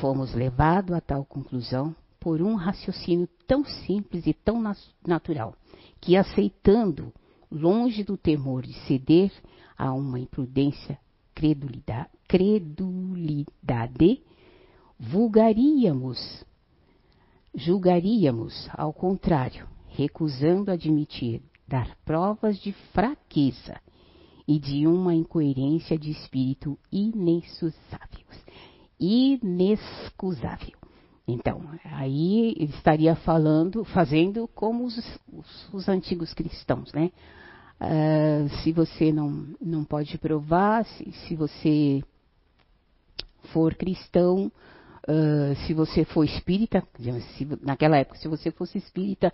Fomos 0.00 0.34
levados 0.34 0.94
a 0.94 1.00
tal 1.00 1.24
conclusão 1.24 1.94
por 2.20 2.40
um 2.40 2.54
raciocínio 2.54 3.28
tão 3.46 3.64
simples 3.64 4.26
e 4.26 4.32
tão 4.32 4.62
natural, 5.06 5.54
que 6.00 6.16
aceitando, 6.16 7.12
longe 7.50 8.02
do 8.02 8.16
temor 8.16 8.62
de 8.62 8.74
ceder 8.86 9.32
a 9.76 9.92
uma 9.92 10.18
imprudência 10.18 10.98
credulidade, 11.34 12.08
credulidade 12.26 14.22
vulgaríamos, 14.98 16.44
julgaríamos, 17.54 18.68
ao 18.72 18.92
contrário, 18.92 19.68
recusando 19.88 20.70
admitir, 20.70 21.42
dar 21.66 21.96
provas 22.04 22.58
de 22.58 22.72
fraqueza 22.92 23.80
e 24.46 24.58
de 24.58 24.86
uma 24.86 25.14
incoerência 25.14 25.98
de 25.98 26.10
espírito 26.10 26.78
inexcusável. 26.92 28.26
Inexcusável. 28.98 30.76
Então, 31.26 31.68
aí 31.84 32.54
estaria 32.58 33.16
falando, 33.16 33.84
fazendo 33.84 34.46
como 34.54 34.84
os, 34.84 34.96
os, 35.32 35.74
os 35.74 35.88
antigos 35.88 36.32
cristãos, 36.32 36.92
né? 36.92 37.10
Uh, 37.78 38.48
se 38.62 38.72
você 38.72 39.12
não, 39.12 39.48
não 39.60 39.84
pode 39.84 40.16
provar, 40.18 40.84
se, 40.84 41.12
se 41.12 41.34
você 41.34 42.02
for 43.52 43.74
cristão, 43.74 44.50
uh, 45.08 45.54
se 45.66 45.74
você 45.74 46.04
for 46.04 46.24
espírita, 46.24 46.82
se, 47.36 47.46
naquela 47.60 47.98
época, 47.98 48.18
se 48.18 48.28
você 48.28 48.50
fosse 48.50 48.78
espírita, 48.78 49.32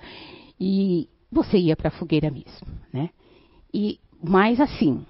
e 0.58 1.08
você 1.32 1.56
ia 1.56 1.74
para 1.74 1.88
a 1.88 1.92
fogueira 1.92 2.30
mesmo, 2.30 2.68
né? 2.92 3.08
E 3.72 3.98
mais 4.22 4.60
assim, 4.60 5.04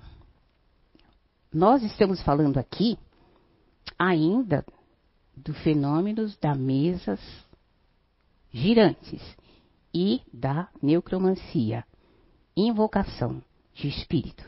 nós 1.52 1.82
estamos 1.82 2.22
falando 2.22 2.58
aqui 2.58 2.96
ainda 3.98 4.64
do 5.36 5.52
fenômeno 5.52 6.32
da 6.40 6.54
mesas 6.54 7.20
girantes 8.52 9.20
e 9.92 10.22
da 10.32 10.68
necromancia 10.80 11.84
invocação 12.56 13.42
de 13.74 13.88
espírito. 13.88 14.44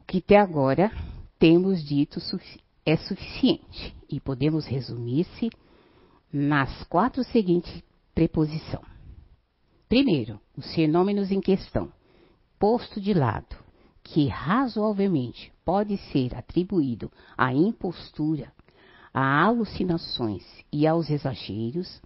O 0.00 0.04
que 0.04 0.18
até 0.18 0.38
agora 0.38 0.90
temos 1.38 1.84
dito 1.84 2.20
é 2.86 2.96
suficiente 2.96 3.94
e 4.08 4.18
podemos 4.18 4.66
resumir-se 4.66 5.50
nas 6.32 6.84
quatro 6.84 7.22
seguintes 7.24 7.82
preposições. 8.14 8.89
Primeiro, 9.90 10.40
os 10.56 10.72
fenômenos 10.72 11.32
em 11.32 11.40
questão, 11.40 11.92
posto 12.60 13.00
de 13.00 13.12
lado, 13.12 13.56
que 14.04 14.28
razoavelmente 14.28 15.52
pode 15.64 15.96
ser 16.12 16.32
atribuído 16.36 17.10
à 17.36 17.52
impostura, 17.52 18.52
a 19.12 19.42
alucinações 19.42 20.44
e 20.72 20.86
aos 20.86 21.10
exageros, 21.10 22.00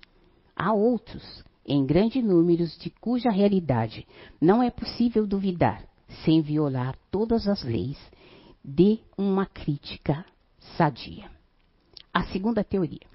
há 0.56 0.72
outros 0.72 1.44
em 1.66 1.84
grande 1.84 2.22
número 2.22 2.66
de 2.66 2.88
cuja 2.88 3.28
realidade 3.28 4.08
não 4.40 4.62
é 4.62 4.70
possível 4.70 5.26
duvidar, 5.26 5.84
sem 6.24 6.40
violar 6.40 6.96
todas 7.10 7.46
as 7.46 7.62
leis 7.62 7.98
de 8.64 8.98
uma 9.14 9.44
crítica 9.44 10.24
sadia. 10.78 11.30
A 12.14 12.24
segunda 12.28 12.64
teoria. 12.64 13.06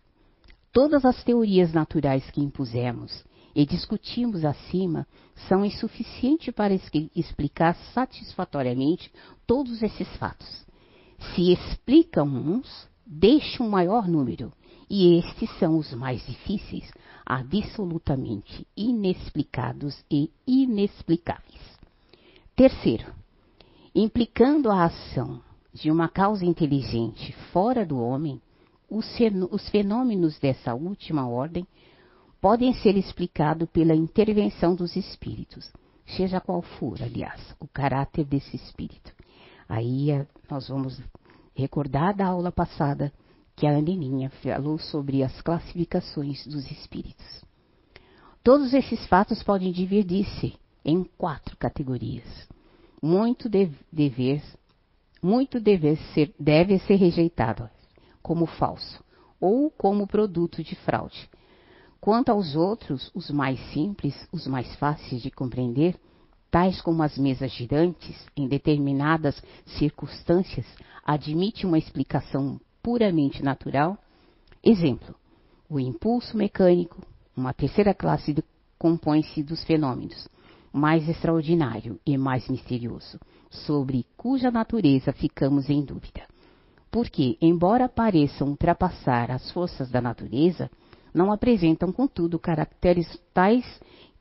Todas 0.72 1.06
as 1.06 1.24
teorias 1.24 1.74
naturais 1.74 2.30
que 2.30 2.40
impusemos 2.40 3.28
e 3.60 3.66
discutimos 3.66 4.46
acima 4.46 5.06
são 5.50 5.66
insuficientes 5.66 6.54
para 6.56 6.74
explicar 7.14 7.76
satisfatoriamente 7.94 9.12
todos 9.46 9.84
esses 9.84 10.08
fatos. 10.16 10.66
Se 11.36 11.52
explicam 11.52 12.26
uns, 12.26 12.88
deixam 13.06 13.68
um 13.68 13.70
maior 13.70 14.08
número, 14.08 14.54
e 14.90 15.18
estes 15.18 15.50
são 15.60 15.78
os 15.78 15.94
mais 15.94 16.26
difíceis, 16.26 16.90
absolutamente 17.26 18.66
inexplicados 18.78 20.06
e 20.10 20.32
inexplicáveis. 20.48 21.60
Terceiro, 22.56 23.14
implicando 23.94 24.72
a 24.72 24.86
ação 24.86 25.42
de 25.74 25.92
uma 25.92 26.08
causa 26.08 26.46
inteligente 26.46 27.34
fora 27.52 27.86
do 27.86 28.00
homem, 28.00 28.42
os 28.90 29.68
fenômenos 29.70 30.40
dessa 30.40 30.74
última 30.74 31.28
ordem 31.28 31.68
podem 32.42 32.74
ser 32.74 32.96
explicados 32.98 33.70
pela 33.70 33.96
intervenção 33.96 34.76
dos 34.76 34.96
espíritos, 34.96 35.72
seja 36.06 36.40
qual 36.40 36.62
for, 36.62 37.02
aliás, 37.02 37.56
o 37.60 37.68
caráter 37.68 38.26
desse 38.26 38.56
espírito. 38.56 39.14
Aí 39.68 40.12
eh, 40.12 40.26
nós 40.50 40.68
vamos 40.70 41.00
recordar 41.54 42.16
da 42.16 42.28
aula 42.28 42.52
passada 42.52 43.12
que 43.56 43.68
a 43.68 43.78
Aneninha 43.78 44.30
falou 44.30 44.80
sobre 44.80 45.22
as 45.22 45.42
classificações 45.42 46.48
dos 46.48 46.70
espíritos. 46.72 47.44
Todos 48.42 48.74
esses 48.74 49.06
fatos 49.08 49.44
podem 49.44 49.72
dividir-se 49.72 50.58
em 50.84 51.04
quatro 51.18 51.58
categorias. 51.58 52.48
Muito 53.02 53.50
dever, 53.50 54.42
muito 55.22 55.62
ser, 56.14 56.34
deve 56.40 56.80
ser 56.80 56.96
rejeitado 56.96 57.70
como 58.22 58.46
falso 58.46 59.04
ou 59.40 59.70
como 59.70 60.08
produto 60.08 60.64
de 60.64 60.76
fraude. 60.76 61.30
Quanto 62.02 62.30
aos 62.30 62.56
outros, 62.56 63.12
os 63.14 63.30
mais 63.30 63.60
simples, 63.72 64.16
os 64.32 64.48
mais 64.48 64.74
fáceis 64.76 65.22
de 65.22 65.30
compreender, 65.30 65.96
tais 66.50 66.82
como 66.82 67.04
as 67.04 67.18
mesas 67.18 67.52
girantes, 67.52 68.16
em 68.36 68.48
determinadas 68.48 69.42
circunstâncias, 69.66 70.66
admite 71.06 71.66
uma 71.66 71.78
explicação 71.78 72.60
puramente 72.82 73.44
natural. 73.44 73.98
Exemplo: 74.64 75.14
o 75.70 75.80
impulso 75.80 76.38
mecânico, 76.38 77.02
uma 77.36 77.54
terceira 77.54 77.94
classe, 77.94 78.36
compõe-se 78.78 79.44
dos 79.44 79.64
fenômenos 79.64 80.28
mais 80.72 81.08
extraordinário 81.10 82.00
e 82.06 82.18
mais 82.18 82.48
misterioso, 82.48 83.20
sobre 83.50 84.06
cuja 84.16 84.52
natureza 84.52 85.12
ficamos 85.12 85.70
em 85.70 85.84
dúvida. 85.84 86.28
Porque, 86.92 87.38
embora 87.42 87.88
pareçam 87.88 88.50
ultrapassar 88.50 89.32
as 89.32 89.52
forças 89.52 89.90
da 89.90 90.02
natureza, 90.02 90.70
não 91.14 91.32
apresentam, 91.32 91.92
contudo, 91.92 92.40
caracteres 92.40 93.08
tais 93.34 93.66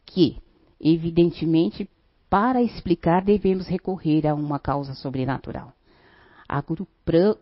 que, 0.04 0.36
evidentemente, 0.80 1.88
para 2.30 2.62
explicar 2.62 3.24
devemos 3.24 3.66
recorrer 3.66 4.26
a 4.26 4.34
uma 4.34 4.58
causa 4.58 4.94
sobrenatural 4.94 5.72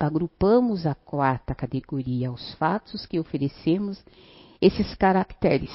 agrupamos 0.00 0.84
a 0.84 0.94
quarta 0.94 1.54
categoria 1.54 2.28
aos 2.28 2.54
fatos 2.54 3.06
que 3.06 3.20
oferecemos 3.20 4.04
esses 4.60 4.94
caracteres 4.96 5.70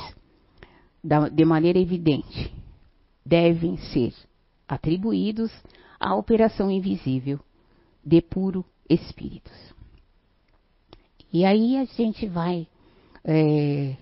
de 1.32 1.46
maneira 1.46 1.80
evidente 1.80 2.54
devem 3.26 3.78
ser 3.78 4.14
atribuídos 4.68 5.52
à 6.00 6.14
operação 6.14 6.70
invisível 6.70 7.40
de 8.04 8.22
puro 8.22 8.66
espíritos. 8.90 9.54
E 11.32 11.46
aí 11.46 11.78
a 11.78 11.86
gente 11.86 12.28
vai 12.28 12.68
é, 13.24 13.96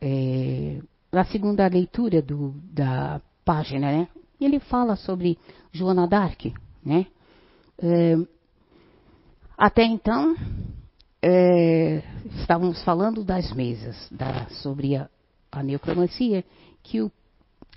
é, 0.00 0.80
na 1.12 1.24
segunda 1.24 1.66
leitura 1.66 2.20
do, 2.20 2.54
da 2.72 3.20
página, 3.44 3.90
né? 3.90 4.08
Ele 4.40 4.60
fala 4.60 4.96
sobre 4.96 5.38
Joana 5.72 6.06
d'Arc, 6.06 6.52
né? 6.84 7.06
É, 7.78 8.16
até 9.56 9.84
então, 9.84 10.36
é, 11.22 12.02
estávamos 12.40 12.82
falando 12.84 13.24
das 13.24 13.52
mesas, 13.52 13.96
da, 14.10 14.46
sobre 14.48 14.96
a, 14.96 15.08
a 15.50 15.62
necromancia, 15.62 16.44
que 16.82 17.00
o, 17.00 17.10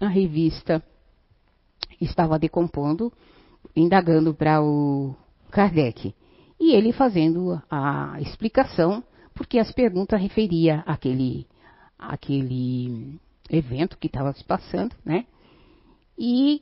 a 0.01 0.07
revista 0.07 0.83
estava 2.01 2.37
decompondo, 2.37 3.11
indagando 3.75 4.33
para 4.33 4.61
o 4.61 5.15
Kardec. 5.51 6.13
E 6.59 6.73
ele 6.75 6.91
fazendo 6.91 7.61
a 7.71 8.19
explicação, 8.19 9.03
porque 9.39 9.57
as 9.57 9.71
perguntas 9.71 10.21
referia 10.21 10.83
àquele, 10.85 11.47
àquele 11.97 13.17
evento 13.49 13.97
que 13.97 14.07
estava 14.07 14.33
se 14.33 14.43
passando, 14.43 14.93
né? 15.05 15.25
E 16.17 16.61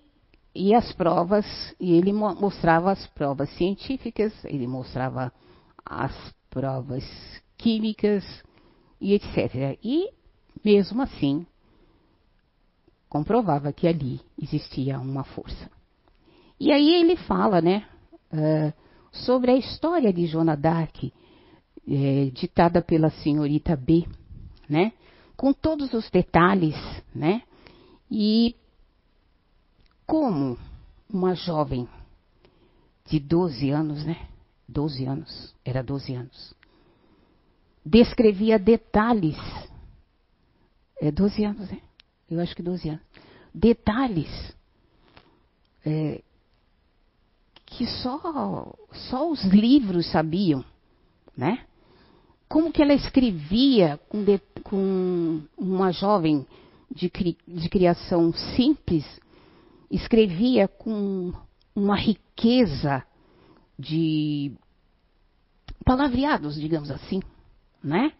e 0.53 0.75
as 0.75 0.93
provas, 0.93 1.45
e 1.79 1.93
ele 1.93 2.13
mostrava 2.13 2.91
as 2.91 3.05
provas 3.07 3.49
científicas, 3.57 4.31
ele 4.45 4.67
mostrava 4.67 5.33
as 5.83 6.13
provas 6.51 7.03
químicas 7.57 8.23
e 9.01 9.13
etc. 9.15 9.79
E 9.83 10.11
mesmo 10.63 11.01
assim, 11.01 11.47
comprovava 13.09 13.73
que 13.73 13.87
ali 13.87 14.21
existia 14.39 14.99
uma 14.99 15.23
força. 15.23 15.69
E 16.59 16.71
aí 16.71 16.93
ele 16.93 17.15
fala, 17.15 17.59
né, 17.59 17.87
uh, 18.31 18.73
sobre 19.11 19.49
a 19.49 19.57
história 19.57 20.13
de 20.13 20.27
Joana 20.27 20.55
d'Arc, 20.55 21.11
é, 21.87 22.29
ditada 22.33 22.81
pela 22.81 23.09
senhorita 23.09 23.75
B, 23.75 24.05
né, 24.67 24.91
com 25.35 25.53
todos 25.53 25.93
os 25.93 26.09
detalhes, 26.09 26.75
né, 27.15 27.43
e 28.11 28.55
como 30.05 30.57
uma 31.09 31.33
jovem 31.33 31.87
de 33.05 33.19
12 33.19 33.69
anos, 33.69 34.05
né, 34.05 34.27
12 34.67 35.05
anos, 35.05 35.55
era 35.63 35.81
12 35.81 36.13
anos, 36.13 36.53
descrevia 37.85 38.59
detalhes, 38.59 39.37
é 40.99 41.09
12 41.11 41.45
anos, 41.45 41.69
né, 41.69 41.81
eu 42.29 42.39
acho 42.41 42.55
que 42.55 42.61
12 42.61 42.89
anos, 42.89 43.01
detalhes 43.53 44.55
é, 45.85 46.21
que 47.65 47.85
só, 47.85 48.73
só 49.09 49.29
os 49.29 49.43
livros 49.45 50.09
sabiam, 50.11 50.65
né? 51.35 51.66
Como 52.47 52.71
que 52.71 52.81
ela 52.81 52.93
escrevia 52.93 53.99
com, 54.09 54.23
de, 54.23 54.39
com 54.63 55.41
uma 55.57 55.91
jovem 55.91 56.45
de, 56.89 57.11
de 57.47 57.69
criação 57.69 58.33
simples, 58.55 59.05
escrevia 59.91 60.67
com 60.67 61.33
uma 61.75 61.95
riqueza 61.95 63.03
de 63.77 64.53
palavreados, 65.85 66.55
digamos 66.55 66.89
assim, 66.89 67.21
né? 67.83 68.11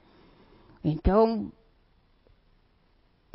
Então, 0.84 1.52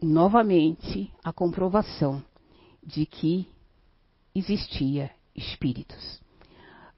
novamente, 0.01 1.13
a 1.23 1.33
comprovação 1.33 2.23
de 2.83 3.07
que 3.07 3.49
existia 4.35 5.11
espíritos. 5.35 6.21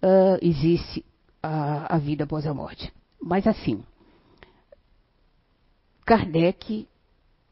Uh, 0.03 0.38
existe 0.42 1.05
a, 1.42 1.97
a 1.97 1.99
vida 1.99 2.24
após 2.24 2.47
a 2.47 2.55
morte. 2.55 2.92
Mas 3.27 3.47
assim, 3.47 3.83
Kardec 6.05 6.87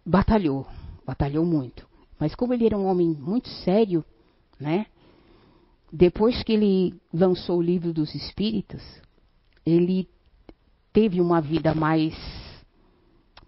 batalhou, 0.05 0.67
batalhou 1.07 1.47
muito. 1.47 1.89
Mas 2.21 2.35
como 2.35 2.53
ele 2.53 2.67
era 2.67 2.77
um 2.77 2.85
homem 2.85 3.09
muito 3.09 3.49
sério, 3.49 4.05
né? 4.61 4.85
Depois 5.91 6.43
que 6.43 6.53
ele 6.53 7.01
lançou 7.11 7.59
o 7.59 7.63
livro 7.63 7.91
dos 7.91 8.15
Espíritos, 8.15 8.83
ele 9.65 10.07
teve 10.93 11.23
uma 11.23 11.41
vida 11.41 11.75
mais 11.75 12.15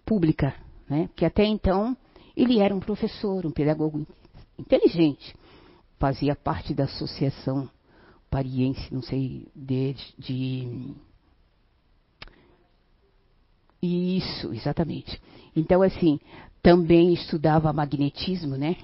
pública, 0.03 0.55
né? 0.89 1.07
Porque 1.09 1.25
até 1.25 1.45
então 1.45 1.95
ele 2.35 2.57
era 2.57 2.75
um 2.75 2.79
professor, 2.79 3.45
um 3.45 3.51
pedagogo 3.51 4.03
inteligente, 4.57 5.35
fazia 5.99 6.35
parte 6.35 6.73
da 6.73 6.85
associação 6.85 7.69
pariense, 8.31 8.91
não 8.91 9.03
sei, 9.03 9.47
de, 9.55 9.95
de 10.17 10.95
isso, 13.81 14.53
exatamente. 14.53 15.19
Então, 15.55 15.81
assim, 15.81 16.19
também 16.61 17.13
estudava 17.13 17.71
magnetismo, 17.71 18.55
né? 18.55 18.77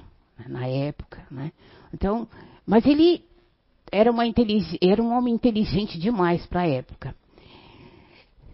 Na 0.48 0.68
época, 0.68 1.26
né? 1.30 1.52
Então, 1.94 2.28
mas 2.66 2.86
ele 2.86 3.24
era, 3.92 4.12
uma 4.12 4.24
era 4.82 5.02
um 5.02 5.12
homem 5.16 5.34
inteligente 5.34 6.00
demais 6.00 6.46
para 6.46 6.62
a 6.62 6.68
época. 6.68 7.16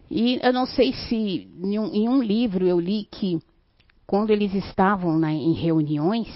E 0.09 0.39
eu 0.41 0.53
não 0.53 0.65
sei 0.65 0.93
se 0.93 1.49
em 1.61 1.77
um, 1.77 1.93
em 1.93 2.09
um, 2.09 2.21
livro 2.21 2.65
eu 2.65 2.79
li 2.79 3.07
que 3.11 3.39
quando 4.05 4.31
eles 4.31 4.53
estavam 4.53 5.19
na, 5.19 5.33
em 5.33 5.53
reuniões, 5.53 6.27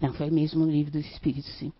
não, 0.00 0.12
foi 0.12 0.30
mesmo 0.30 0.66
no 0.66 0.70
livro 0.70 0.92
dos 0.92 1.06
Espíritos, 1.06 1.50
sim. 1.58 1.72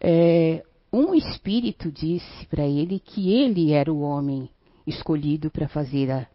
É, 0.00 0.64
um 0.92 1.14
espírito 1.14 1.90
disse 1.90 2.46
para 2.46 2.66
ele 2.66 2.98
que 3.00 3.32
ele 3.32 3.72
era 3.72 3.92
o 3.92 4.00
homem 4.00 4.48
escolhido 4.86 5.50
para 5.50 5.68
fazer 5.68 6.10
a, 6.10 6.26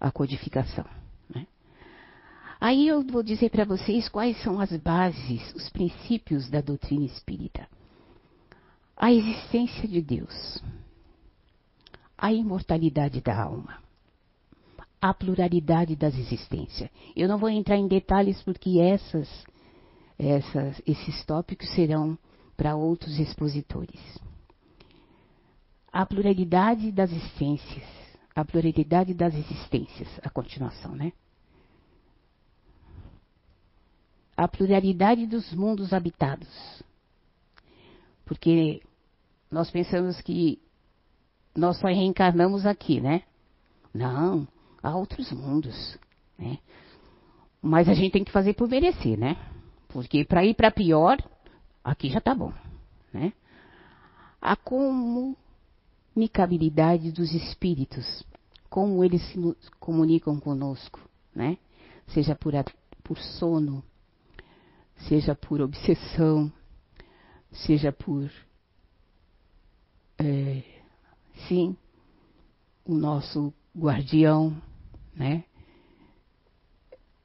a 0.00 0.10
codificação. 0.10 0.84
Né? 1.32 1.46
Aí 2.60 2.88
eu 2.88 3.02
vou 3.02 3.22
dizer 3.22 3.50
para 3.50 3.64
vocês 3.64 4.08
quais 4.08 4.40
são 4.42 4.60
as 4.60 4.74
bases, 4.76 5.54
os 5.54 5.68
princípios 5.70 6.48
da 6.48 6.60
doutrina 6.60 7.04
espírita. 7.04 7.68
A 8.96 9.12
existência 9.12 9.86
de 9.86 10.00
Deus, 10.00 10.62
a 12.16 12.32
imortalidade 12.32 13.20
da 13.20 13.42
alma, 13.42 13.78
a 15.00 15.12
pluralidade 15.12 15.94
das 15.94 16.16
existências. 16.16 16.88
Eu 17.14 17.28
não 17.28 17.38
vou 17.38 17.50
entrar 17.50 17.76
em 17.76 17.86
detalhes 17.86 18.40
porque 18.42 18.80
essas, 18.80 19.28
essas, 20.18 20.80
esses 20.86 21.24
tópicos 21.24 21.68
serão 21.74 22.18
para 22.56 22.74
outros 22.74 23.18
expositores. 23.18 24.00
A 25.92 26.04
pluralidade 26.06 26.90
das 26.90 27.10
existências, 27.10 27.84
a 28.36 28.44
pluralidade 28.44 29.14
das 29.14 29.34
existências, 29.34 30.08
a 30.22 30.28
continuação, 30.28 30.94
né? 30.94 31.10
A 34.36 34.46
pluralidade 34.46 35.26
dos 35.26 35.50
mundos 35.54 35.94
habitados. 35.94 36.84
Porque 38.26 38.82
nós 39.50 39.70
pensamos 39.70 40.20
que 40.20 40.60
nós 41.56 41.78
só 41.78 41.86
reencarnamos 41.86 42.66
aqui, 42.66 43.00
né? 43.00 43.22
Não, 43.94 44.46
há 44.82 44.94
outros 44.94 45.32
mundos, 45.32 45.98
né? 46.38 46.58
Mas 47.62 47.88
a 47.88 47.94
gente 47.94 48.12
tem 48.12 48.24
que 48.24 48.30
fazer 48.30 48.52
por 48.52 48.68
merecer, 48.68 49.18
né? 49.18 49.38
Porque 49.88 50.26
para 50.26 50.44
ir 50.44 50.52
para 50.52 50.70
pior, 50.70 51.16
aqui 51.82 52.10
já 52.10 52.18
está 52.18 52.34
bom, 52.34 52.52
né? 53.10 53.32
A 54.42 54.54
comunicabilidade 56.16 57.12
dos 57.12 57.34
espíritos, 57.34 58.24
como 58.70 59.04
eles 59.04 59.20
se 59.28 59.38
comunicam 59.78 60.40
conosco, 60.40 60.98
né? 61.34 61.58
Seja 62.08 62.34
por, 62.34 62.54
por 63.04 63.18
sono, 63.18 63.84
seja 65.08 65.34
por 65.34 65.60
obsessão, 65.60 66.50
seja 67.52 67.92
por 67.92 68.30
é, 70.18 70.62
sim, 71.46 71.76
o 72.82 72.94
nosso 72.94 73.52
guardião, 73.76 74.56
né? 75.14 75.44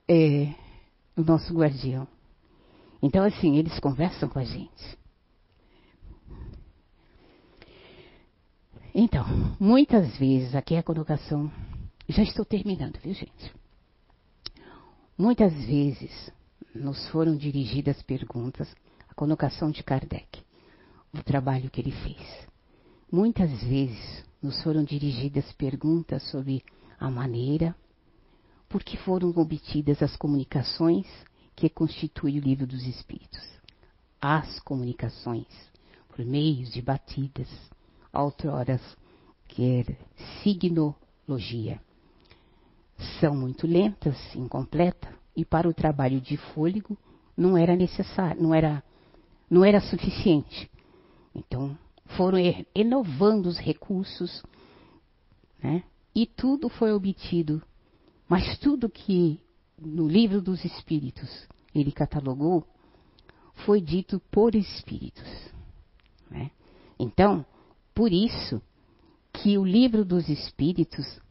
É 0.05 0.53
o 1.15 1.21
nosso 1.21 1.53
guardião. 1.53 2.05
Então, 3.01 3.23
assim, 3.23 3.55
eles 3.55 3.79
conversam 3.79 4.27
com 4.27 4.39
a 4.39 4.43
gente. 4.43 5.01
Então, 8.93 9.25
muitas 9.57 10.17
vezes, 10.17 10.53
aqui 10.53 10.75
é 10.75 10.79
a 10.79 10.83
colocação. 10.83 11.49
Já 12.09 12.23
estou 12.23 12.43
terminando, 12.43 12.99
viu, 13.01 13.13
gente? 13.13 13.53
Muitas 15.17 15.53
vezes 15.53 16.31
nos 16.75 17.07
foram 17.09 17.37
dirigidas 17.37 18.01
perguntas, 18.03 18.73
a 19.07 19.13
colocação 19.13 19.71
de 19.71 19.81
Kardec, 19.81 20.41
o 21.13 21.23
trabalho 21.23 21.69
que 21.69 21.79
ele 21.79 21.91
fez. 21.91 22.47
Muitas 23.09 23.49
vezes 23.63 24.25
nos 24.41 24.61
foram 24.61 24.83
dirigidas 24.83 25.51
perguntas 25.53 26.23
sobre 26.29 26.61
a 26.99 27.09
maneira 27.09 27.73
por 28.67 28.83
que 28.83 28.97
foram 28.97 29.29
obtidas 29.29 30.01
as 30.01 30.17
comunicações 30.17 31.07
que 31.55 31.69
constituem 31.69 32.39
o 32.39 32.41
livro 32.41 32.67
dos 32.67 32.85
Espíritos. 32.85 33.41
As 34.19 34.59
comunicações, 34.59 35.47
por 36.09 36.25
meio 36.25 36.65
de 36.65 36.81
batidas, 36.81 37.49
outroras 38.14 38.82
que 39.47 39.64
era 39.64 39.97
signologia, 40.41 41.80
são 43.20 43.36
muito 43.36 43.68
lentas, 43.68 44.16
incompletas, 44.36 45.12
e 45.36 45.45
para 45.45 45.68
o 45.68 45.74
trabalho 45.74 46.20
de 46.20 46.38
fôlego 46.38 46.97
não 47.36 47.57
era 47.57 47.76
necessário, 47.76 48.41
não 48.41 48.53
era, 48.53 48.84
não 49.49 49.64
era 49.64 49.80
suficiente. 49.80 50.70
Então, 51.34 51.78
foram 52.18 52.38
renovando 52.76 53.45
os 53.45 53.57
recursos, 53.57 54.43
né? 55.62 55.84
E 56.14 56.26
tudo 56.26 56.68
foi 56.68 56.91
obtido. 56.91 57.62
Mas 58.28 58.57
tudo 58.57 58.89
que 58.89 59.39
no 59.80 60.07
livro 60.07 60.41
dos 60.41 60.64
Espíritos 60.64 61.47
ele 61.74 61.91
catalogou 61.91 62.66
foi 63.66 63.82
dito 63.82 64.22
por 64.32 64.55
Espíritos. 64.55 65.28
Né? 66.30 66.51
Então, 66.99 67.45
por 68.02 68.12
isso 68.12 68.60
que 69.32 69.60
o 69.60 69.64
livro 69.64 70.04
dos 70.04 70.28
Espíritos 70.28 71.22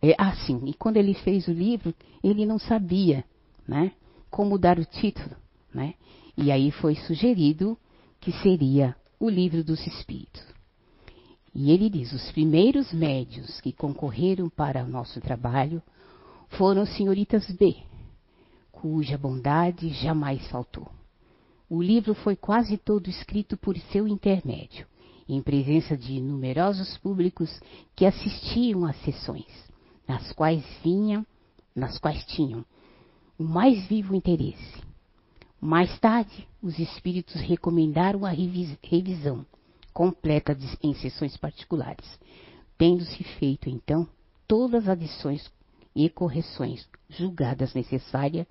é 0.00 0.14
assim. 0.16 0.62
E 0.64 0.72
quando 0.72 0.96
ele 0.96 1.12
fez 1.12 1.46
o 1.46 1.52
livro, 1.52 1.94
ele 2.24 2.46
não 2.46 2.58
sabia, 2.58 3.22
né, 3.68 3.92
como 4.30 4.56
dar 4.56 4.78
o 4.78 4.84
título, 4.86 5.36
né? 5.74 5.92
E 6.34 6.50
aí 6.50 6.70
foi 6.70 6.94
sugerido 6.94 7.76
que 8.18 8.32
seria 8.32 8.96
o 9.20 9.28
livro 9.28 9.62
dos 9.62 9.86
Espíritos. 9.86 10.42
E 11.54 11.70
ele 11.70 11.90
diz: 11.90 12.14
os 12.14 12.32
primeiros 12.32 12.94
médios 12.94 13.60
que 13.60 13.70
concorreram 13.70 14.48
para 14.48 14.84
o 14.84 14.88
nosso 14.88 15.20
trabalho 15.20 15.82
foram 16.48 16.86
senhoritas 16.86 17.46
B, 17.50 17.76
cuja 18.72 19.18
bondade 19.18 19.90
jamais 19.90 20.48
faltou. 20.48 20.90
O 21.68 21.82
livro 21.82 22.14
foi 22.14 22.36
quase 22.36 22.78
todo 22.78 23.10
escrito 23.10 23.54
por 23.58 23.76
seu 23.92 24.08
intermédio, 24.08 24.86
em 25.28 25.42
presença 25.42 25.96
de 25.96 26.20
numerosos 26.20 26.96
públicos 26.98 27.60
que 27.94 28.06
assistiam 28.06 28.84
às 28.84 28.96
sessões, 29.02 29.46
nas 30.06 30.32
quais 30.32 30.64
vinham, 30.82 31.26
nas 31.74 31.98
quais 31.98 32.24
tinham 32.26 32.64
o 33.38 33.44
mais 33.44 33.86
vivo 33.86 34.14
interesse. 34.14 34.82
Mais 35.60 35.98
tarde, 35.98 36.46
os 36.62 36.78
espíritos 36.78 37.40
recomendaram 37.40 38.24
a 38.24 38.30
revisão 38.30 39.44
completa 39.92 40.56
em 40.82 40.94
sessões 40.94 41.36
particulares, 41.36 42.06
tendo-se 42.78 43.24
feito 43.38 43.68
então 43.68 44.06
todas 44.46 44.82
as 44.82 44.90
adições 44.90 45.50
e 45.94 46.08
correções 46.10 46.86
julgadas 47.08 47.72
necessárias, 47.74 48.46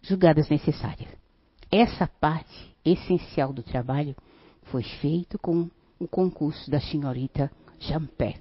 julgadas 0.00 0.48
necessárias. 0.48 1.08
Essa 1.70 2.06
parte 2.06 2.74
essencial 2.84 3.52
do 3.52 3.62
trabalho 3.62 4.14
foi 4.64 4.82
feito 4.82 5.38
com 5.38 5.68
o 6.00 6.08
concurso 6.08 6.70
da 6.70 6.80
senhorita 6.80 7.52
Jampé, 7.78 8.40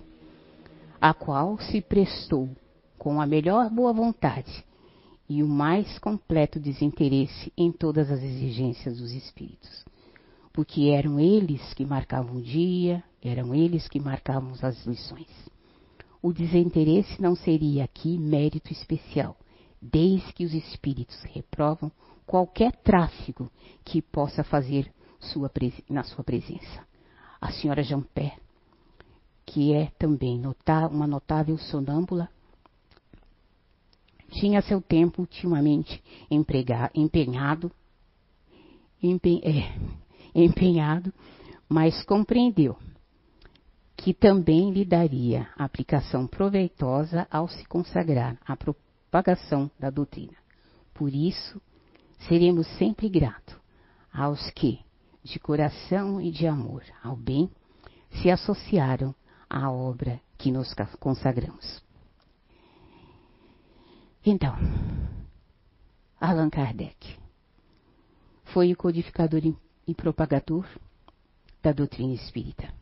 a 0.99 1.14
qual 1.14 1.60
se 1.60 1.82
prestou 1.82 2.49
com 2.97 3.20
a 3.20 3.28
melhor 3.28 3.70
boa 3.70 3.91
vontade 3.91 4.64
e 5.28 5.43
o 5.43 5.47
mais 5.47 5.99
completo 5.99 6.57
desinteresse 6.57 7.51
em 7.57 7.70
todas 7.70 8.10
as 8.10 8.24
exigências 8.24 8.97
dos 8.97 9.12
espíritos. 9.12 9.86
Porque 10.53 10.89
eram 10.89 11.20
eles 11.20 11.74
que 11.74 11.86
marcavam 11.86 12.38
o 12.38 12.41
dia, 12.41 13.03
eram 13.22 13.53
eles 13.53 13.89
que 13.89 13.99
marcavam 13.99 14.53
as 14.62 14.86
lições. 14.86 15.30
O 16.22 16.32
desinteresse 16.32 17.22
não 17.22 17.36
seria 17.36 17.84
aqui 17.84 18.18
mérito 18.18 18.72
especial, 18.72 19.38
desde 19.82 20.34
que 20.34 20.45
os 20.45 20.53
espíritos 20.53 21.22
reprovam 21.24 21.91
qualquer 22.26 22.74
tráfego 22.78 23.51
que 23.84 24.01
possa 24.01 24.43
fazer 24.43 24.91
sua, 25.20 25.51
na 25.89 26.03
sua 26.03 26.24
presença. 26.24 26.88
A 27.41 27.51
senhora 27.51 27.83
Jampé, 27.83 28.37
que 29.45 29.73
é 29.73 29.91
também 29.97 30.41
uma 30.91 31.07
notável 31.07 31.57
sonâmbula, 31.57 32.29
tinha 34.31 34.61
seu 34.61 34.81
tempo 34.81 35.21
ultimamente 35.21 36.03
emprega, 36.29 36.91
empenhado, 36.93 37.71
empen, 39.01 39.41
é, 39.43 39.73
empenhado, 40.35 41.11
mas 41.67 42.03
compreendeu 42.03 42.77
que 43.95 44.13
também 44.13 44.71
lhe 44.71 44.85
daria 44.85 45.49
aplicação 45.57 46.25
proveitosa 46.25 47.27
ao 47.29 47.49
se 47.49 47.65
consagrar 47.65 48.37
à 48.47 48.55
propagação 48.55 49.69
da 49.77 49.89
doutrina. 49.89 50.37
Por 50.93 51.13
isso, 51.13 51.61
seremos 52.27 52.65
sempre 52.77 53.09
gratos 53.09 53.57
aos 54.13 54.49
que, 54.51 54.79
de 55.30 55.39
coração 55.39 56.19
e 56.19 56.32
de 56.32 56.47
amor 56.47 56.84
ao 57.03 57.15
bem, 57.15 57.49
se 58.21 58.30
associaram 58.30 59.13
à 59.49 59.71
obra 59.71 60.19
que 60.38 60.51
nos 60.51 60.73
consagramos. 60.99 61.84
Então, 64.25 64.55
Allan 66.19 66.49
Kardec 66.49 67.17
foi 68.45 68.73
o 68.73 68.77
codificador 68.77 69.41
e 69.88 69.93
propagador 69.93 70.65
da 71.61 71.71
doutrina 71.71 72.13
espírita. 72.13 72.73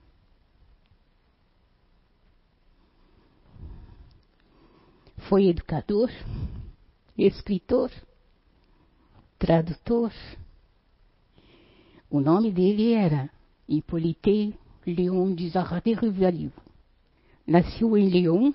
Foi 5.29 5.47
educador, 5.47 6.09
escritor, 7.17 7.91
tradutor. 9.37 10.11
O 12.09 12.21
nome 12.21 12.51
dele 12.51 12.93
era 12.93 13.29
Hippolyte 13.67 14.57
Léon 14.85 15.35
de 15.35 15.49
Zahradé-Rivaliou. 15.49 16.53
Nasceu 17.45 17.97
em 17.97 18.07
Lyon, 18.07 18.53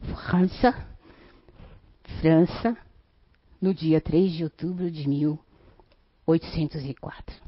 França, 0.00 0.86
França, 2.20 2.78
no 3.60 3.74
dia 3.74 4.00
3 4.00 4.32
de 4.32 4.44
outubro 4.44 4.88
de 4.88 5.08
1804. 5.08 7.42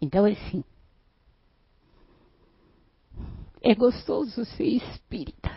Então, 0.00 0.24
assim, 0.24 0.64
é 3.60 3.74
gostoso 3.74 4.42
ser 4.44 4.64
espírita. 4.64 5.54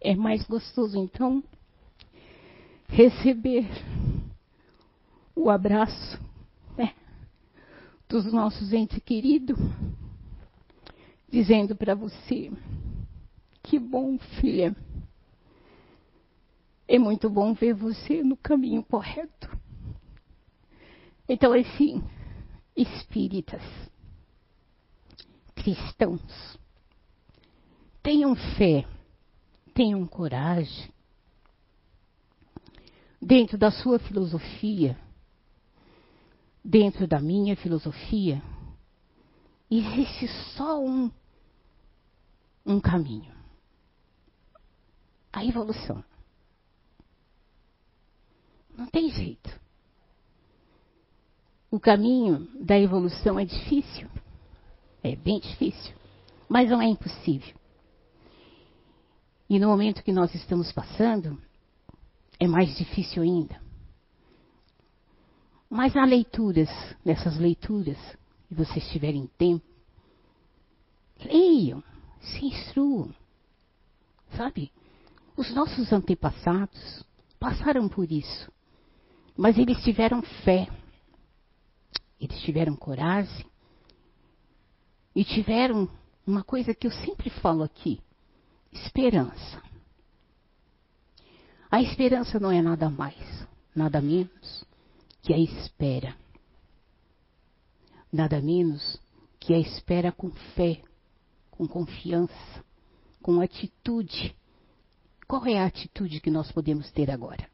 É 0.00 0.14
mais 0.14 0.46
gostoso, 0.46 0.96
então, 0.96 1.42
receber 2.88 3.68
o 5.36 5.50
abraço 5.50 6.20
né, 6.76 6.94
dos 8.08 8.32
nossos 8.32 8.72
entes 8.72 9.00
queridos 9.04 9.58
dizendo 11.30 11.76
para 11.76 11.94
você: 11.94 12.50
Que 13.62 13.78
bom, 13.78 14.18
filha. 14.40 14.74
É 16.86 16.98
muito 16.98 17.28
bom 17.28 17.52
ver 17.52 17.74
você 17.74 18.22
no 18.24 18.36
caminho 18.36 18.82
correto. 18.82 19.48
Então, 21.28 21.52
assim, 21.52 22.02
espíritas, 22.74 23.62
cristãos, 25.54 26.58
tenham 28.02 28.34
fé, 28.56 28.86
tenham 29.74 30.06
coragem. 30.06 30.90
Dentro 33.20 33.58
da 33.58 33.70
sua 33.70 33.98
filosofia, 33.98 34.96
dentro 36.64 37.06
da 37.06 37.20
minha 37.20 37.56
filosofia, 37.56 38.42
existe 39.70 40.28
só 40.54 40.80
um, 40.80 41.10
um 42.64 42.80
caminho: 42.80 43.32
a 45.32 45.44
evolução. 45.44 46.04
Não 48.76 48.86
tem 48.86 49.10
jeito. 49.10 49.58
O 51.70 51.80
caminho 51.80 52.48
da 52.64 52.78
evolução 52.78 53.38
é 53.38 53.44
difícil, 53.44 54.08
é 55.02 55.16
bem 55.16 55.40
difícil, 55.40 55.94
mas 56.48 56.70
não 56.70 56.80
é 56.80 56.86
impossível. 56.86 57.54
E 59.50 59.58
no 59.58 59.68
momento 59.68 60.02
que 60.02 60.12
nós 60.12 60.34
estamos 60.34 60.70
passando, 60.72 61.40
é 62.38 62.46
mais 62.46 62.76
difícil 62.76 63.22
ainda. 63.22 63.60
Mas 65.68 65.96
há 65.96 66.04
leituras, 66.04 66.70
nessas 67.04 67.38
leituras, 67.38 67.98
e 68.50 68.54
vocês 68.54 68.88
tiverem 68.90 69.26
tempo, 69.36 69.66
leiam, 71.24 71.82
se 72.20 72.46
instruam. 72.46 73.14
Sabe? 74.36 74.70
Os 75.36 75.54
nossos 75.54 75.92
antepassados 75.92 77.04
passaram 77.38 77.88
por 77.88 78.10
isso. 78.10 78.50
Mas 79.36 79.58
eles 79.58 79.82
tiveram 79.82 80.22
fé. 80.44 80.68
Eles 82.20 82.40
tiveram 82.40 82.74
coragem. 82.74 83.46
E 85.14 85.24
tiveram 85.24 85.88
uma 86.26 86.42
coisa 86.42 86.74
que 86.74 86.86
eu 86.86 86.90
sempre 86.90 87.30
falo 87.30 87.62
aqui: 87.62 88.00
esperança. 88.72 89.62
A 91.70 91.82
esperança 91.82 92.40
não 92.40 92.50
é 92.50 92.62
nada 92.62 92.88
mais, 92.88 93.46
nada 93.74 94.00
menos 94.00 94.64
que 95.22 95.32
a 95.32 95.38
espera 95.38 96.14
nada 98.12 98.40
menos 98.40 98.98
que 99.38 99.54
a 99.54 99.58
espera 99.58 100.10
com 100.10 100.30
fé, 100.54 100.82
com 101.50 101.66
confiança, 101.66 102.64
com 103.22 103.40
atitude. 103.40 104.34
Qual 105.26 105.46
é 105.46 105.58
a 105.58 105.66
atitude 105.66 106.20
que 106.20 106.30
nós 106.30 106.50
podemos 106.50 106.90
ter 106.90 107.10
agora? 107.10 107.48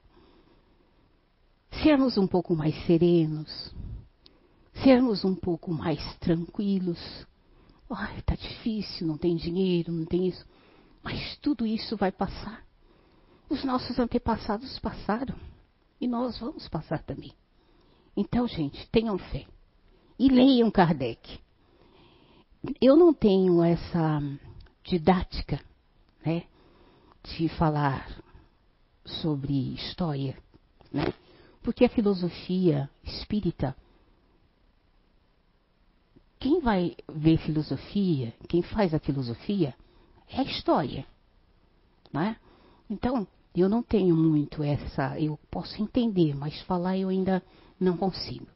Sermos 1.83 2.17
um 2.17 2.27
pouco 2.27 2.55
mais 2.55 2.75
serenos, 2.87 3.75
sermos 4.83 5.25
um 5.25 5.35
pouco 5.35 5.73
mais 5.73 6.01
tranquilos. 6.19 6.99
Ai, 7.91 8.23
tá 8.23 8.35
difícil, 8.35 9.07
não 9.07 9.19
tem 9.19 9.37
dinheiro, 9.37 9.93
não 9.93 10.07
tem 10.07 10.29
isso. 10.29 10.45
Mas 11.03 11.37
tudo 11.39 11.67
isso 11.67 11.97
vai 11.97 12.11
passar. 12.11 12.65
Os 13.49 13.63
nossos 13.65 13.99
antepassados 13.99 14.79
passaram 14.79 15.37
e 16.01 16.07
nós 16.07 16.39
vamos 16.39 16.69
passar 16.69 17.03
também. 17.03 17.33
Então, 18.17 18.47
gente, 18.47 18.89
tenham 18.91 19.19
fé 19.19 19.47
e 20.19 20.29
leiam 20.29 20.71
Kardec. 20.71 21.41
Eu 22.81 22.97
não 22.97 23.13
tenho 23.13 23.63
essa 23.63 24.21
didática, 24.83 25.61
né, 26.25 26.45
de 27.23 27.49
falar 27.51 28.09
sobre 29.05 29.75
história, 29.75 30.37
né? 30.93 31.13
Porque 31.63 31.85
a 31.85 31.89
filosofia 31.89 32.89
espírita, 33.03 33.77
quem 36.39 36.61
vai 36.61 36.95
ver 37.09 37.39
filosofia, 37.39 38.35
quem 38.49 38.63
faz 38.63 38.95
a 38.95 38.99
filosofia, 38.99 39.75
é 40.29 40.41
a 40.41 40.45
história, 40.45 41.07
né? 42.13 42.37
Então, 42.89 43.27
eu 43.61 43.69
não 43.69 43.83
tenho 43.83 44.17
muito 44.17 44.63
essa, 44.63 45.19
eu 45.19 45.39
posso 45.51 45.81
entender, 45.81 46.35
mas 46.35 46.61
falar 46.63 46.99
eu 46.99 47.09
ainda 47.09 47.43
não 47.79 47.97
consigo. 47.97 48.47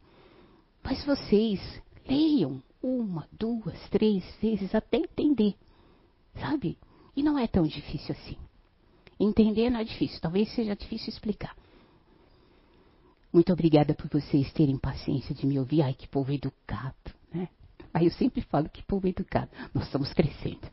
Mas 0.82 1.04
vocês 1.04 1.60
leiam 2.08 2.62
uma, 2.82 3.28
duas, 3.32 3.78
três 3.90 4.24
vezes 4.40 4.74
até 4.74 4.96
entender, 4.96 5.54
sabe? 6.40 6.78
E 7.14 7.22
não 7.22 7.38
é 7.38 7.46
tão 7.46 7.64
difícil 7.64 8.14
assim. 8.14 8.36
Entender 9.20 9.70
não 9.70 9.80
é 9.80 9.84
difícil, 9.84 10.20
talvez 10.20 10.52
seja 10.54 10.74
difícil 10.74 11.08
explicar. 11.10 11.56
Muito 13.32 13.52
obrigada 13.52 13.94
por 13.94 14.08
vocês 14.08 14.52
terem 14.52 14.78
paciência 14.78 15.34
de 15.34 15.46
me 15.46 15.58
ouvir. 15.58 15.82
Ai, 15.82 15.92
que 15.92 16.08
povo 16.08 16.32
educado, 16.32 16.94
né? 17.32 17.48
Aí 17.92 18.06
eu 18.06 18.12
sempre 18.12 18.40
falo 18.42 18.68
que 18.68 18.82
povo 18.82 19.06
educado. 19.06 19.50
Nós 19.74 19.84
estamos 19.84 20.12
crescendo. 20.12 20.66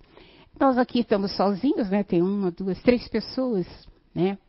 Nós 0.60 0.78
aqui 0.78 1.00
estamos 1.00 1.36
sozinhos, 1.36 1.90
né? 1.90 2.04
Tem 2.04 2.22
uma, 2.22 2.52
duas, 2.52 2.82
três 2.82 3.08
pessoas, 3.10 3.68
né? 4.16 4.40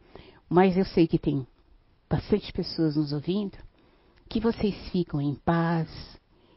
Mas 0.48 0.76
eu 0.76 0.84
sei 0.84 1.08
que 1.08 1.18
tem 1.18 1.44
bastante 2.08 2.52
pessoas 2.52 2.96
nos 2.96 3.12
ouvindo. 3.12 3.58
Que 4.28 4.40
vocês 4.40 4.74
ficam 4.90 5.20
em 5.20 5.34
paz, 5.34 5.88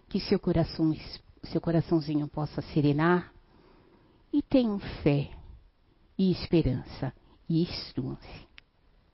que 0.07 0.19
seu 0.19 0.39
coração, 0.39 0.95
seu 1.43 1.59
coraçãozinho 1.59 2.27
possa 2.27 2.61
serenar 2.61 3.33
e 4.31 4.41
tenham 4.41 4.79
fé 5.03 5.31
e 6.17 6.31
esperança 6.31 7.13
e 7.47 7.63
instruam-se. 7.63 8.48